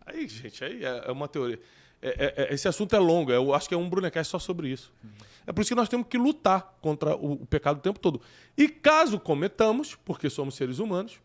Aí, 0.05 0.27
gente, 0.27 0.63
aí 0.63 0.83
é, 0.83 1.03
é 1.07 1.11
uma 1.11 1.27
teoria. 1.27 1.59
É, 2.01 2.09
é, 2.09 2.33
é, 2.43 2.53
esse 2.53 2.67
assunto 2.67 2.93
é 2.93 2.99
longo, 2.99 3.31
eu 3.31 3.53
acho 3.53 3.69
que 3.69 3.73
é 3.73 3.77
um 3.77 3.89
Brunecast 3.89 4.29
só 4.29 4.37
sobre 4.37 4.67
isso. 4.67 4.93
Uhum. 5.01 5.11
É 5.47 5.53
por 5.53 5.61
isso 5.61 5.69
que 5.69 5.75
nós 5.75 5.87
temos 5.87 6.07
que 6.07 6.17
lutar 6.17 6.77
contra 6.81 7.15
o, 7.15 7.33
o, 7.33 7.45
pecado 7.45 7.77
o 7.77 7.81
tempo 7.81 7.97
todo. 7.97 8.21
E 8.57 8.67
caso 8.67 9.17
cometamos, 9.17 9.95
porque 9.95 10.29
somos 10.29 10.55
seres 10.55 10.79
humanos, 10.79 11.19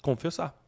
confessar. 0.00 0.60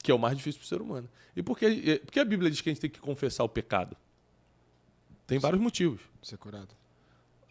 Que 0.00 0.12
é 0.12 0.14
o 0.14 0.18
mais 0.18 0.36
difícil 0.36 0.60
para 0.60 0.66
o 0.66 0.68
ser 0.68 0.80
humano. 0.80 1.08
E 1.34 1.42
por 1.42 1.58
que, 1.58 1.66
é, 1.66 1.98
por 1.98 2.12
que 2.12 2.20
a 2.20 2.24
Bíblia 2.24 2.50
diz 2.50 2.60
que 2.60 2.68
a 2.68 2.72
gente 2.72 2.80
tem 2.80 2.90
que 2.90 3.00
confessar 3.00 3.42
o 3.42 3.48
pecado? 3.48 3.96
Tem 5.26 5.40
vários 5.40 5.60
motivos. 5.60 6.00
Ser 6.22 6.38
curado. 6.38 6.74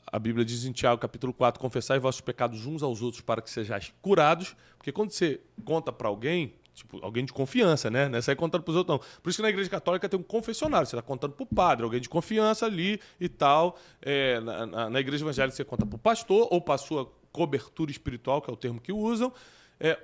A 0.10 0.20
Bíblia 0.20 0.46
diz 0.46 0.64
em 0.64 0.72
Tiago, 0.72 1.02
capítulo 1.02 1.34
4, 1.34 1.60
confessai 1.60 2.00
vossos 2.00 2.22
pecados 2.22 2.66
uns 2.66 2.82
aos 2.82 3.02
outros 3.02 3.22
para 3.22 3.42
que 3.42 3.50
sejais 3.50 3.94
curados. 4.02 4.56
Porque 4.78 4.92
quando 4.92 5.12
você 5.12 5.42
conta 5.66 5.92
para 5.92 6.08
alguém, 6.08 6.54
Tipo, 6.78 7.04
alguém 7.04 7.26
de 7.26 7.34
confiança, 7.34 7.90
né? 7.90 8.08
Não 8.08 8.20
é 8.20 8.22
sair 8.22 8.36
contando 8.36 8.62
pros 8.62 8.76
outros, 8.76 9.00
não. 9.00 9.22
Por 9.24 9.32
isso 9.32 9.38
que 9.38 9.42
na 9.42 9.50
igreja 9.50 9.68
católica 9.68 10.08
tem 10.08 10.20
um 10.20 10.22
confessionário. 10.22 10.86
Você 10.86 10.96
está 10.96 11.02
contando 11.02 11.34
pro 11.34 11.44
padre, 11.44 11.84
alguém 11.84 12.00
de 12.00 12.08
confiança 12.08 12.68
ali 12.68 13.02
e 13.20 13.28
tal. 13.28 13.80
É, 14.00 14.40
na, 14.42 14.66
na, 14.68 14.90
na, 14.92 15.00
igreja 15.00 15.24
evangélica 15.24 15.56
você 15.56 15.66
conta 15.66 15.88
pro 15.88 15.98
pastor 15.98 16.48
ou 16.52 16.62
para 16.62 16.78
sua 16.78 17.12
cobertura 17.32 17.90
espiritual, 17.90 18.44
que 18.44 18.52
é 18.52 18.54
o 18.54 18.56
termo 18.56 18.80
que 18.80 18.92
usam. 18.92 19.34
É, 19.80 20.00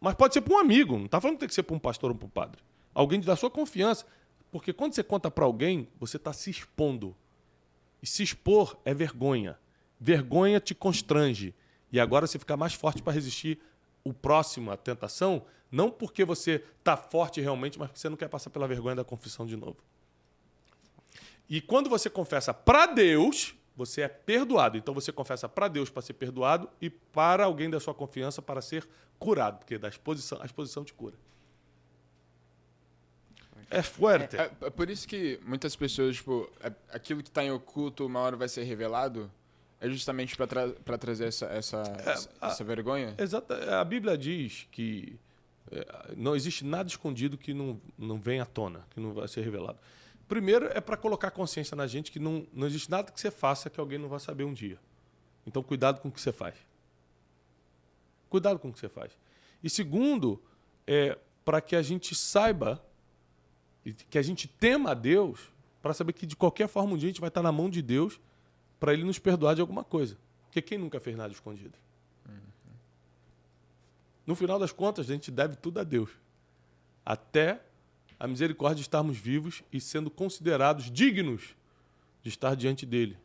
mas 0.00 0.14
pode 0.14 0.32
ser 0.32 0.42
para 0.42 0.54
um 0.54 0.58
amigo. 0.60 0.96
Não 0.96 1.06
está 1.06 1.20
falando 1.20 1.38
que 1.38 1.40
tem 1.40 1.48
que 1.48 1.56
ser 1.56 1.64
para 1.64 1.74
um 1.74 1.80
pastor 1.80 2.12
ou 2.12 2.16
para 2.16 2.26
um 2.26 2.30
padre. 2.30 2.62
Alguém 2.94 3.20
da 3.20 3.34
sua 3.34 3.50
confiança. 3.50 4.06
Porque 4.52 4.72
quando 4.72 4.94
você 4.94 5.02
conta 5.02 5.28
para 5.28 5.44
alguém, 5.44 5.88
você 5.98 6.18
está 6.18 6.32
se 6.32 6.50
expondo. 6.50 7.16
E 8.02 8.06
se 8.06 8.22
expor 8.22 8.76
é 8.84 8.92
vergonha. 8.92 9.58
Vergonha 10.00 10.58
te 10.58 10.74
constrange. 10.74 11.54
E 11.92 12.00
agora 12.00 12.26
você 12.26 12.38
fica 12.38 12.56
mais 12.56 12.74
forte 12.74 13.02
para 13.02 13.12
resistir 13.12 13.60
o 14.02 14.12
próximo, 14.12 14.70
a 14.70 14.76
tentação, 14.76 15.44
não 15.70 15.90
porque 15.90 16.24
você 16.24 16.64
está 16.78 16.96
forte 16.96 17.40
realmente, 17.40 17.78
mas 17.78 17.88
porque 17.88 18.00
você 18.00 18.08
não 18.08 18.16
quer 18.16 18.28
passar 18.28 18.50
pela 18.50 18.66
vergonha 18.66 18.96
da 18.96 19.04
confissão 19.04 19.46
de 19.46 19.56
novo. 19.56 19.76
E 21.48 21.60
quando 21.60 21.88
você 21.88 22.10
confessa 22.10 22.52
para 22.52 22.86
Deus, 22.86 23.54
você 23.76 24.02
é 24.02 24.08
perdoado. 24.08 24.76
Então 24.76 24.92
você 24.92 25.12
confessa 25.12 25.48
para 25.48 25.68
Deus 25.68 25.90
para 25.90 26.02
ser 26.02 26.14
perdoado 26.14 26.68
e 26.80 26.90
para 26.90 27.44
alguém 27.44 27.70
da 27.70 27.78
sua 27.78 27.94
confiança 27.94 28.42
para 28.42 28.60
ser 28.60 28.88
curado, 29.18 29.58
porque 29.58 29.78
da 29.78 29.88
exposição, 29.88 30.40
a 30.42 30.44
exposição 30.44 30.84
te 30.84 30.92
cura. 30.92 31.14
É 33.72 33.82
forte. 33.82 34.36
É, 34.36 34.42
é, 34.42 34.66
é 34.66 34.70
por 34.70 34.90
isso 34.90 35.08
que 35.08 35.40
muitas 35.44 35.74
pessoas, 35.74 36.16
tipo, 36.16 36.50
é, 36.60 36.72
aquilo 36.92 37.22
que 37.22 37.28
está 37.28 37.42
em 37.42 37.50
oculto 37.50 38.06
uma 38.06 38.20
hora 38.20 38.36
vai 38.36 38.48
ser 38.48 38.62
revelado. 38.64 39.30
É 39.80 39.88
justamente 39.88 40.36
para 40.36 40.46
tra 40.46 40.98
trazer 40.98 41.26
essa, 41.26 41.46
essa, 41.46 41.82
é, 42.06 42.46
essa 42.46 42.62
vergonha? 42.62 43.14
Exato. 43.18 43.52
A 43.52 43.82
Bíblia 43.84 44.16
diz 44.16 44.68
que 44.70 45.18
é, 45.70 46.14
não 46.16 46.36
existe 46.36 46.64
nada 46.64 46.88
escondido 46.88 47.36
que 47.36 47.52
não, 47.52 47.80
não 47.98 48.20
venha 48.20 48.42
à 48.42 48.46
tona, 48.46 48.86
que 48.90 49.00
não 49.00 49.12
vai 49.12 49.26
ser 49.26 49.40
revelado. 49.40 49.78
Primeiro 50.28 50.66
é 50.66 50.80
para 50.80 50.96
colocar 50.96 51.30
consciência 51.30 51.74
na 51.74 51.86
gente 51.86 52.12
que 52.12 52.18
não, 52.18 52.46
não 52.52 52.66
existe 52.66 52.90
nada 52.90 53.10
que 53.10 53.20
você 53.20 53.30
faça 53.30 53.68
que 53.68 53.80
alguém 53.80 53.98
não 53.98 54.08
vai 54.08 54.20
saber 54.20 54.44
um 54.44 54.52
dia. 54.52 54.78
Então, 55.46 55.62
cuidado 55.62 56.00
com 56.00 56.08
o 56.08 56.12
que 56.12 56.20
você 56.20 56.32
faz. 56.32 56.54
Cuidado 58.30 58.58
com 58.58 58.68
o 58.68 58.72
que 58.72 58.78
você 58.78 58.88
faz. 58.88 59.12
E 59.62 59.68
segundo, 59.68 60.40
é 60.86 61.18
para 61.44 61.60
que 61.60 61.74
a 61.74 61.82
gente 61.82 62.14
saiba, 62.14 62.82
que 64.08 64.18
a 64.18 64.22
gente 64.22 64.46
tema 64.46 64.92
a 64.92 64.94
Deus, 64.94 65.40
para 65.82 65.92
saber 65.92 66.12
que 66.12 66.26
de 66.26 66.36
qualquer 66.36 66.68
forma 66.68 66.94
um 66.94 66.96
dia 66.96 67.08
a 67.08 67.10
gente 67.10 67.20
vai 67.20 67.28
estar 67.28 67.42
na 67.42 67.50
mão 67.50 67.68
de 67.68 67.82
Deus 67.82 68.20
para 68.78 68.92
ele 68.92 69.04
nos 69.04 69.18
perdoar 69.18 69.54
de 69.54 69.60
alguma 69.60 69.82
coisa. 69.82 70.16
Porque 70.44 70.62
quem 70.62 70.78
nunca 70.78 71.00
fez 71.00 71.16
nada 71.16 71.32
escondido? 71.32 71.76
Uhum. 72.28 72.34
No 74.26 74.34
final 74.34 74.58
das 74.58 74.70
contas, 74.70 75.08
a 75.08 75.12
gente 75.12 75.30
deve 75.30 75.56
tudo 75.56 75.80
a 75.80 75.84
Deus. 75.84 76.10
Até 77.04 77.60
a 78.18 78.28
misericórdia 78.28 78.76
de 78.76 78.82
estarmos 78.82 79.18
vivos 79.18 79.62
e 79.72 79.80
sendo 79.80 80.10
considerados 80.10 80.90
dignos 80.90 81.56
de 82.22 82.28
estar 82.28 82.54
diante 82.54 82.86
dele. 82.86 83.18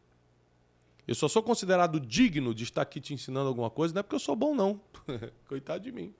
Eu 1.07 1.13
só 1.15 1.27
sou 1.27 1.43
considerado 1.43 1.99
digno 1.99 2.53
de 2.53 2.63
estar 2.63 2.81
aqui 2.81 2.99
te 2.99 3.13
ensinando 3.13 3.47
alguma 3.47 3.69
coisa, 3.69 3.93
não 3.93 3.99
é 3.99 4.03
porque 4.03 4.15
eu 4.15 4.19
sou 4.19 4.35
bom, 4.35 4.55
não. 4.55 4.81
Coitado 5.47 5.83
de 5.83 5.91
mim. 5.91 6.13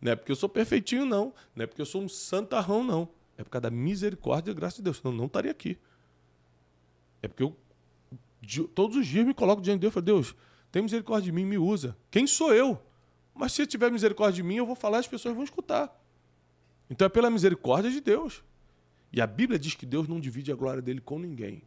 Não 0.00 0.12
é 0.12 0.16
porque 0.16 0.30
eu 0.30 0.36
sou 0.36 0.48
perfeitinho, 0.48 1.04
não. 1.04 1.34
Não 1.54 1.64
é 1.64 1.66
porque 1.66 1.82
eu 1.82 1.86
sou 1.86 2.02
um 2.02 2.08
santarrão, 2.08 2.84
não. 2.84 3.08
É 3.36 3.44
por 3.44 3.50
causa 3.50 3.62
da 3.62 3.70
misericórdia 3.70 4.50
e 4.50 4.54
graça 4.54 4.76
de 4.76 4.82
Deus. 4.82 4.98
Senão 4.98 5.12
eu 5.12 5.18
não 5.18 5.26
estaria 5.26 5.50
aqui. 5.50 5.78
É 7.22 7.28
porque 7.28 7.42
eu 7.42 7.56
todos 8.74 8.96
os 8.96 9.06
dias 9.06 9.26
me 9.26 9.34
coloco 9.34 9.60
diante 9.60 9.78
de 9.78 9.80
Deus 9.82 9.92
e 9.92 9.94
falo, 9.94 10.06
Deus, 10.06 10.36
tem 10.70 10.82
misericórdia 10.82 11.24
de 11.24 11.32
mim, 11.32 11.44
me 11.44 11.58
usa. 11.58 11.96
Quem 12.10 12.26
sou 12.26 12.54
eu? 12.54 12.80
Mas 13.34 13.52
se 13.52 13.66
tiver 13.66 13.90
misericórdia 13.90 14.36
de 14.36 14.42
mim, 14.42 14.56
eu 14.56 14.66
vou 14.66 14.76
falar 14.76 14.98
as 14.98 15.08
pessoas 15.08 15.34
vão 15.34 15.44
escutar. 15.44 15.94
Então 16.88 17.06
é 17.06 17.08
pela 17.08 17.30
misericórdia 17.30 17.90
de 17.90 18.00
Deus. 18.00 18.44
E 19.12 19.20
a 19.20 19.26
Bíblia 19.26 19.58
diz 19.58 19.74
que 19.74 19.86
Deus 19.86 20.08
não 20.08 20.20
divide 20.20 20.52
a 20.52 20.54
glória 20.54 20.82
dele 20.82 21.00
com 21.00 21.18
ninguém. 21.18 21.62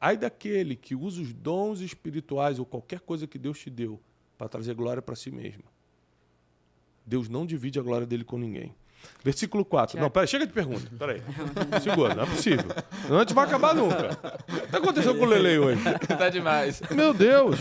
Ai 0.00 0.16
daquele 0.16 0.74
que 0.74 0.94
usa 0.94 1.22
os 1.22 1.32
dons 1.32 1.80
espirituais 1.80 2.58
ou 2.58 2.66
qualquer 2.66 3.00
coisa 3.00 3.26
que 3.26 3.38
Deus 3.38 3.58
te 3.58 3.70
deu 3.70 4.00
para 4.36 4.48
trazer 4.48 4.74
glória 4.74 5.00
para 5.00 5.14
si 5.14 5.30
mesmo. 5.30 5.62
Deus 7.06 7.28
não 7.28 7.46
divide 7.46 7.78
a 7.78 7.82
glória 7.82 8.06
dele 8.06 8.24
com 8.24 8.38
ninguém. 8.38 8.74
Versículo 9.24 9.64
4. 9.64 10.00
Não, 10.00 10.10
peraí, 10.10 10.26
chega 10.26 10.46
de 10.46 10.52
pergunta. 10.52 10.90
Peraí. 10.98 11.22
Segura, 11.82 12.14
não 12.14 12.24
é 12.24 12.26
possível. 12.26 12.66
Não, 13.08 13.20
gente 13.20 13.34
vai 13.34 13.46
acabar 13.46 13.74
nunca. 13.74 14.18
O 14.48 14.52
que 14.52 14.64
está 14.64 14.78
acontecendo 14.78 15.18
com 15.18 15.24
o 15.24 15.28
Lele 15.28 15.58
hoje? 15.58 15.82
tá 16.18 16.28
demais. 16.28 16.82
Meu 16.90 17.14
Deus. 17.14 17.60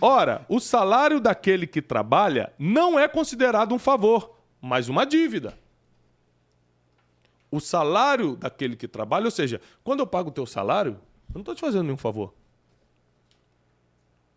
Ora, 0.00 0.44
o 0.48 0.58
salário 0.58 1.20
daquele 1.20 1.66
que 1.66 1.80
trabalha 1.80 2.52
não 2.58 2.98
é 2.98 3.06
considerado 3.06 3.74
um 3.74 3.78
favor, 3.78 4.36
mas 4.60 4.88
uma 4.88 5.04
dívida. 5.04 5.56
O 7.50 7.60
salário 7.60 8.36
daquele 8.36 8.76
que 8.76 8.86
trabalha, 8.86 9.24
ou 9.24 9.30
seja, 9.30 9.60
quando 9.82 10.00
eu 10.00 10.06
pago 10.06 10.28
o 10.28 10.32
teu 10.32 10.46
salário, 10.46 11.00
eu 11.28 11.34
não 11.34 11.40
estou 11.40 11.54
te 11.54 11.60
fazendo 11.60 11.84
nenhum 11.84 11.96
favor. 11.96 12.34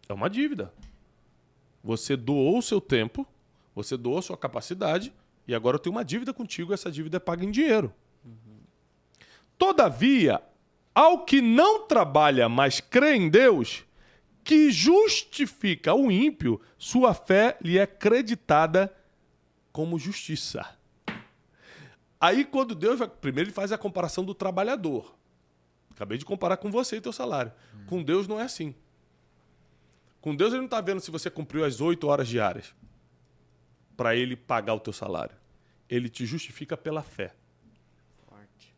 É 0.07 0.13
uma 0.13 0.29
dívida. 0.29 0.71
Você 1.83 2.15
doou 2.15 2.57
o 2.57 2.61
seu 2.61 2.79
tempo, 2.79 3.25
você 3.73 3.97
doou 3.97 4.19
a 4.19 4.21
sua 4.21 4.37
capacidade, 4.37 5.13
e 5.47 5.55
agora 5.55 5.75
eu 5.75 5.79
tenho 5.79 5.95
uma 5.95 6.05
dívida 6.05 6.33
contigo, 6.33 6.73
essa 6.73 6.91
dívida 6.91 7.17
é 7.17 7.19
paga 7.19 7.43
em 7.43 7.51
dinheiro. 7.51 7.93
Uhum. 8.23 8.59
Todavia, 9.57 10.41
ao 10.93 11.25
que 11.25 11.41
não 11.41 11.87
trabalha, 11.87 12.47
mas 12.47 12.79
crê 12.79 13.15
em 13.15 13.29
Deus, 13.29 13.83
que 14.43 14.71
justifica 14.71 15.93
o 15.93 16.11
ímpio, 16.11 16.61
sua 16.77 17.13
fé 17.13 17.57
lhe 17.61 17.77
é 17.77 17.85
creditada 17.85 18.93
como 19.71 19.97
justiça. 19.99 20.67
Aí, 22.19 22.45
quando 22.45 22.75
Deus 22.75 22.99
vai. 22.99 23.07
Primeiro, 23.07 23.49
ele 23.49 23.53
faz 23.53 23.71
a 23.71 23.77
comparação 23.77 24.23
do 24.23 24.35
trabalhador. 24.35 25.15
Acabei 25.91 26.17
de 26.17 26.25
comparar 26.25 26.57
com 26.57 26.69
você 26.69 26.97
e 26.97 27.01
teu 27.01 27.11
salário. 27.11 27.51
Hum. 27.75 27.85
Com 27.87 28.03
Deus 28.03 28.27
não 28.27 28.39
é 28.39 28.43
assim. 28.43 28.75
Com 30.19 30.35
Deus, 30.35 30.51
ele 30.51 30.59
não 30.59 30.65
está 30.65 30.81
vendo 30.81 30.99
se 30.99 31.09
você 31.09 31.31
cumpriu 31.31 31.65
as 31.65 31.81
oito 31.81 32.07
horas 32.07 32.27
diárias 32.27 32.75
para 33.95 34.15
ele 34.15 34.35
pagar 34.35 34.73
o 34.73 34.79
teu 34.79 34.93
salário. 34.93 35.35
Ele 35.89 36.09
te 36.09 36.25
justifica 36.25 36.77
pela 36.77 37.01
fé. 37.01 37.33
Forte. 38.27 38.73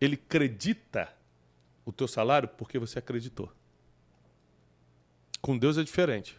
Ele 0.00 0.14
acredita 0.14 1.08
o 1.84 1.92
teu 1.92 2.06
salário 2.06 2.48
porque 2.48 2.78
você 2.78 2.98
acreditou. 2.98 3.50
Com 5.40 5.56
Deus 5.56 5.78
é 5.78 5.82
diferente. 5.82 6.36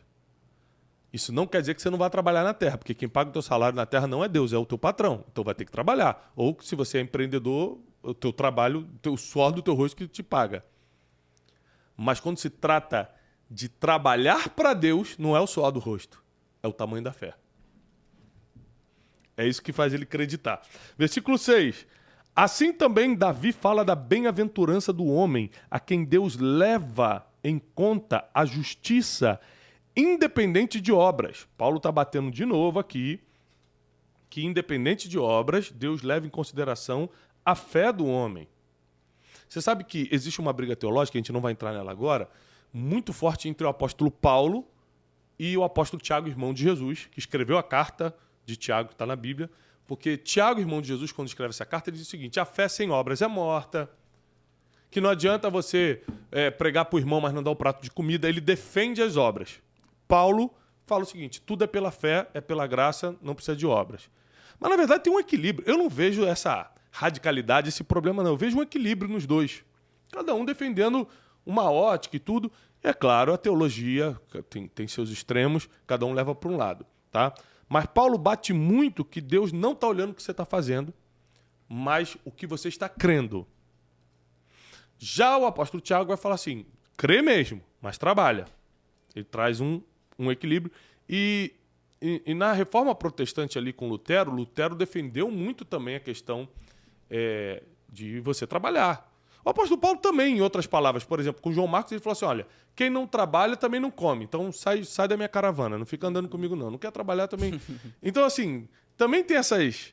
Isso 1.11 1.33
não 1.33 1.47
quer 1.47 1.61
dizer 1.61 1.73
que 1.73 1.81
você 1.81 1.89
não 1.89 1.97
vai 1.97 2.09
trabalhar 2.09 2.43
na 2.43 2.53
terra, 2.53 2.77
porque 2.77 2.93
quem 2.93 3.09
paga 3.09 3.31
o 3.31 3.33
teu 3.33 3.41
salário 3.41 3.75
na 3.75 3.85
terra 3.85 4.05
não 4.05 4.23
é 4.23 4.27
Deus, 4.27 4.53
é 4.53 4.57
o 4.57 4.65
teu 4.65 4.77
patrão. 4.77 5.25
Então 5.31 5.43
vai 5.43 5.55
ter 5.55 5.65
que 5.65 5.71
trabalhar. 5.71 6.31
Ou 6.35 6.55
se 6.61 6.75
você 6.75 6.99
é 6.99 7.01
empreendedor, 7.01 7.79
o 8.03 8.13
teu 8.13 8.31
trabalho, 8.31 8.87
o 9.07 9.17
suor 9.17 9.51
do 9.51 9.61
teu 9.61 9.73
rosto 9.73 9.97
que 9.97 10.07
te 10.07 10.21
paga. 10.21 10.63
Mas 11.97 12.19
quando 12.19 12.37
se 12.37 12.49
trata 12.49 13.09
de 13.49 13.67
trabalhar 13.67 14.49
para 14.49 14.73
Deus, 14.73 15.17
não 15.17 15.35
é 15.35 15.39
o 15.39 15.47
suor 15.47 15.71
do 15.71 15.79
rosto, 15.79 16.23
é 16.61 16.67
o 16.67 16.73
tamanho 16.73 17.03
da 17.03 17.11
fé. 17.11 17.33
É 19.39 19.47
isso 19.47 19.63
que 19.63 19.71
faz 19.71 19.93
ele 19.93 20.03
acreditar. 20.03 20.61
Versículo 20.97 21.37
6. 21.37 21.87
Assim 22.35 22.73
também 22.73 23.15
Davi 23.15 23.53
fala 23.53 23.85
da 23.85 23.95
bem-aventurança 23.95 24.91
do 24.91 25.05
homem, 25.05 25.49
a 25.71 25.79
quem 25.79 26.03
Deus 26.03 26.35
leva 26.35 27.25
em 27.41 27.57
conta 27.57 28.29
a 28.33 28.43
justiça 28.43 29.39
independente 29.95 30.81
de 30.81 30.91
obras. 30.91 31.47
Paulo 31.57 31.77
está 31.77 31.89
batendo 31.89 32.29
de 32.29 32.45
novo 32.45 32.79
aqui 32.79 33.21
que, 34.29 34.43
independente 34.43 35.07
de 35.07 35.17
obras, 35.17 35.71
Deus 35.71 36.01
leva 36.01 36.27
em 36.27 36.29
consideração 36.29 37.09
a 37.45 37.55
fé 37.55 37.93
do 37.93 38.05
homem. 38.05 38.45
Você 39.47 39.61
sabe 39.61 39.85
que 39.85 40.09
existe 40.11 40.41
uma 40.41 40.51
briga 40.51 40.75
teológica, 40.75 41.17
a 41.17 41.21
gente 41.21 41.31
não 41.31 41.39
vai 41.39 41.53
entrar 41.53 41.71
nela 41.71 41.93
agora, 41.93 42.29
muito 42.73 43.13
forte 43.13 43.47
entre 43.47 43.65
o 43.65 43.69
apóstolo 43.69 44.11
Paulo 44.11 44.67
e 45.39 45.57
o 45.57 45.63
apóstolo 45.63 46.01
Tiago, 46.01 46.27
irmão 46.27 46.53
de 46.53 46.61
Jesus, 46.61 47.07
que 47.09 47.19
escreveu 47.19 47.57
a 47.57 47.63
carta 47.63 48.13
de 48.49 48.57
Tiago, 48.57 48.89
que 48.89 48.95
está 48.95 49.05
na 49.05 49.15
Bíblia, 49.15 49.49
porque 49.87 50.17
Tiago, 50.17 50.59
irmão 50.59 50.81
de 50.81 50.87
Jesus, 50.87 51.11
quando 51.11 51.27
escreve 51.27 51.49
essa 51.49 51.65
carta, 51.65 51.89
ele 51.89 51.97
diz 51.97 52.07
o 52.07 52.09
seguinte: 52.09 52.39
a 52.39 52.45
fé 52.45 52.67
sem 52.67 52.91
obras 52.91 53.21
é 53.21 53.27
morta, 53.27 53.89
que 54.91 54.99
não 54.99 55.09
adianta 55.09 55.49
você 55.49 56.03
é, 56.31 56.49
pregar 56.49 56.85
para 56.85 56.97
o 56.97 56.99
irmão, 56.99 57.21
mas 57.21 57.33
não 57.33 57.41
dar 57.41 57.51
o 57.51 57.53
um 57.53 57.55
prato 57.55 57.81
de 57.81 57.89
comida, 57.89 58.27
ele 58.27 58.41
defende 58.41 59.01
as 59.01 59.17
obras. 59.17 59.61
Paulo 60.07 60.53
fala 60.85 61.03
o 61.03 61.05
seguinte: 61.05 61.41
tudo 61.41 61.63
é 61.63 61.67
pela 61.67 61.91
fé, 61.91 62.27
é 62.33 62.41
pela 62.41 62.67
graça, 62.67 63.15
não 63.21 63.33
precisa 63.33 63.55
de 63.55 63.65
obras. 63.65 64.09
Mas 64.59 64.69
na 64.69 64.75
verdade 64.77 65.03
tem 65.03 65.13
um 65.13 65.19
equilíbrio. 65.19 65.67
Eu 65.67 65.77
não 65.77 65.89
vejo 65.89 66.25
essa 66.25 66.69
radicalidade, 66.91 67.69
esse 67.69 67.83
problema, 67.83 68.23
não. 68.23 68.31
Eu 68.31 68.37
vejo 68.37 68.57
um 68.57 68.61
equilíbrio 68.61 69.09
nos 69.09 69.25
dois. 69.25 69.63
Cada 70.11 70.33
um 70.33 70.43
defendendo 70.43 71.07
uma 71.45 71.71
ótica 71.71 72.15
e 72.15 72.19
tudo. 72.19 72.51
E 72.83 72.87
é 72.87 72.93
claro, 72.93 73.33
a 73.33 73.37
teologia 73.37 74.19
tem, 74.49 74.67
tem 74.67 74.87
seus 74.87 75.09
extremos, 75.09 75.69
cada 75.85 76.05
um 76.05 76.13
leva 76.13 76.33
para 76.35 76.49
um 76.49 76.57
lado. 76.57 76.85
tá? 77.11 77.33
Mas 77.69 77.85
Paulo 77.85 78.17
bate 78.17 78.51
muito 78.51 79.05
que 79.05 79.21
Deus 79.21 79.53
não 79.53 79.73
está 79.73 79.87
olhando 79.87 80.11
o 80.11 80.15
que 80.15 80.23
você 80.23 80.31
está 80.31 80.43
fazendo, 80.43 80.91
mas 81.67 82.17
o 82.25 82.31
que 82.31 82.47
você 82.47 82.67
está 82.67 82.89
crendo. 82.89 83.47
Já 84.97 85.37
o 85.37 85.45
apóstolo 85.45 85.79
Tiago 85.79 86.07
vai 86.07 86.17
falar 86.17 86.35
assim: 86.35 86.65
crê 86.97 87.21
mesmo, 87.21 87.61
mas 87.79 87.99
trabalha. 87.99 88.47
Ele 89.15 89.23
traz 89.23 89.61
um, 89.61 89.81
um 90.17 90.31
equilíbrio. 90.31 90.73
E, 91.07 91.53
e, 92.01 92.21
e, 92.25 92.33
na 92.33 92.53
reforma 92.53 92.93
protestante 92.95 93.57
ali 93.57 93.71
com 93.71 93.87
Lutero, 93.87 94.31
Lutero 94.31 94.75
defendeu 94.75 95.29
muito 95.29 95.63
também 95.63 95.95
a 95.95 95.99
questão 95.99 96.49
é, 97.09 97.63
de 97.87 98.19
você 98.19 98.47
trabalhar. 98.47 99.08
O 99.49 99.51
apóstolo 99.51 99.81
Paulo 99.81 99.97
também, 99.97 100.37
em 100.37 100.41
outras 100.41 100.67
palavras, 100.67 101.03
por 101.03 101.19
exemplo, 101.19 101.41
com 101.41 101.51
João 101.51 101.65
Marcos, 101.65 101.91
ele 101.91 101.99
falou 101.99 102.11
assim: 102.11 102.25
olha, 102.25 102.47
quem 102.75 102.87
não 102.87 103.07
trabalha 103.07 103.57
também 103.57 103.79
não 103.79 103.89
come. 103.89 104.23
Então 104.23 104.51
sai, 104.51 104.83
sai 104.83 105.07
da 105.07 105.17
minha 105.17 105.27
caravana, 105.27 105.75
não 105.75 105.87
fica 105.87 106.05
andando 106.05 106.29
comigo, 106.29 106.55
não. 106.55 106.69
Não 106.69 106.77
quer 106.77 106.91
trabalhar 106.91 107.27
também. 107.27 107.59
então, 108.03 108.23
assim, 108.23 108.69
também 108.95 109.23
tem 109.23 109.37
essas, 109.37 109.91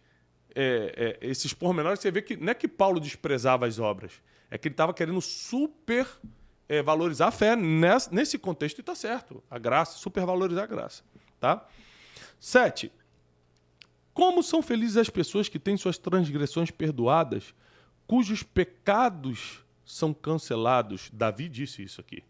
é, 0.55 1.17
é, 1.23 1.27
esses 1.27 1.55
pormenores. 1.55 2.01
Você 2.01 2.11
vê 2.11 2.21
que 2.21 2.37
não 2.37 2.51
é 2.51 2.55
que 2.55 2.69
Paulo 2.69 3.01
desprezava 3.01 3.67
as 3.67 3.79
obras, 3.79 4.13
é 4.51 4.59
que 4.59 4.69
ele 4.69 4.75
estava 4.75 4.93
querendo 4.93 5.23
super 5.23 6.07
é, 6.69 6.83
valorizar 6.83 7.29
a 7.29 7.33
fé 7.33 7.57
nesse, 7.57 8.15
nesse 8.15 8.39
contexto 8.39 8.77
e 8.77 8.83
está 8.83 8.95
certo. 8.95 9.43
A 9.51 9.59
graça, 9.59 9.97
supervalorizar 9.97 10.65
a 10.65 10.67
graça. 10.67 11.03
Tá? 11.41 11.67
Sete. 12.39 12.93
Como 14.13 14.43
são 14.43 14.61
felizes 14.61 14.99
as 14.99 15.09
pessoas 15.09 15.49
que 15.49 15.59
têm 15.59 15.79
suas 15.79 15.97
transgressões 15.97 16.71
perdoadas, 16.71 17.55
cujos 18.07 18.43
pecados 18.43 19.65
são 19.85 20.13
cancelados? 20.13 21.11
Davi 21.13 21.49
disse 21.49 21.83
isso 21.83 22.01
aqui. 22.01 22.23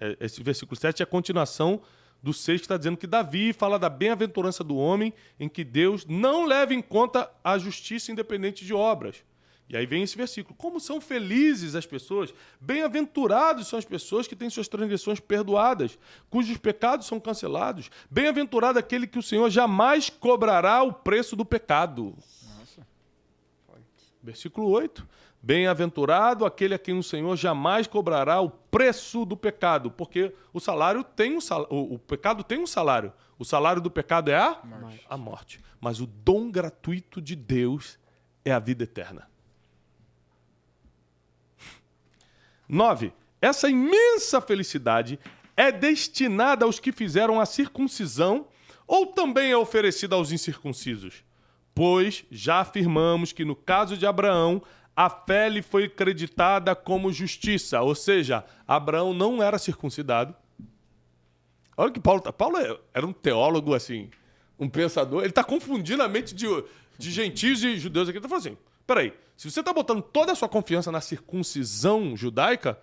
É, 0.00 0.16
esse 0.20 0.42
versículo 0.42 0.78
7 0.78 1.02
é 1.02 1.04
a 1.04 1.06
continuação 1.06 1.80
do 2.22 2.32
6 2.32 2.60
que 2.60 2.64
está 2.64 2.76
dizendo 2.76 2.96
que 2.96 3.06
Davi 3.06 3.52
fala 3.52 3.78
da 3.78 3.88
bem-aventurança 3.88 4.62
do 4.62 4.76
homem 4.76 5.12
em 5.38 5.48
que 5.48 5.64
Deus 5.64 6.06
não 6.06 6.46
leva 6.46 6.72
em 6.72 6.80
conta 6.80 7.30
a 7.42 7.58
justiça 7.58 8.12
independente 8.12 8.64
de 8.64 8.72
obras. 8.72 9.24
E 9.68 9.76
aí 9.76 9.86
vem 9.86 10.02
esse 10.02 10.16
versículo. 10.16 10.54
Como 10.54 10.78
são 10.78 11.00
felizes 11.00 11.74
as 11.74 11.86
pessoas, 11.86 12.32
bem-aventurados 12.60 13.68
são 13.68 13.78
as 13.78 13.84
pessoas 13.84 14.28
que 14.28 14.36
têm 14.36 14.50
suas 14.50 14.68
transgressões 14.68 15.18
perdoadas, 15.18 15.98
cujos 16.28 16.58
pecados 16.58 17.06
são 17.06 17.18
cancelados. 17.18 17.90
Bem-aventurado 18.10 18.78
aquele 18.78 19.06
que 19.06 19.18
o 19.18 19.22
Senhor 19.22 19.48
jamais 19.48 20.10
cobrará 20.10 20.82
o 20.82 20.92
preço 20.92 21.34
do 21.34 21.44
pecado. 21.44 22.14
Versículo 24.22 24.68
8. 24.68 25.06
Bem-aventurado 25.42 26.46
aquele 26.46 26.74
a 26.74 26.78
quem 26.78 26.96
o 26.96 27.02
Senhor 27.02 27.36
jamais 27.36 27.88
cobrará 27.88 28.40
o 28.40 28.48
preço 28.48 29.24
do 29.24 29.36
pecado, 29.36 29.90
porque 29.90 30.32
o 30.52 30.60
salário 30.60 31.02
tem 31.02 31.36
um 31.36 31.40
sal... 31.40 31.66
o, 31.68 31.94
o 31.94 31.98
pecado 31.98 32.44
tem 32.44 32.60
um 32.60 32.66
salário. 32.66 33.12
O 33.38 33.44
salário 33.44 33.82
do 33.82 33.90
pecado 33.90 34.30
é 34.30 34.36
a 34.36 34.60
morte. 34.64 35.06
a 35.10 35.16
morte. 35.16 35.60
Mas 35.80 36.00
o 36.00 36.06
dom 36.06 36.48
gratuito 36.48 37.20
de 37.20 37.34
Deus 37.34 37.98
é 38.44 38.52
a 38.52 38.60
vida 38.60 38.84
eterna. 38.84 39.28
9. 42.68 43.12
Essa 43.40 43.68
imensa 43.68 44.40
felicidade 44.40 45.18
é 45.56 45.72
destinada 45.72 46.64
aos 46.64 46.78
que 46.78 46.92
fizeram 46.92 47.40
a 47.40 47.46
circuncisão 47.46 48.46
ou 48.86 49.08
também 49.08 49.50
é 49.50 49.56
oferecida 49.56 50.14
aos 50.14 50.30
incircuncisos? 50.30 51.24
Pois 51.74 52.24
já 52.30 52.60
afirmamos 52.60 53.32
que 53.32 53.44
no 53.44 53.56
caso 53.56 53.96
de 53.96 54.06
Abraão, 54.06 54.62
a 54.94 55.08
fé 55.08 55.48
lhe 55.48 55.62
foi 55.62 55.88
creditada 55.88 56.74
como 56.74 57.12
justiça, 57.12 57.80
ou 57.80 57.94
seja, 57.94 58.44
Abraão 58.68 59.14
não 59.14 59.42
era 59.42 59.58
circuncidado. 59.58 60.34
Olha 61.76 61.90
que 61.90 62.00
Paulo 62.00 62.20
tá. 62.20 62.32
Paulo 62.32 62.58
é, 62.58 62.78
era 62.92 63.06
um 63.06 63.12
teólogo 63.12 63.74
assim, 63.74 64.10
um 64.58 64.68
pensador. 64.68 65.20
Ele 65.20 65.30
está 65.30 65.42
confundindo 65.42 66.02
a 66.02 66.08
mente 66.08 66.34
de, 66.34 66.46
de 66.98 67.10
gentios 67.10 67.62
e 67.64 67.78
judeus 67.78 68.08
aqui. 68.08 68.18
Ele 68.18 68.24
está 68.24 68.28
falando 68.28 68.46
assim: 68.46 68.58
peraí, 68.86 69.14
se 69.36 69.50
você 69.50 69.60
está 69.60 69.72
botando 69.72 70.02
toda 70.02 70.32
a 70.32 70.34
sua 70.34 70.48
confiança 70.48 70.92
na 70.92 71.00
circuncisão 71.00 72.14
judaica, 72.14 72.78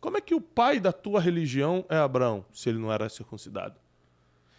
como 0.00 0.18
é 0.18 0.20
que 0.20 0.34
o 0.34 0.40
pai 0.40 0.80
da 0.80 0.92
tua 0.92 1.20
religião 1.20 1.84
é 1.88 1.96
Abraão, 1.96 2.44
se 2.52 2.68
ele 2.68 2.78
não 2.78 2.92
era 2.92 3.08
circuncidado? 3.08 3.80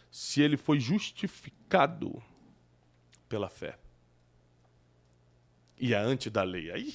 Se 0.09 0.41
ele 0.41 0.55
foi 0.55 0.79
justificado 0.79 2.23
pela 3.34 3.49
fé. 3.49 3.75
E 5.79 5.91
é 5.91 5.97
antes 5.97 6.31
da 6.31 6.43
lei. 6.43 6.69
Aí 6.69 6.93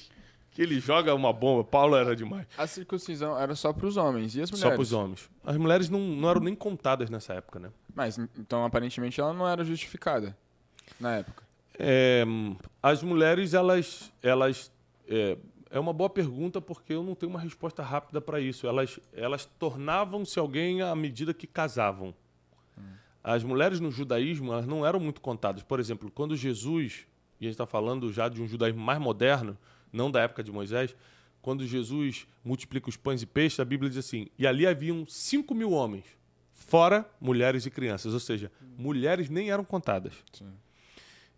que 0.51 0.61
ele 0.61 0.79
joga 0.79 1.13
uma 1.13 1.33
bomba. 1.33 1.65
Paulo 1.65 1.97
era 1.97 2.15
demais. 2.15 2.47
A 2.57 2.65
circuncisão 2.65 3.37
era 3.37 3.53
só 3.55 3.73
para 3.73 3.85
os 3.85 3.97
homens. 3.97 4.35
E 4.37 4.41
as 4.41 4.49
mulheres? 4.49 4.69
Só 4.69 4.69
para 4.69 4.81
os 4.81 4.93
homens. 4.93 5.29
As 5.43 5.57
mulheres 5.57 5.89
não, 5.89 5.99
não 5.99 6.29
eram 6.29 6.39
nem 6.39 6.55
contadas 6.55 7.09
nessa 7.09 7.33
época, 7.33 7.59
né? 7.59 7.69
Mas, 7.93 8.17
então, 8.37 8.63
aparentemente, 8.63 9.19
ela 9.19 9.33
não 9.33 9.45
era 9.45 9.65
justificada 9.65 10.35
na 10.97 11.17
época. 11.17 11.43
É, 11.77 12.23
as 12.81 13.03
mulheres, 13.03 13.53
elas. 13.53 14.09
elas 14.23 14.71
é, 15.09 15.37
é, 15.69 15.77
uma 15.77 15.91
boa 15.91 16.09
pergunta 16.09 16.61
porque 16.61 16.93
eu 16.93 17.03
não 17.03 17.15
tenho 17.15 17.31
uma 17.31 17.39
resposta 17.41 17.83
rápida 17.83 18.21
para 18.21 18.39
isso. 18.39 18.65
Elas, 18.65 18.97
elas 19.11 19.43
tornavam-se 19.45 20.39
alguém 20.39 20.81
à 20.81 20.95
medida 20.95 21.33
que 21.33 21.45
casavam. 21.45 22.15
As 23.23 23.43
mulheres 23.43 23.79
no 23.79 23.91
judaísmo 23.91 24.53
elas 24.53 24.65
não 24.65 24.85
eram 24.85 24.99
muito 24.99 25.21
contadas. 25.21 25.63
Por 25.63 25.79
exemplo, 25.79 26.09
quando 26.11 26.35
Jesus, 26.35 27.05
e 27.39 27.45
a 27.45 27.47
gente 27.47 27.53
está 27.53 27.65
falando 27.65 28.11
já 28.11 28.29
de 28.29 28.41
um 28.41 28.47
judaísmo 28.47 28.81
mais 28.81 28.99
moderno, 28.99 29.57
não 29.91 30.09
da 30.09 30.21
época 30.21 30.43
de 30.43 30.51
Moisés, 30.51 30.95
quando 31.41 31.65
Jesus 31.65 32.27
multiplica 32.43 32.89
os 32.89 32.97
pães 32.97 33.21
e 33.21 33.25
peixes, 33.25 33.59
a 33.59 33.65
Bíblia 33.65 33.89
diz 33.89 33.99
assim: 33.99 34.27
e 34.37 34.45
ali 34.45 34.65
haviam 34.67 35.05
5 35.05 35.53
mil 35.55 35.71
homens, 35.71 36.05
fora 36.53 37.09
mulheres 37.19 37.65
e 37.65 37.71
crianças. 37.71 38.13
Ou 38.13 38.19
seja, 38.19 38.51
mulheres 38.77 39.29
nem 39.29 39.49
eram 39.49 39.63
contadas. 39.63 40.13
Sim. 40.31 40.51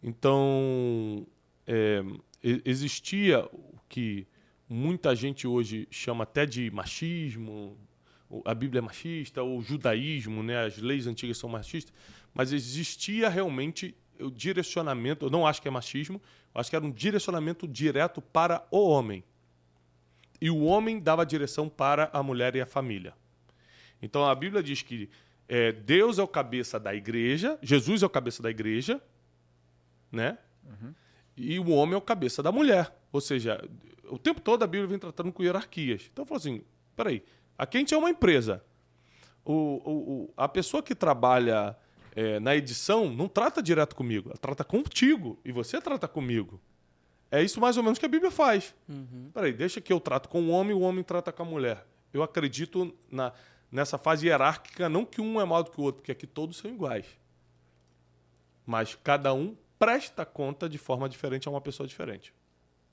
Então, 0.04 1.26
é, 1.68 2.04
existia 2.44 3.46
o 3.46 3.80
que 3.88 4.28
muita 4.68 5.16
gente 5.16 5.46
hoje 5.46 5.88
chama 5.92 6.24
até 6.24 6.46
de 6.46 6.72
machismo, 6.72 7.78
a 8.46 8.54
Bíblia 8.54 8.80
é 8.80 8.82
machista, 8.82 9.44
ou 9.44 9.62
judaísmo, 9.62 10.42
né? 10.44 10.66
as 10.66 10.78
leis 10.78 11.08
antigas 11.08 11.38
são 11.38 11.50
machistas, 11.50 11.94
mas 12.34 12.54
existia 12.54 13.30
realmente 13.30 13.96
o 14.20 14.30
direcionamento, 14.30 15.26
eu 15.26 15.30
não 15.30 15.46
acho 15.46 15.62
que 15.62 15.68
é 15.68 15.72
machismo, 15.72 16.22
eu 16.54 16.62
acho 16.62 16.70
que 16.70 16.76
era 16.76 16.86
um 16.86 16.92
direcionamento 16.92 17.68
direto 17.68 18.22
para 18.22 18.66
o 18.70 18.88
homem. 18.88 19.24
E 20.40 20.50
o 20.50 20.64
homem 20.64 21.00
dava 21.00 21.26
direção 21.26 21.68
para 21.70 22.10
a 22.14 22.24
mulher 22.24 22.56
e 22.56 22.62
a 22.62 22.66
família. 22.66 23.14
Então 24.02 24.26
a 24.26 24.34
Bíblia 24.34 24.64
diz 24.64 24.82
que 24.82 25.10
é, 25.48 25.72
Deus 25.72 26.18
é 26.18 26.24
o 26.24 26.28
cabeça 26.28 26.80
da 26.80 26.96
igreja, 26.96 27.60
Jesus 27.62 28.02
é 28.02 28.06
o 28.06 28.10
cabeça 28.10 28.42
da 28.42 28.50
igreja, 28.50 29.02
né? 30.12 30.38
Uhum. 30.64 30.94
E 31.36 31.60
o 31.60 31.70
homem 31.70 31.96
é 31.96 31.98
o 31.98 32.02
cabeça 32.02 32.42
da 32.42 32.52
mulher. 32.52 32.96
Ou 33.12 33.22
seja, 33.22 33.64
o 34.10 34.18
tempo 34.18 34.42
todo 34.42 34.64
a 34.64 34.68
Bíblia 34.68 34.88
vem 34.88 35.00
tratando 35.00 35.32
com 35.32 35.44
hierarquias. 35.44 36.10
Então, 36.12 36.26
falou 36.26 36.40
assim: 36.40 36.64
peraí, 36.96 37.24
aqui 37.62 37.78
a 37.78 37.80
gente 37.80 37.94
é 37.94 37.98
uma 37.98 38.10
empresa. 38.10 38.64
o, 39.46 39.54
o, 39.54 40.34
a 40.36 40.48
pessoa 40.48 40.82
que 40.82 40.96
trabalha 40.96 41.78
é, 42.16 42.40
na 42.40 42.56
edição 42.56 43.10
não 43.10 43.28
trata 43.28 43.62
direto 43.62 43.96
comigo, 43.96 44.30
ela 44.30 44.38
trata 44.38 44.64
contigo 44.64 45.40
e 45.46 45.52
você 45.52 45.80
trata 45.80 46.08
comigo. 46.08 46.60
É 47.30 47.42
isso 47.42 47.62
mais 47.62 47.78
ou 47.78 47.84
menos 47.84 47.98
que 47.98 48.06
a 48.06 48.10
Bíblia 48.10 48.32
faz. 48.32 48.76
Uhum. 48.90 49.30
Peraí, 49.34 49.54
deixa 49.54 49.80
que 49.80 49.94
eu 49.94 50.00
trato 50.00 50.28
com 50.28 50.42
o 50.42 50.50
homem 50.50 50.72
e 50.72 50.80
o 50.80 50.82
homem 50.82 51.04
trata 51.04 51.32
com 51.32 51.44
a 51.44 51.46
mulher. 51.46 51.86
Eu 52.14 52.24
acredito 52.24 52.94
na, 53.10 53.32
nessa 53.72 53.98
fase 53.98 54.28
hierárquica, 54.28 54.90
não 54.90 55.06
que 55.06 55.22
um 55.22 55.40
é 55.40 55.46
maior 55.46 55.64
do 55.64 55.72
que 55.72 55.80
o 55.80 55.84
outro, 55.84 56.02
porque 56.02 56.12
aqui 56.12 56.28
todos 56.28 56.58
são 56.58 56.70
iguais. 56.70 57.06
Mas 58.66 58.96
cada 58.96 59.34
um 59.34 59.56
presta 59.80 60.26
conta 60.26 60.68
de 60.68 60.78
forma 60.78 61.08
diferente 61.08 61.48
a 61.48 61.52
uma 61.52 61.62
pessoa 61.62 61.88
diferente. 61.88 62.34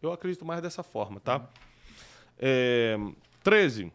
Eu 0.01 0.13
acredito 0.13 0.45
mais 0.45 0.63
dessa 0.63 0.85
forma, 0.85 1.19
tá? 1.19 1.39
Uhum. 1.39 1.47
É, 2.39 2.97
13. 3.43 3.93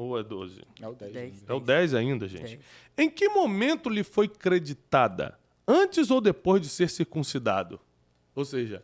Ou 0.00 0.18
é 0.18 0.22
12? 0.22 0.62
É 0.80 0.88
o 0.88 0.94
10. 0.94 1.12
10 1.12 1.44
é 1.46 1.52
o 1.52 1.60
10 1.60 1.94
ainda, 1.94 2.26
gente. 2.26 2.56
10. 2.56 2.60
Em 2.96 3.10
que 3.10 3.28
momento 3.28 3.90
lhe 3.90 4.02
foi 4.02 4.28
creditada? 4.28 5.38
Antes 5.68 6.10
ou 6.10 6.22
depois 6.22 6.62
de 6.62 6.70
ser 6.70 6.88
circuncidado? 6.88 7.78
Ou 8.34 8.42
seja, 8.46 8.82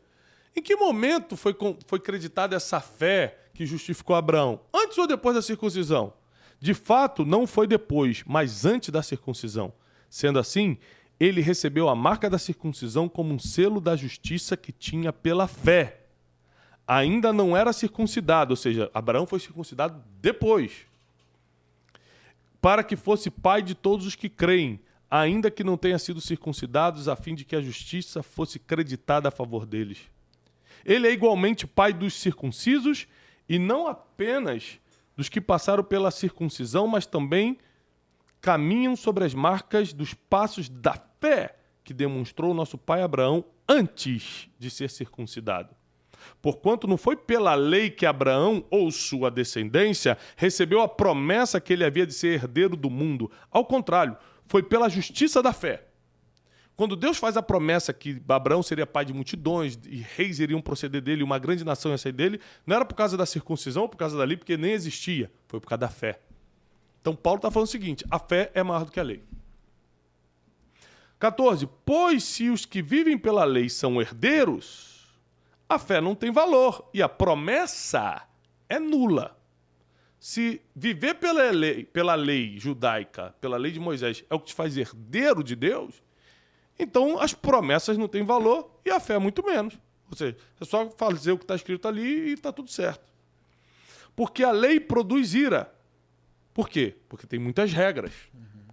em 0.55 0.61
que 0.61 0.77
momento 0.77 1.35
foi, 1.35 1.57
foi 1.87 1.99
creditada 2.01 2.55
essa 2.55 2.81
fé 2.81 3.39
que 3.55 3.65
justificou 3.65 4.15
Abraão? 4.15 4.61
Antes 4.75 4.99
ou 4.99 5.07
depois 5.07 5.35
da 5.35 5.41
circuncisão? 5.41 6.13
De 6.61 6.75
fato, 6.75 7.25
não 7.25 7.47
foi 7.47 7.67
depois, 7.67 8.23
mas 8.27 8.67
antes 8.67 8.91
da 8.91 9.03
circuncisão. 9.03 9.73
Sendo 10.11 10.39
assim, 10.39 10.77
ele 11.19 11.41
recebeu 11.41 11.89
a 11.89 11.95
marca 11.95 12.29
da 12.29 12.39
circuncisão 12.39 13.09
como 13.09 13.33
um 13.33 13.39
selo 13.39 13.81
da 13.81 13.97
justiça 13.97 14.55
que 14.55 14.71
tinha 14.71 15.15
pela 15.15 15.49
fé. 15.49 16.03
Ainda 16.87 17.33
não 17.33 17.57
era 17.57 17.73
circuncidado, 17.73 18.53
ou 18.53 18.57
seja, 18.57 18.91
Abraão 18.93 19.27
foi 19.27 19.41
circuncidado 19.41 20.05
depois. 20.21 20.86
Para 22.61 22.83
que 22.83 22.97
fosse 22.97 23.31
pai 23.31 23.63
de 23.63 23.75
todos 23.75 24.07
os 24.07 24.15
que 24.15 24.29
creem, 24.29 24.81
ainda 25.11 25.51
que 25.51 25.65
não 25.65 25.77
tenha 25.77 25.99
sido 25.99 26.21
circuncidados, 26.21 27.09
a 27.09 27.17
fim 27.17 27.35
de 27.35 27.45
que 27.45 27.57
a 27.57 27.61
justiça 27.61 28.23
fosse 28.23 28.59
creditada 28.59 29.29
a 29.29 29.33
favor 29.33 29.67
deles. 29.67 29.99
Ele 30.85 31.09
é 31.09 31.13
igualmente 31.13 31.67
pai 31.67 31.93
dos 31.93 32.15
circuncisos 32.15 33.07
e 33.49 33.59
não 33.59 33.87
apenas 33.87 34.79
dos 35.17 35.29
que 35.29 35.41
passaram 35.41 35.83
pela 35.83 36.11
circuncisão, 36.11 36.87
mas 36.87 37.07
também 37.07 37.59
caminham 38.41 38.95
sobre 38.95 39.25
as 39.25 39.35
marcas 39.35 39.93
dos 39.93 40.15
passos 40.15 40.69
da 40.69 40.95
fé 41.21 41.57
que 41.83 41.95
demonstrou 41.95 42.53
nosso 42.53 42.77
pai 42.77 43.03
Abraão 43.03 43.45
antes 43.69 44.49
de 44.59 44.71
ser 44.71 44.91
circuncidado. 44.91 45.75
Porquanto 46.41 46.87
não 46.87 46.97
foi 46.97 47.17
pela 47.17 47.55
lei 47.55 47.91
que 47.91 48.07
Abraão 48.07 48.65
ou 48.71 48.91
sua 48.91 49.31
descendência 49.31 50.19
recebeu 50.37 50.81
a 50.81 50.89
promessa 50.89 51.61
que 51.61 51.73
ele 51.73 51.85
havia 51.85 52.07
de 52.07 52.13
ser 52.13 52.35
herdeiro 52.35 52.77
do 52.77 52.91
mundo. 52.91 53.31
Ao 53.51 53.65
contrário, 53.65 54.17
foi 54.47 54.63
pela 54.63 54.89
justiça 54.89 55.43
da 55.43 55.53
fé. 55.53 55.87
Quando 56.77 56.95
Deus 56.95 57.17
faz 57.17 57.39
a 57.39 57.43
promessa 57.43 57.93
que 57.93 58.21
Abraão 58.29 58.63
seria 58.63 58.87
pai 58.87 59.05
de 59.05 59.13
multidões 59.13 59.79
e 59.87 59.97
reis 59.97 60.39
iriam 60.39 60.61
proceder 60.61 61.01
dele, 61.01 61.23
uma 61.23 61.39
grande 61.39 61.65
nação 61.65 61.91
ia 61.91 61.99
sair 61.99 62.13
dele, 62.13 62.39
não 62.67 62.77
era 62.77 62.85
por 62.85 62.95
causa 62.95 63.17
da 63.17 63.25
circuncisão 63.25 63.85
ou 63.85 63.89
por 63.89 63.97
causa 63.97 64.17
da 64.17 64.25
lei, 64.25 64.37
porque 64.37 64.59
nem 64.59 64.73
existia, 64.73 65.31
foi 65.49 65.59
por 65.59 65.69
causa 65.69 65.81
da 65.81 65.89
fé. 65.89 66.21
Então 67.01 67.17
Paulo 67.17 67.39
está 67.39 67.51
falando 67.51 67.69
o 67.69 67.71
seguinte: 67.71 68.05
a 68.11 68.19
fé 68.19 68.51
é 68.53 68.63
maior 68.63 68.85
do 68.85 68.93
que 68.93 69.01
a 69.01 69.03
lei. 69.03 69.23
14. 71.19 71.67
Pois 71.85 72.25
se 72.25 72.51
os 72.51 72.67
que 72.67 72.83
vivem 72.83 73.17
pela 73.17 73.45
lei 73.45 73.71
são 73.71 74.01
herdeiros, 74.01 74.96
a 75.69 75.79
fé 75.79 76.01
não 76.01 76.15
tem 76.15 76.31
valor 76.31 76.89
e 76.93 77.03
a 77.03 77.09
promessa 77.09 78.27
é 78.69 78.79
nula. 78.79 79.37
Se 80.19 80.61
viver 80.75 81.15
pela 81.15 81.51
lei, 81.51 81.85
pela 81.85 82.15
lei 82.15 82.59
judaica, 82.59 83.35
pela 83.41 83.57
lei 83.57 83.71
de 83.71 83.81
Moisés, 83.81 84.25
é 84.29 84.35
o 84.35 84.41
que 84.41 84.47
te 84.47 84.55
faz 84.55 84.77
herdeiro 84.77 85.43
de 85.43 85.55
Deus, 85.55 86.03
então 86.79 87.19
as 87.19 87.33
promessas 87.35 87.97
não 87.97 88.09
têm 88.09 88.25
valor 88.25 88.81
e 88.85 88.91
a 88.91 89.01
fé 89.01 89.15
é 89.15 89.19
muito 89.19 89.45
menos. 89.45 89.79
Ou 90.11 90.17
seja, 90.17 90.37
é 90.61 90.65
só 90.65 90.89
fazer 90.91 91.33
o 91.33 91.39
que 91.39 91.45
está 91.45 91.55
escrito 91.55 91.89
ali 91.89 92.29
e 92.29 92.33
está 92.33 92.53
tudo 92.53 92.71
certo. 92.71 93.05
Porque 94.15 94.43
a 94.43 94.53
lei 94.53 94.79
produz 94.79 95.35
ira. 95.35 95.73
Por 96.55 96.69
quê? 96.69 96.97
Porque 97.09 97.27
tem 97.27 97.39
muitas 97.39 97.73
regras, 97.73 98.13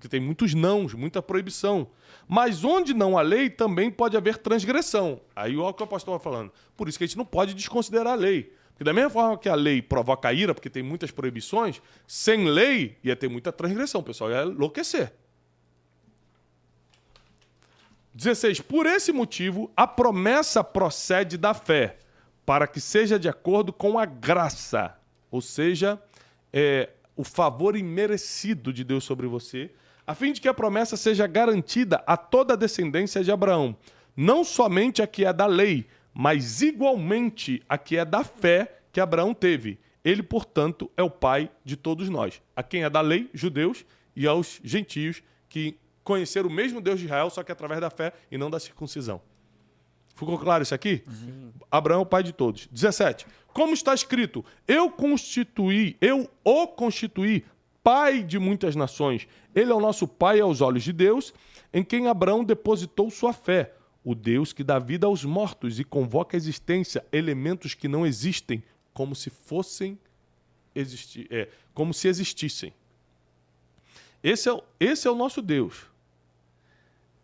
porque 0.04 0.10
tem 0.10 0.20
muitos 0.20 0.54
nãos, 0.54 0.93
muita 0.93 1.22
proibição. 1.22 1.88
Mas 2.28 2.66
onde 2.66 2.93
não 2.93 3.18
há 3.18 3.22
lei, 3.22 3.49
também 3.49 3.89
pode 3.89 4.18
haver 4.18 4.38
transgressão. 4.38 5.22
Aí 5.34 5.56
olha 5.56 5.70
o 5.70 5.74
que 5.74 5.82
o 5.82 5.86
apóstolo 5.86 6.18
está 6.18 6.30
falando. 6.30 6.51
Por 6.76 6.89
isso 6.89 6.97
que 6.97 7.06
a 7.06 7.08
gente 7.08 7.18
não 7.18 7.24
pode 7.24 7.54
desconsiderar 7.54 8.12
a 8.12 8.16
lei. 8.16 8.54
Porque 8.72 8.84
da 8.84 8.91
mesma 8.91 9.10
forma 9.10 9.38
que 9.38 9.47
a 9.47 9.56
lei 9.56 9.82
provoca 9.82 10.34
ira, 10.34 10.54
porque 10.54 10.70
tem 10.70 10.84
muitas 10.84 11.10
proibições, 11.10 11.82
sem 12.06 12.49
lei 12.49 12.97
ia 13.01 13.16
ter 13.16 13.30
muita 13.30 13.49
transgressão. 13.49 14.01
O 14.01 14.04
pessoal 14.04 14.30
ia 14.30 14.43
enlouquecer. 14.43 15.14
16. 18.14 18.60
Por 18.60 18.86
esse 18.86 19.14
motivo, 19.14 19.72
a 19.74 19.88
promessa 19.88 20.62
procede 20.66 21.38
da 21.38 21.54
fé, 21.54 21.97
para 22.45 22.68
que 22.68 22.82
seja 22.82 23.18
de 23.18 23.30
acordo 23.30 23.72
com 23.72 23.97
a 23.97 24.04
graça, 24.04 24.97
ou 25.32 25.39
seja, 25.39 25.97
é, 26.51 26.89
o 27.16 27.24
favor 27.24 27.78
imerecido 27.78 28.74
de 28.74 28.84
Deus 28.84 29.06
sobre 29.06 29.28
você, 29.28 29.72
a 30.06 30.14
fim 30.14 30.34
de 30.34 30.41
que 30.41 30.47
a 30.47 30.54
promessa 30.54 30.97
seja 30.97 31.26
garantida 31.28 32.04
a 32.06 32.18
toda 32.18 32.54
a 32.54 32.58
descendência 32.58 33.24
de 33.24 33.32
Abraão, 33.32 33.76
não 34.16 34.43
somente 34.43 35.01
a 35.01 35.08
que 35.08 35.26
é 35.26 35.34
da 35.34 35.45
lei, 35.45 35.88
mas 36.14 36.62
igualmente 36.62 37.64
a 37.68 37.78
que 37.78 37.97
é 37.97 38.06
da 38.06 38.24
fé 38.24 38.80
que 38.91 38.99
Abraão 38.99 39.34
teve. 39.34 39.80
Ele, 40.04 40.22
portanto, 40.22 40.91
é 40.97 41.01
o 41.01 41.10
pai 41.10 41.49
de 41.64 41.78
todos 41.78 42.10
nós, 42.10 42.41
a 42.56 42.62
quem 42.62 42.84
é 42.84 42.89
da 42.89 43.01
lei, 43.01 43.30
judeus, 43.34 43.86
e 44.16 44.28
aos 44.28 44.60
gentios 44.64 45.24
que 45.49 45.78
conhecer 46.04 46.45
o 46.45 46.49
mesmo 46.49 46.82
Deus 46.82 46.99
de 46.99 47.06
Israel, 47.06 47.30
só 47.30 47.41
que 47.41 47.51
através 47.51 47.80
da 47.80 47.89
fé 47.89 48.14
e 48.30 48.38
não 48.38 48.49
da 48.49 48.60
circuncisão. 48.60 49.22
Ficou 50.16 50.38
claro 50.38 50.62
isso 50.62 50.76
aqui? 50.76 51.04
Uhum. 51.08 51.51
Abraão 51.72 52.01
é 52.01 52.04
o 52.04 52.06
pai 52.06 52.22
de 52.22 52.32
todos. 52.32 52.68
17. 52.68 53.26
Como 53.47 53.74
está 53.74 53.93
escrito, 53.93 54.45
eu 54.68 54.89
constituí, 54.89 55.97
eu 55.99 56.30
o 56.43 56.68
constituí 56.68 57.43
pai 57.84 58.23
de 58.23 58.39
muitas 58.39 58.75
nações. 58.75 59.27
Ele 59.53 59.71
é 59.71 59.75
o 59.75 59.79
nosso 59.79 60.07
pai 60.07 60.39
aos 60.39 60.61
olhos 60.61 60.84
de 60.84 60.93
Deus, 60.93 61.34
em 61.73 61.84
quem 61.84 62.07
Abraão 62.07 62.43
depositou 62.43 63.09
sua 63.09 63.34
fé. 63.34 63.73
O 64.03 64.15
Deus 64.15 64.51
que 64.53 64.63
dá 64.63 64.79
vida 64.79 65.07
aos 65.07 65.23
mortos 65.23 65.79
e 65.79 65.84
convoca 65.84 66.36
à 66.36 66.38
existência 66.38 67.05
elementos 67.11 67.73
que 67.73 67.88
não 67.88 68.05
existem, 68.05 68.63
como 68.93 69.15
se 69.15 69.29
fossem 69.29 69.97
existir, 70.73 71.27
é, 71.29 71.49
como 71.73 71.93
se 71.93 72.07
existissem. 72.07 72.73
Esse 74.21 74.49
é, 74.49 74.61
esse 74.79 75.07
é 75.07 75.11
o 75.11 75.15
nosso 75.15 75.41
Deus 75.41 75.93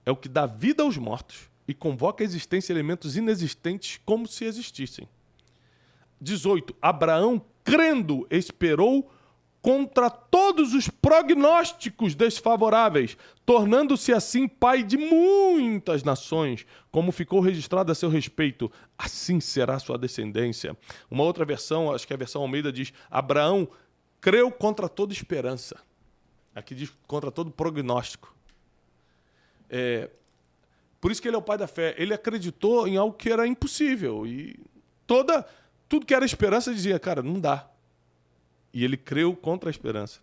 é 0.09 0.11
o 0.11 0.15
que 0.15 0.27
dá 0.27 0.47
vida 0.47 0.81
aos 0.81 0.97
mortos 0.97 1.49
e 1.67 1.73
convoca 1.73 2.23
a 2.23 2.25
existência 2.25 2.73
elementos 2.73 3.15
inexistentes 3.15 4.01
como 4.03 4.27
se 4.27 4.43
existissem. 4.43 5.07
18. 6.19 6.75
Abraão, 6.81 7.39
crendo, 7.63 8.27
esperou 8.29 9.11
contra 9.61 10.09
todos 10.09 10.73
os 10.73 10.87
prognósticos 10.87 12.15
desfavoráveis, 12.15 13.17
tornando-se 13.45 14.13
assim 14.13 14.47
pai 14.47 14.83
de 14.83 14.97
muitas 14.97 16.03
nações, 16.03 16.65
como 16.91 17.11
ficou 17.11 17.39
registrado 17.39 17.91
a 17.91 17.95
seu 17.95 18.09
respeito. 18.09 18.71
Assim 18.97 19.39
será 19.39 19.77
sua 19.79 19.97
descendência. 19.97 20.77
Uma 21.11 21.23
outra 21.23 21.43
versão, 21.43 21.91
acho 21.93 22.07
que 22.07 22.13
a 22.13 22.17
versão 22.17 22.41
Almeida 22.41 22.71
diz: 22.71 22.93
Abraão 23.09 23.67
creu 24.21 24.51
contra 24.51 24.87
toda 24.87 25.13
esperança. 25.13 25.77
Aqui 26.55 26.73
diz 26.73 26.91
contra 27.05 27.31
todo 27.31 27.51
prognóstico. 27.51 28.33
É, 29.69 30.09
por 30.99 31.11
isso 31.11 31.21
que 31.21 31.27
ele 31.27 31.35
é 31.35 31.39
o 31.39 31.43
pai 31.43 31.57
da 31.57 31.67
fé. 31.67 31.95
Ele 31.97 32.13
acreditou 32.13 32.87
em 32.87 32.97
algo 32.97 33.15
que 33.15 33.29
era 33.29 33.45
impossível. 33.45 34.25
E 34.25 34.59
toda 35.05 35.45
tudo 35.89 36.05
que 36.05 36.13
era 36.13 36.23
esperança 36.23 36.73
dizia, 36.73 36.99
cara, 36.99 37.23
não 37.23 37.39
dá. 37.39 37.68
E 38.73 38.83
ele 38.83 38.97
creu 38.97 39.35
contra 39.35 39.69
a 39.69 39.71
esperança. 39.71 40.19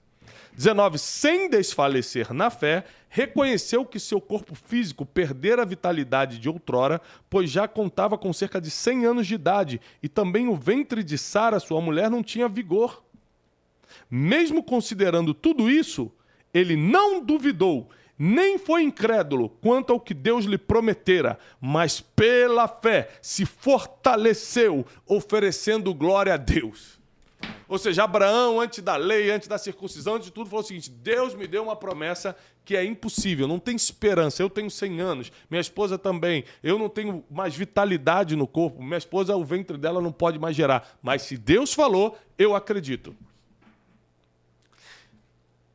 19. 0.54 0.98
Sem 0.98 1.48
desfalecer 1.48 2.32
na 2.32 2.50
fé, 2.50 2.84
reconheceu 3.08 3.84
que 3.84 4.00
seu 4.00 4.20
corpo 4.20 4.54
físico 4.54 5.04
perdera 5.04 5.62
a 5.62 5.66
vitalidade 5.66 6.38
de 6.38 6.48
outrora, 6.48 7.00
pois 7.28 7.50
já 7.50 7.68
contava 7.68 8.16
com 8.16 8.32
cerca 8.32 8.60
de 8.60 8.70
100 8.70 9.06
anos 9.06 9.26
de 9.26 9.34
idade, 9.34 9.80
e 10.02 10.08
também 10.08 10.48
o 10.48 10.56
ventre 10.56 11.02
de 11.02 11.18
Sara, 11.18 11.60
sua 11.60 11.80
mulher, 11.80 12.10
não 12.10 12.22
tinha 12.22 12.48
vigor. 12.48 13.04
Mesmo 14.10 14.62
considerando 14.62 15.34
tudo 15.34 15.70
isso, 15.70 16.10
ele 16.52 16.76
não 16.76 17.22
duvidou 17.22 17.88
nem 18.18 18.58
foi 18.58 18.82
incrédulo 18.82 19.50
quanto 19.60 19.92
ao 19.92 20.00
que 20.00 20.14
Deus 20.14 20.46
lhe 20.46 20.56
prometera, 20.56 21.38
mas 21.60 22.00
pela 22.00 22.66
fé 22.66 23.10
se 23.20 23.44
fortaleceu, 23.44 24.86
oferecendo 25.06 25.92
glória 25.92 26.34
a 26.34 26.38
Deus. 26.38 26.95
Ou 27.68 27.78
seja, 27.78 28.04
Abraão, 28.04 28.60
antes 28.60 28.82
da 28.82 28.96
lei, 28.96 29.30
antes 29.30 29.48
da 29.48 29.58
circuncisão, 29.58 30.14
antes 30.14 30.26
de 30.26 30.32
tudo, 30.32 30.48
falou 30.48 30.64
o 30.64 30.66
seguinte: 30.66 30.90
Deus 30.90 31.34
me 31.34 31.46
deu 31.46 31.64
uma 31.64 31.74
promessa 31.74 32.36
que 32.64 32.76
é 32.76 32.84
impossível, 32.84 33.48
não 33.48 33.58
tem 33.58 33.74
esperança. 33.74 34.42
Eu 34.42 34.48
tenho 34.48 34.70
100 34.70 35.00
anos, 35.00 35.32
minha 35.50 35.60
esposa 35.60 35.98
também. 35.98 36.44
Eu 36.62 36.78
não 36.78 36.88
tenho 36.88 37.24
mais 37.30 37.56
vitalidade 37.56 38.36
no 38.36 38.46
corpo, 38.46 38.82
minha 38.82 38.98
esposa, 38.98 39.36
o 39.36 39.44
ventre 39.44 39.76
dela 39.76 40.00
não 40.00 40.12
pode 40.12 40.38
mais 40.38 40.54
gerar. 40.54 40.96
Mas 41.02 41.22
se 41.22 41.36
Deus 41.36 41.74
falou, 41.74 42.16
eu 42.38 42.54
acredito. 42.54 43.14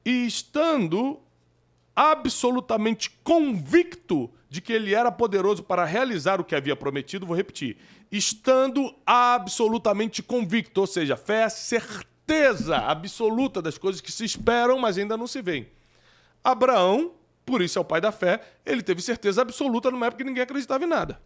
e 0.05 0.25
estando 0.25 1.19
absolutamente 1.95 3.09
convicto 3.23 4.29
de 4.51 4.59
que 4.59 4.73
ele 4.73 4.93
era 4.93 5.09
poderoso 5.09 5.63
para 5.63 5.85
realizar 5.85 6.41
o 6.41 6.43
que 6.43 6.53
havia 6.53 6.75
prometido, 6.75 7.25
vou 7.25 7.37
repetir, 7.37 7.77
estando 8.11 8.93
absolutamente 9.05 10.21
convicto, 10.21 10.81
ou 10.81 10.85
seja, 10.85 11.15
fé 11.15 11.35
é 11.35 11.43
a 11.45 11.49
certeza 11.49 12.75
absoluta 12.75 13.61
das 13.61 13.77
coisas 13.77 14.01
que 14.01 14.11
se 14.11 14.25
esperam, 14.25 14.77
mas 14.77 14.97
ainda 14.97 15.15
não 15.15 15.25
se 15.25 15.41
veem. 15.41 15.69
Abraão, 16.43 17.13
por 17.45 17.61
isso 17.61 17.79
é 17.79 17.81
o 17.81 17.85
pai 17.85 18.01
da 18.01 18.11
fé, 18.11 18.41
ele 18.65 18.81
teve 18.81 19.01
certeza 19.01 19.41
absoluta 19.41 19.89
numa 19.89 20.07
época 20.07 20.21
que 20.21 20.29
ninguém 20.29 20.43
acreditava 20.43 20.83
em 20.83 20.87
nada. 20.87 21.21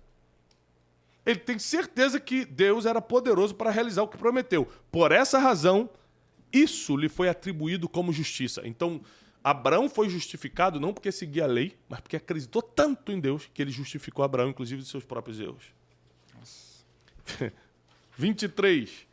Ele 1.26 1.40
tem 1.40 1.58
certeza 1.58 2.20
que 2.20 2.46
Deus 2.46 2.86
era 2.86 3.02
poderoso 3.02 3.56
para 3.56 3.72
realizar 3.72 4.04
o 4.04 4.08
que 4.08 4.20
prometeu. 4.20 4.68
Por 4.92 5.12
essa 5.12 5.40
razão, 5.40 5.90
isso 6.54 6.96
lhe 6.96 7.10
foi 7.10 7.28
atribuído 7.28 7.90
como 7.90 8.14
justiça. 8.14 8.62
Então, 8.66 9.02
Abraão 9.46 9.88
foi 9.88 10.10
justificado 10.10 10.80
não 10.80 10.92
porque 10.92 11.12
seguia 11.12 11.44
a 11.44 11.48
lei, 11.48 11.78
mas 11.88 12.00
porque 12.00 12.16
acreditou 12.16 12.64
tanto 12.64 13.12
em 13.12 13.20
Deus 13.20 13.48
que 13.54 13.62
ele 13.62 13.70
justificou 13.70 14.26
Abraão, 14.26 14.50
inclusive, 14.50 14.82
de 14.82 14.88
seus 14.88 15.06
próprios 15.06 15.40
erros. 15.40 15.66
23. 18.18 19.06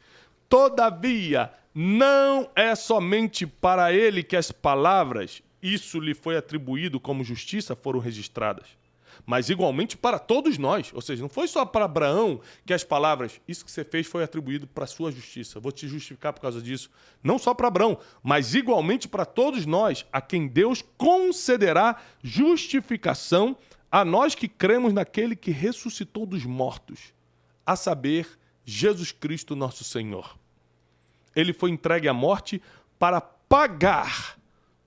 Todavia, 0.49 1.53
não 1.75 2.51
é 2.57 2.75
somente 2.75 3.47
para 3.47 3.93
ele 3.93 4.23
que 4.23 4.35
as 4.35 4.51
palavras, 4.51 5.43
isso 5.63 6.01
lhe 6.01 6.15
foi 6.15 6.39
atribuído 6.39 6.99
como 6.99 7.23
justiça, 7.23 7.77
foram 7.77 8.01
registradas 8.01 8.82
mas 9.25 9.49
igualmente 9.49 9.97
para 9.97 10.19
todos 10.19 10.59
nós. 10.59 10.91
Ou 10.95 11.01
seja, 11.01 11.23
não 11.23 11.29
foi 11.29 11.47
só 11.47 11.65
para 11.65 11.85
Abraão 11.85 12.41
que 12.67 12.73
as 12.73 12.85
palavras, 12.85 13.41
isso 13.47 13.65
que 13.65 13.71
você 13.71 13.85
fez 13.85 14.07
foi 14.07 14.23
atribuído 14.25 14.67
para 14.67 14.85
a 14.85 14.89
sua 14.89 15.11
justiça. 15.13 15.61
Vou 15.61 15.73
te 15.73 15.87
justificar 15.87 16.33
por 16.33 16.41
causa 16.41 16.61
disso. 16.61 16.91
Não 17.23 17.39
só 17.39 17.55
para 17.55 17.69
Abraão, 17.69 17.99
mas 18.23 18.55
igualmente 18.55 19.09
para 19.09 19.25
todos 19.25 19.65
nós, 19.67 20.05
a 20.13 20.21
quem 20.21 20.47
Deus 20.49 20.85
concederá 20.97 21.97
justificação 22.23 23.57
a 23.91 24.05
nós 24.05 24.35
que 24.35 24.49
cremos 24.49 24.93
naquele 24.93 25.37
que 25.37 25.51
ressuscitou 25.51 26.25
dos 26.25 26.45
mortos, 26.45 27.13
a 27.65 27.77
saber, 27.77 28.27
Jesus 28.65 29.13
Cristo, 29.13 29.55
nosso 29.55 29.85
Senhor. 29.85 30.37
Ele 31.37 31.53
foi 31.53 31.71
entregue 31.71 32.09
à 32.09 32.15
morte 32.15 32.61
para 32.99 33.21
pagar 33.21 34.39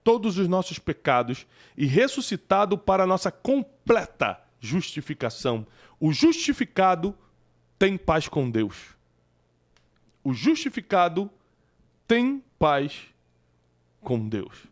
todos 0.05 0.37
os 0.37 0.47
nossos 0.47 0.77
pecados 0.77 1.47
e 1.75 1.87
ressuscitado 1.87 2.77
para 2.77 3.03
a 3.03 3.07
nossa 3.07 3.31
completa 3.31 4.39
justificação. 4.59 5.65
O 5.99 6.13
justificado 6.13 7.17
tem 7.79 7.97
paz 7.97 8.27
com 8.27 8.47
Deus. 8.47 8.95
O 10.23 10.31
justificado 10.31 11.27
tem 12.07 12.43
paz 12.59 13.07
com 14.01 14.29
Deus. 14.29 14.67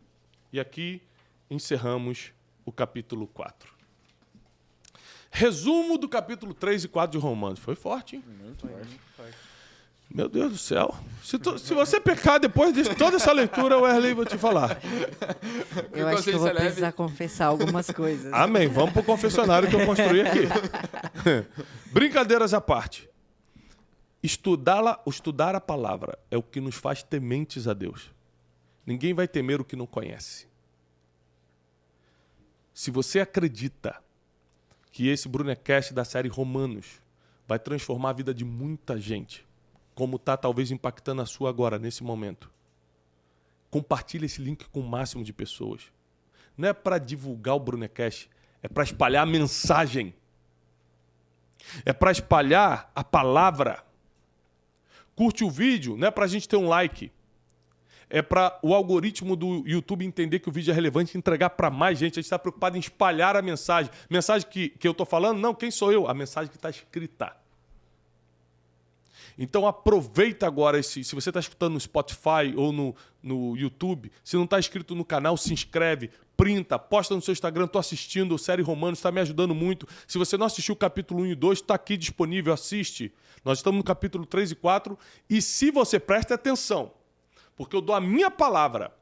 E 0.52 0.60
aqui 0.60 1.02
encerramos 1.50 2.32
o 2.64 2.70
capítulo 2.70 3.26
4. 3.26 3.74
Resumo 5.32 5.98
do 5.98 6.08
capítulo 6.08 6.54
3 6.54 6.84
e 6.84 6.88
4 6.88 7.18
de 7.18 7.22
Romanos. 7.22 7.58
Foi 7.58 7.74
forte, 7.74 8.14
hein? 8.14 8.24
Muito 8.40 8.68
forte. 8.68 9.53
Meu 10.12 10.28
Deus 10.28 10.52
do 10.52 10.58
céu. 10.58 10.94
Se, 11.22 11.38
tu, 11.38 11.58
se 11.58 11.74
você 11.74 12.00
pecar 12.00 12.38
depois 12.38 12.74
de 12.74 12.94
toda 12.94 13.16
essa 13.16 13.32
leitura, 13.32 13.78
Wesley, 13.78 14.14
vou 14.14 14.24
te 14.24 14.38
falar. 14.38 14.78
Eu 15.92 16.06
acho 16.08 16.22
que 16.24 16.30
eu 16.30 16.38
vou 16.38 16.50
precisar 16.50 16.92
confessar 16.92 17.46
algumas 17.46 17.90
coisas. 17.90 18.32
Amém. 18.32 18.68
Vamos 18.68 18.92
pro 18.92 19.02
confessionário 19.02 19.68
que 19.68 19.74
eu 19.74 19.86
construí 19.86 20.20
aqui. 20.20 20.42
Brincadeiras 21.90 22.54
à 22.54 22.60
parte. 22.60 23.08
Estudá-la, 24.22 25.02
estudar 25.06 25.54
a 25.54 25.60
palavra 25.60 26.18
é 26.30 26.36
o 26.36 26.42
que 26.42 26.60
nos 26.60 26.76
faz 26.76 27.02
tementes 27.02 27.66
a 27.66 27.74
Deus. 27.74 28.10
Ninguém 28.86 29.14
vai 29.14 29.26
temer 29.26 29.60
o 29.60 29.64
que 29.64 29.76
não 29.76 29.86
conhece. 29.86 30.46
Se 32.72 32.90
você 32.90 33.20
acredita 33.20 33.96
que 34.90 35.08
esse 35.08 35.28
Brunecast 35.28 35.92
da 35.92 36.04
série 36.04 36.28
Romanos 36.28 37.00
vai 37.46 37.58
transformar 37.58 38.10
a 38.10 38.14
vida 38.14 38.32
de 38.32 38.44
muita 38.44 38.98
gente, 38.98 39.46
como 39.94 40.16
está 40.16 40.36
talvez 40.36 40.70
impactando 40.70 41.22
a 41.22 41.26
sua 41.26 41.50
agora, 41.50 41.78
nesse 41.78 42.02
momento. 42.02 42.50
Compartilhe 43.70 44.26
esse 44.26 44.40
link 44.40 44.68
com 44.68 44.80
o 44.80 44.88
máximo 44.88 45.24
de 45.24 45.32
pessoas. 45.32 45.82
Não 46.56 46.68
é 46.68 46.72
para 46.72 46.98
divulgar 46.98 47.56
o 47.56 47.60
Brunecast, 47.60 48.30
é 48.62 48.68
para 48.68 48.84
espalhar 48.84 49.22
a 49.22 49.30
mensagem. 49.30 50.14
É 51.84 51.92
para 51.92 52.12
espalhar 52.12 52.90
a 52.94 53.02
palavra. 53.02 53.84
Curte 55.14 55.44
o 55.44 55.50
vídeo, 55.50 55.96
não 55.96 56.08
é 56.08 56.10
para 56.10 56.24
a 56.24 56.28
gente 56.28 56.48
ter 56.48 56.56
um 56.56 56.68
like. 56.68 57.10
É 58.10 58.20
para 58.20 58.58
o 58.62 58.74
algoritmo 58.74 59.34
do 59.34 59.66
YouTube 59.66 60.04
entender 60.04 60.38
que 60.38 60.48
o 60.48 60.52
vídeo 60.52 60.70
é 60.70 60.74
relevante 60.74 61.16
e 61.16 61.18
entregar 61.18 61.50
para 61.50 61.70
mais 61.70 61.98
gente. 61.98 62.14
A 62.14 62.16
gente 62.16 62.26
está 62.26 62.38
preocupado 62.38 62.76
em 62.76 62.80
espalhar 62.80 63.36
a 63.36 63.42
mensagem. 63.42 63.90
Mensagem 64.10 64.48
que, 64.48 64.68
que 64.68 64.86
eu 64.86 64.92
estou 64.92 65.06
falando? 65.06 65.38
Não, 65.38 65.54
quem 65.54 65.70
sou 65.70 65.90
eu? 65.90 66.06
A 66.08 66.14
mensagem 66.14 66.50
que 66.50 66.56
está 66.56 66.70
escrita. 66.70 67.34
Então 69.38 69.66
aproveita 69.66 70.46
agora 70.46 70.78
esse. 70.78 71.02
Se 71.02 71.14
você 71.14 71.30
está 71.30 71.40
escutando 71.40 71.74
no 71.74 71.80
Spotify 71.80 72.54
ou 72.56 72.72
no, 72.72 72.94
no 73.22 73.56
YouTube, 73.56 74.10
se 74.22 74.36
não 74.36 74.44
está 74.44 74.58
inscrito 74.58 74.94
no 74.94 75.04
canal, 75.04 75.36
se 75.36 75.52
inscreve, 75.52 76.10
printa, 76.36 76.78
posta 76.78 77.14
no 77.14 77.22
seu 77.22 77.32
Instagram, 77.32 77.64
estou 77.64 77.80
assistindo 77.80 78.38
série 78.38 78.62
Romanos, 78.62 78.98
está 78.98 79.10
me 79.10 79.20
ajudando 79.20 79.54
muito. 79.54 79.88
Se 80.06 80.18
você 80.18 80.36
não 80.36 80.46
assistiu 80.46 80.74
o 80.74 80.78
capítulo 80.78 81.22
1 81.22 81.26
e 81.26 81.34
2, 81.34 81.58
está 81.58 81.74
aqui 81.74 81.96
disponível, 81.96 82.52
assiste. 82.52 83.12
Nós 83.44 83.58
estamos 83.58 83.78
no 83.78 83.84
capítulo 83.84 84.24
3 84.24 84.52
e 84.52 84.54
4. 84.54 84.98
E 85.28 85.42
se 85.42 85.70
você 85.70 85.98
presta 85.98 86.34
atenção, 86.34 86.92
porque 87.56 87.76
eu 87.76 87.80
dou 87.80 87.94
a 87.94 88.00
minha 88.00 88.30
palavra, 88.30 88.92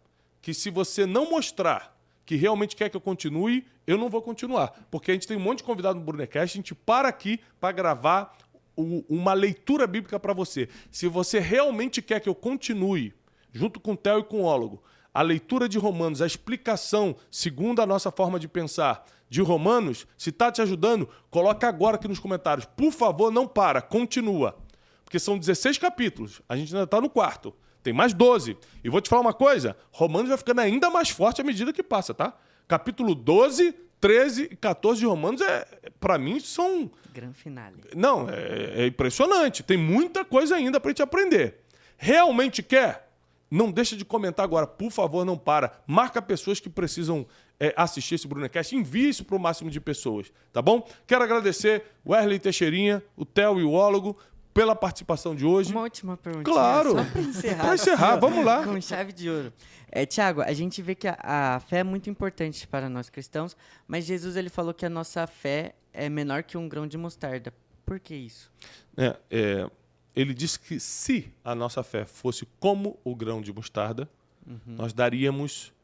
que 0.41 0.53
se 0.53 0.71
você 0.71 1.07
não 1.07 1.31
mostrar 1.31 1.93
que 2.25 2.37
realmente 2.37 2.77
quer 2.77 2.89
que 2.89 2.97
eu 2.97 3.01
continue, 3.01 3.67
eu 3.87 3.99
não 3.99 4.09
vou 4.09 4.23
continuar. 4.23 4.87
Porque 4.91 5.11
a 5.11 5.15
gente 5.15 5.27
tem 5.27 5.37
um 5.37 5.41
monte 5.41 5.59
de 5.59 5.65
convidado 5.65 5.99
no 5.99 6.05
Brunecast, 6.05 6.57
a 6.57 6.59
gente 6.59 6.75
para 6.75 7.09
aqui 7.09 7.41
para 7.61 7.73
gravar 7.73 8.37
uma 8.77 9.33
leitura 9.33 9.87
bíblica 9.87 10.19
para 10.19 10.33
você. 10.33 10.69
Se 10.91 11.07
você 11.09 11.39
realmente 11.39 12.01
quer 12.01 12.21
que 12.21 12.29
eu 12.29 12.35
continue, 12.35 13.15
junto 13.53 13.79
com 13.79 13.93
o 13.93 13.97
Theo 13.97 14.21
e 14.21 14.25
com 14.25 14.41
o 14.41 14.45
Ólogo, 14.45 14.83
a 15.13 15.21
leitura 15.21 15.69
de 15.69 15.79
Romanos, 15.79 16.23
a 16.23 16.27
explicação, 16.27 17.15
segundo 17.31 17.83
a 17.83 17.87
nossa 17.87 18.11
forma 18.11 18.39
de 18.39 18.49
pensar, 18.49 19.05
de 19.29 19.41
Romanos, 19.43 20.07
se 20.17 20.31
está 20.31 20.51
te 20.51 20.63
ajudando, 20.63 21.09
coloca 21.31 21.69
agora 21.69 21.97
aqui 21.97 22.09
nos 22.09 22.19
comentários. 22.19 22.67
Por 22.67 22.93
favor, 22.93 23.31
não 23.31 23.47
para, 23.47 23.83
continua. 23.83 24.57
Porque 25.05 25.19
são 25.19 25.39
16 25.39 25.79
capítulos, 25.79 26.41
a 26.49 26.57
gente 26.57 26.75
ainda 26.75 26.85
está 26.85 27.01
no 27.01 27.11
quarto. 27.11 27.55
Tem 27.83 27.93
mais 27.93 28.15
12. 28.15 28.57
E 28.83 28.89
vou 28.89 29.01
te 29.01 29.09
falar 29.09 29.23
uma 29.23 29.35
coisa: 29.35 29.77
Romanos 29.91 30.29
vai 30.29 30.39
ficando 30.39 30.61
ainda 30.61 30.89
mais 30.89 31.11
forte 31.11 31.41
à 31.41 31.45
medida 31.45 31.73
que 31.73 31.83
passa, 31.83 32.15
tá? 32.15 32.35
Capítulo 32.69 33.15
12 33.15 33.75
13 34.03 34.49
e 34.51 34.57
14 34.57 34.99
de 34.99 35.07
Romanos, 35.07 35.41
é, 35.41 35.65
para 36.01 36.19
mim, 36.19 36.41
são. 36.41 36.91
Gran 37.15 37.33
finale. 37.33 37.77
Não, 37.95 38.29
é, 38.29 38.83
é 38.83 38.87
impressionante. 38.89 39.63
Tem 39.63 39.77
muita 39.77 40.25
coisa 40.25 40.57
ainda 40.57 40.81
para 40.81 40.91
gente 40.91 41.03
aprender. 41.03 41.61
Realmente 41.97 42.65
quer? 42.65 43.09
Não 43.49 43.71
deixa 43.71 43.97
de 43.97 44.05
comentar 44.05 44.45
agora, 44.45 44.67
por 44.67 44.91
favor, 44.91 45.25
não 45.25 45.39
para. 45.39 45.81
Marca 45.87 46.21
pessoas 46.21 46.59
que 46.59 46.69
precisam 46.69 47.25
é, 47.61 47.73
assistir 47.77 48.17
esse 48.17 48.27
Brunecast. 48.27 48.75
Envie 48.75 49.09
isso 49.09 49.25
para 49.25 49.37
o 49.37 49.39
máximo 49.39 49.71
de 49.71 49.81
pessoas, 49.81 50.33
tá 50.53 50.61
bom? 50.61 50.85
Quero 51.07 51.23
agradecer 51.23 51.85
o 52.05 52.11
Wesley 52.11 52.41
Teixeirinha, 52.41 53.03
o 53.17 53.25
Theo 53.25 53.61
e 53.61 53.63
o 53.63 53.71
Ólogo 53.71 54.17
pela 54.53 54.75
participação 54.75 55.35
de 55.35 55.47
hoje. 55.47 55.71
Uma 55.71 55.83
última 55.83 56.17
pergunta. 56.17 56.51
Claro. 56.51 56.95
Para 56.95 57.21
encerrar, 57.21 57.65
pra 57.65 57.75
encerrar 57.75 58.17
vamos 58.17 58.45
lá. 58.45 58.65
Com 58.65 58.81
chave 58.81 59.13
de 59.13 59.31
ouro. 59.31 59.53
É, 59.95 60.07
Tiago, 60.07 60.41
a 60.41 60.53
gente 60.55 60.81
vê 60.81 60.95
que 60.95 61.07
a, 61.07 61.19
a, 61.23 61.61
fé 61.61 61.81
é 61.81 61.85
muito 61.85 62.09
importante 62.09 62.67
para 62.67 62.89
nós 62.89 63.11
cristãos, 63.11 63.55
mas 63.87 64.07
Jesus 64.07 64.37
ele 64.37 64.49
falou 64.49 64.73
que 64.73 64.87
a 64.87 64.89
nossa 64.89 65.27
fé 65.27 65.75
é 65.93 66.09
menor 66.09 66.43
que 66.43 66.57
um 66.57 66.67
grão 66.67 66.87
de 66.87 66.97
mostarda. 66.97 67.53
Por 67.85 68.01
que 68.01 68.15
isso? 68.15 68.51
É, 68.97 69.15
é, 69.31 69.71
ele 70.17 70.33
disse 70.33 70.59
que 70.59 70.81
se 70.81 71.31
a 71.45 71.55
nossa 71.55 71.83
fé 71.83 72.07
fosse 72.07 72.49
como 72.59 72.99
o 73.05 73.15
grão 73.15 73.43
de 73.43 73.53
mostarda, 73.53 74.09
uhum. 74.47 74.59
nós 74.67 74.95
daríamos 74.95 75.75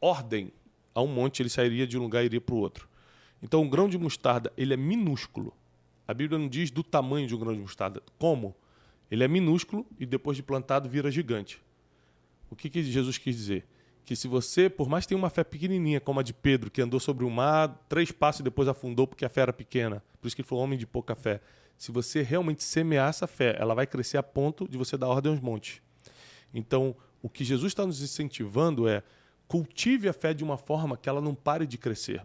ordem 0.00 0.52
a 0.94 1.02
um 1.02 1.08
monte, 1.08 1.42
ele 1.42 1.50
sairia 1.50 1.84
de 1.84 1.98
um 1.98 2.02
lugar 2.02 2.22
e 2.22 2.26
iria 2.26 2.40
para 2.40 2.54
o 2.54 2.58
outro. 2.58 2.88
Então, 3.42 3.64
o 3.64 3.68
grão 3.68 3.88
de 3.88 3.98
mostarda 3.98 4.52
ele 4.56 4.72
é 4.72 4.76
minúsculo. 4.76 5.52
A 6.06 6.14
Bíblia 6.14 6.38
não 6.38 6.48
diz 6.48 6.70
do 6.70 6.84
tamanho 6.84 7.26
de 7.26 7.34
um 7.34 7.38
grão 7.38 7.52
de 7.52 7.60
mostarda. 7.60 8.00
Como? 8.18 8.54
Ele 9.10 9.24
é 9.24 9.28
minúsculo 9.28 9.84
e 9.98 10.06
depois 10.06 10.36
de 10.36 10.44
plantado 10.44 10.88
vira 10.88 11.10
gigante. 11.10 11.60
O 12.50 12.56
que, 12.56 12.70
que 12.70 12.82
Jesus 12.82 13.18
quis 13.18 13.36
dizer? 13.36 13.66
Que 14.04 14.16
se 14.16 14.26
você, 14.26 14.70
por 14.70 14.88
mais 14.88 15.04
que 15.04 15.10
tenha 15.10 15.18
uma 15.18 15.30
fé 15.30 15.44
pequenininha, 15.44 16.00
como 16.00 16.20
a 16.20 16.22
de 16.22 16.32
Pedro, 16.32 16.70
que 16.70 16.80
andou 16.80 16.98
sobre 16.98 17.24
o 17.24 17.30
mar, 17.30 17.84
três 17.88 18.10
passos 18.10 18.40
e 18.40 18.44
depois 18.44 18.68
afundou 18.68 19.06
porque 19.06 19.24
a 19.24 19.28
fé 19.28 19.42
era 19.42 19.52
pequena, 19.52 20.02
por 20.20 20.26
isso 20.26 20.34
que 20.34 20.42
ele 20.42 20.48
falou 20.48 20.64
homem 20.64 20.78
de 20.78 20.86
pouca 20.86 21.14
fé. 21.14 21.40
Se 21.76 21.92
você 21.92 22.22
realmente 22.22 22.64
semear 22.64 23.08
essa 23.08 23.26
fé, 23.26 23.56
ela 23.58 23.74
vai 23.74 23.86
crescer 23.86 24.16
a 24.16 24.22
ponto 24.22 24.66
de 24.66 24.76
você 24.78 24.96
dar 24.96 25.08
ordem 25.08 25.30
aos 25.30 25.40
montes. 25.40 25.80
Então, 26.52 26.96
o 27.22 27.28
que 27.28 27.44
Jesus 27.44 27.70
está 27.72 27.86
nos 27.86 28.02
incentivando 28.02 28.88
é 28.88 29.02
cultive 29.46 30.08
a 30.08 30.12
fé 30.12 30.34
de 30.34 30.42
uma 30.42 30.56
forma 30.56 30.96
que 30.96 31.08
ela 31.08 31.20
não 31.20 31.34
pare 31.34 31.66
de 31.66 31.78
crescer. 31.78 32.24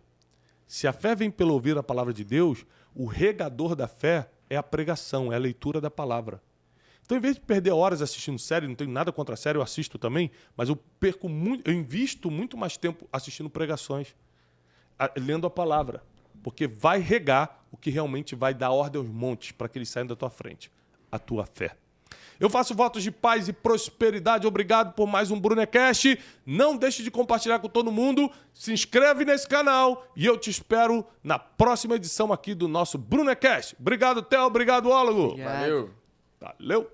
Se 0.68 0.88
a 0.88 0.94
fé 0.94 1.16
vem 1.16 1.30
pelo 1.30 1.54
ouvir 1.54 1.78
a 1.78 1.84
palavra 1.84 2.14
de 2.14 2.24
Deus, 2.24 2.66
o 2.96 3.06
regador 3.06 3.76
da 3.76 3.88
fé 3.88 4.30
é 4.50 4.56
a 4.56 4.64
pregação, 4.64 5.32
é 5.32 5.36
a 5.36 5.40
leitura 5.40 5.80
da 5.80 5.92
palavra. 5.92 6.42
Então, 7.06 7.18
em 7.18 7.22
vez 7.22 7.36
de 7.36 7.42
perder 7.42 7.72
horas 7.72 8.02
assistindo 8.02 8.40
série, 8.40 8.68
não 8.68 8.76
tenho 8.76 8.90
nada 8.90 9.12
contra 9.12 9.34
a 9.34 9.38
série, 9.38 9.58
eu 9.58 9.62
assisto 9.62 9.98
também, 9.98 10.32
mas 10.56 10.70
eu 10.70 10.76
perco 11.00 11.28
muito, 11.28 11.70
eu 11.70 11.74
invisto 11.74 12.32
muito 12.32 12.58
mais 12.58 12.78
tempo 12.78 13.08
assistindo 13.12 13.50
pregações, 13.50 14.16
lendo 15.18 15.46
a 15.46 15.50
palavra, 15.50 16.04
porque 16.42 16.68
vai 16.68 17.00
regar 17.00 17.66
o 17.72 17.78
que 17.78 17.90
realmente 17.90 18.36
vai 18.36 18.54
dar 18.54 18.72
ordem 18.72 19.02
aos 19.02 19.10
montes 19.10 19.52
para 19.52 19.68
que 19.68 19.78
eles 19.78 19.90
saiam 19.90 20.08
da 20.08 20.16
tua 20.16 20.30
frente, 20.30 20.72
a 21.12 21.20
tua 21.20 21.46
fé. 21.46 21.76
Eu 22.40 22.50
faço 22.50 22.74
votos 22.76 23.04
de 23.04 23.12
paz 23.12 23.48
e 23.48 23.54
prosperidade. 23.54 24.48
Obrigado 24.48 24.94
por 24.94 25.08
mais 25.08 25.32
um 25.32 25.40
Brunecast. 25.40 26.20
Não 26.46 26.76
deixe 26.76 27.04
de 27.04 27.12
compartilhar 27.12 27.60
com 27.60 27.70
todo 27.70 27.92
mundo. 27.92 28.30
Se 28.54 28.74
inscreve 28.74 29.24
nesse 29.24 29.48
canal 29.48 30.06
e 30.16 30.26
eu 30.26 30.38
te 30.38 30.50
espero 30.50 31.06
na 31.24 31.38
próxima 31.38 31.96
edição 31.96 32.34
aqui 32.34 32.54
do 32.54 32.68
nosso 32.68 32.98
Brunecast. 32.98 33.76
Obrigado, 33.80 34.22
Theo. 34.22 34.42
Obrigado, 34.42 34.90
Ólogo. 34.90 35.38
Valeu. 35.42 36.03
Valeu. 36.44 36.90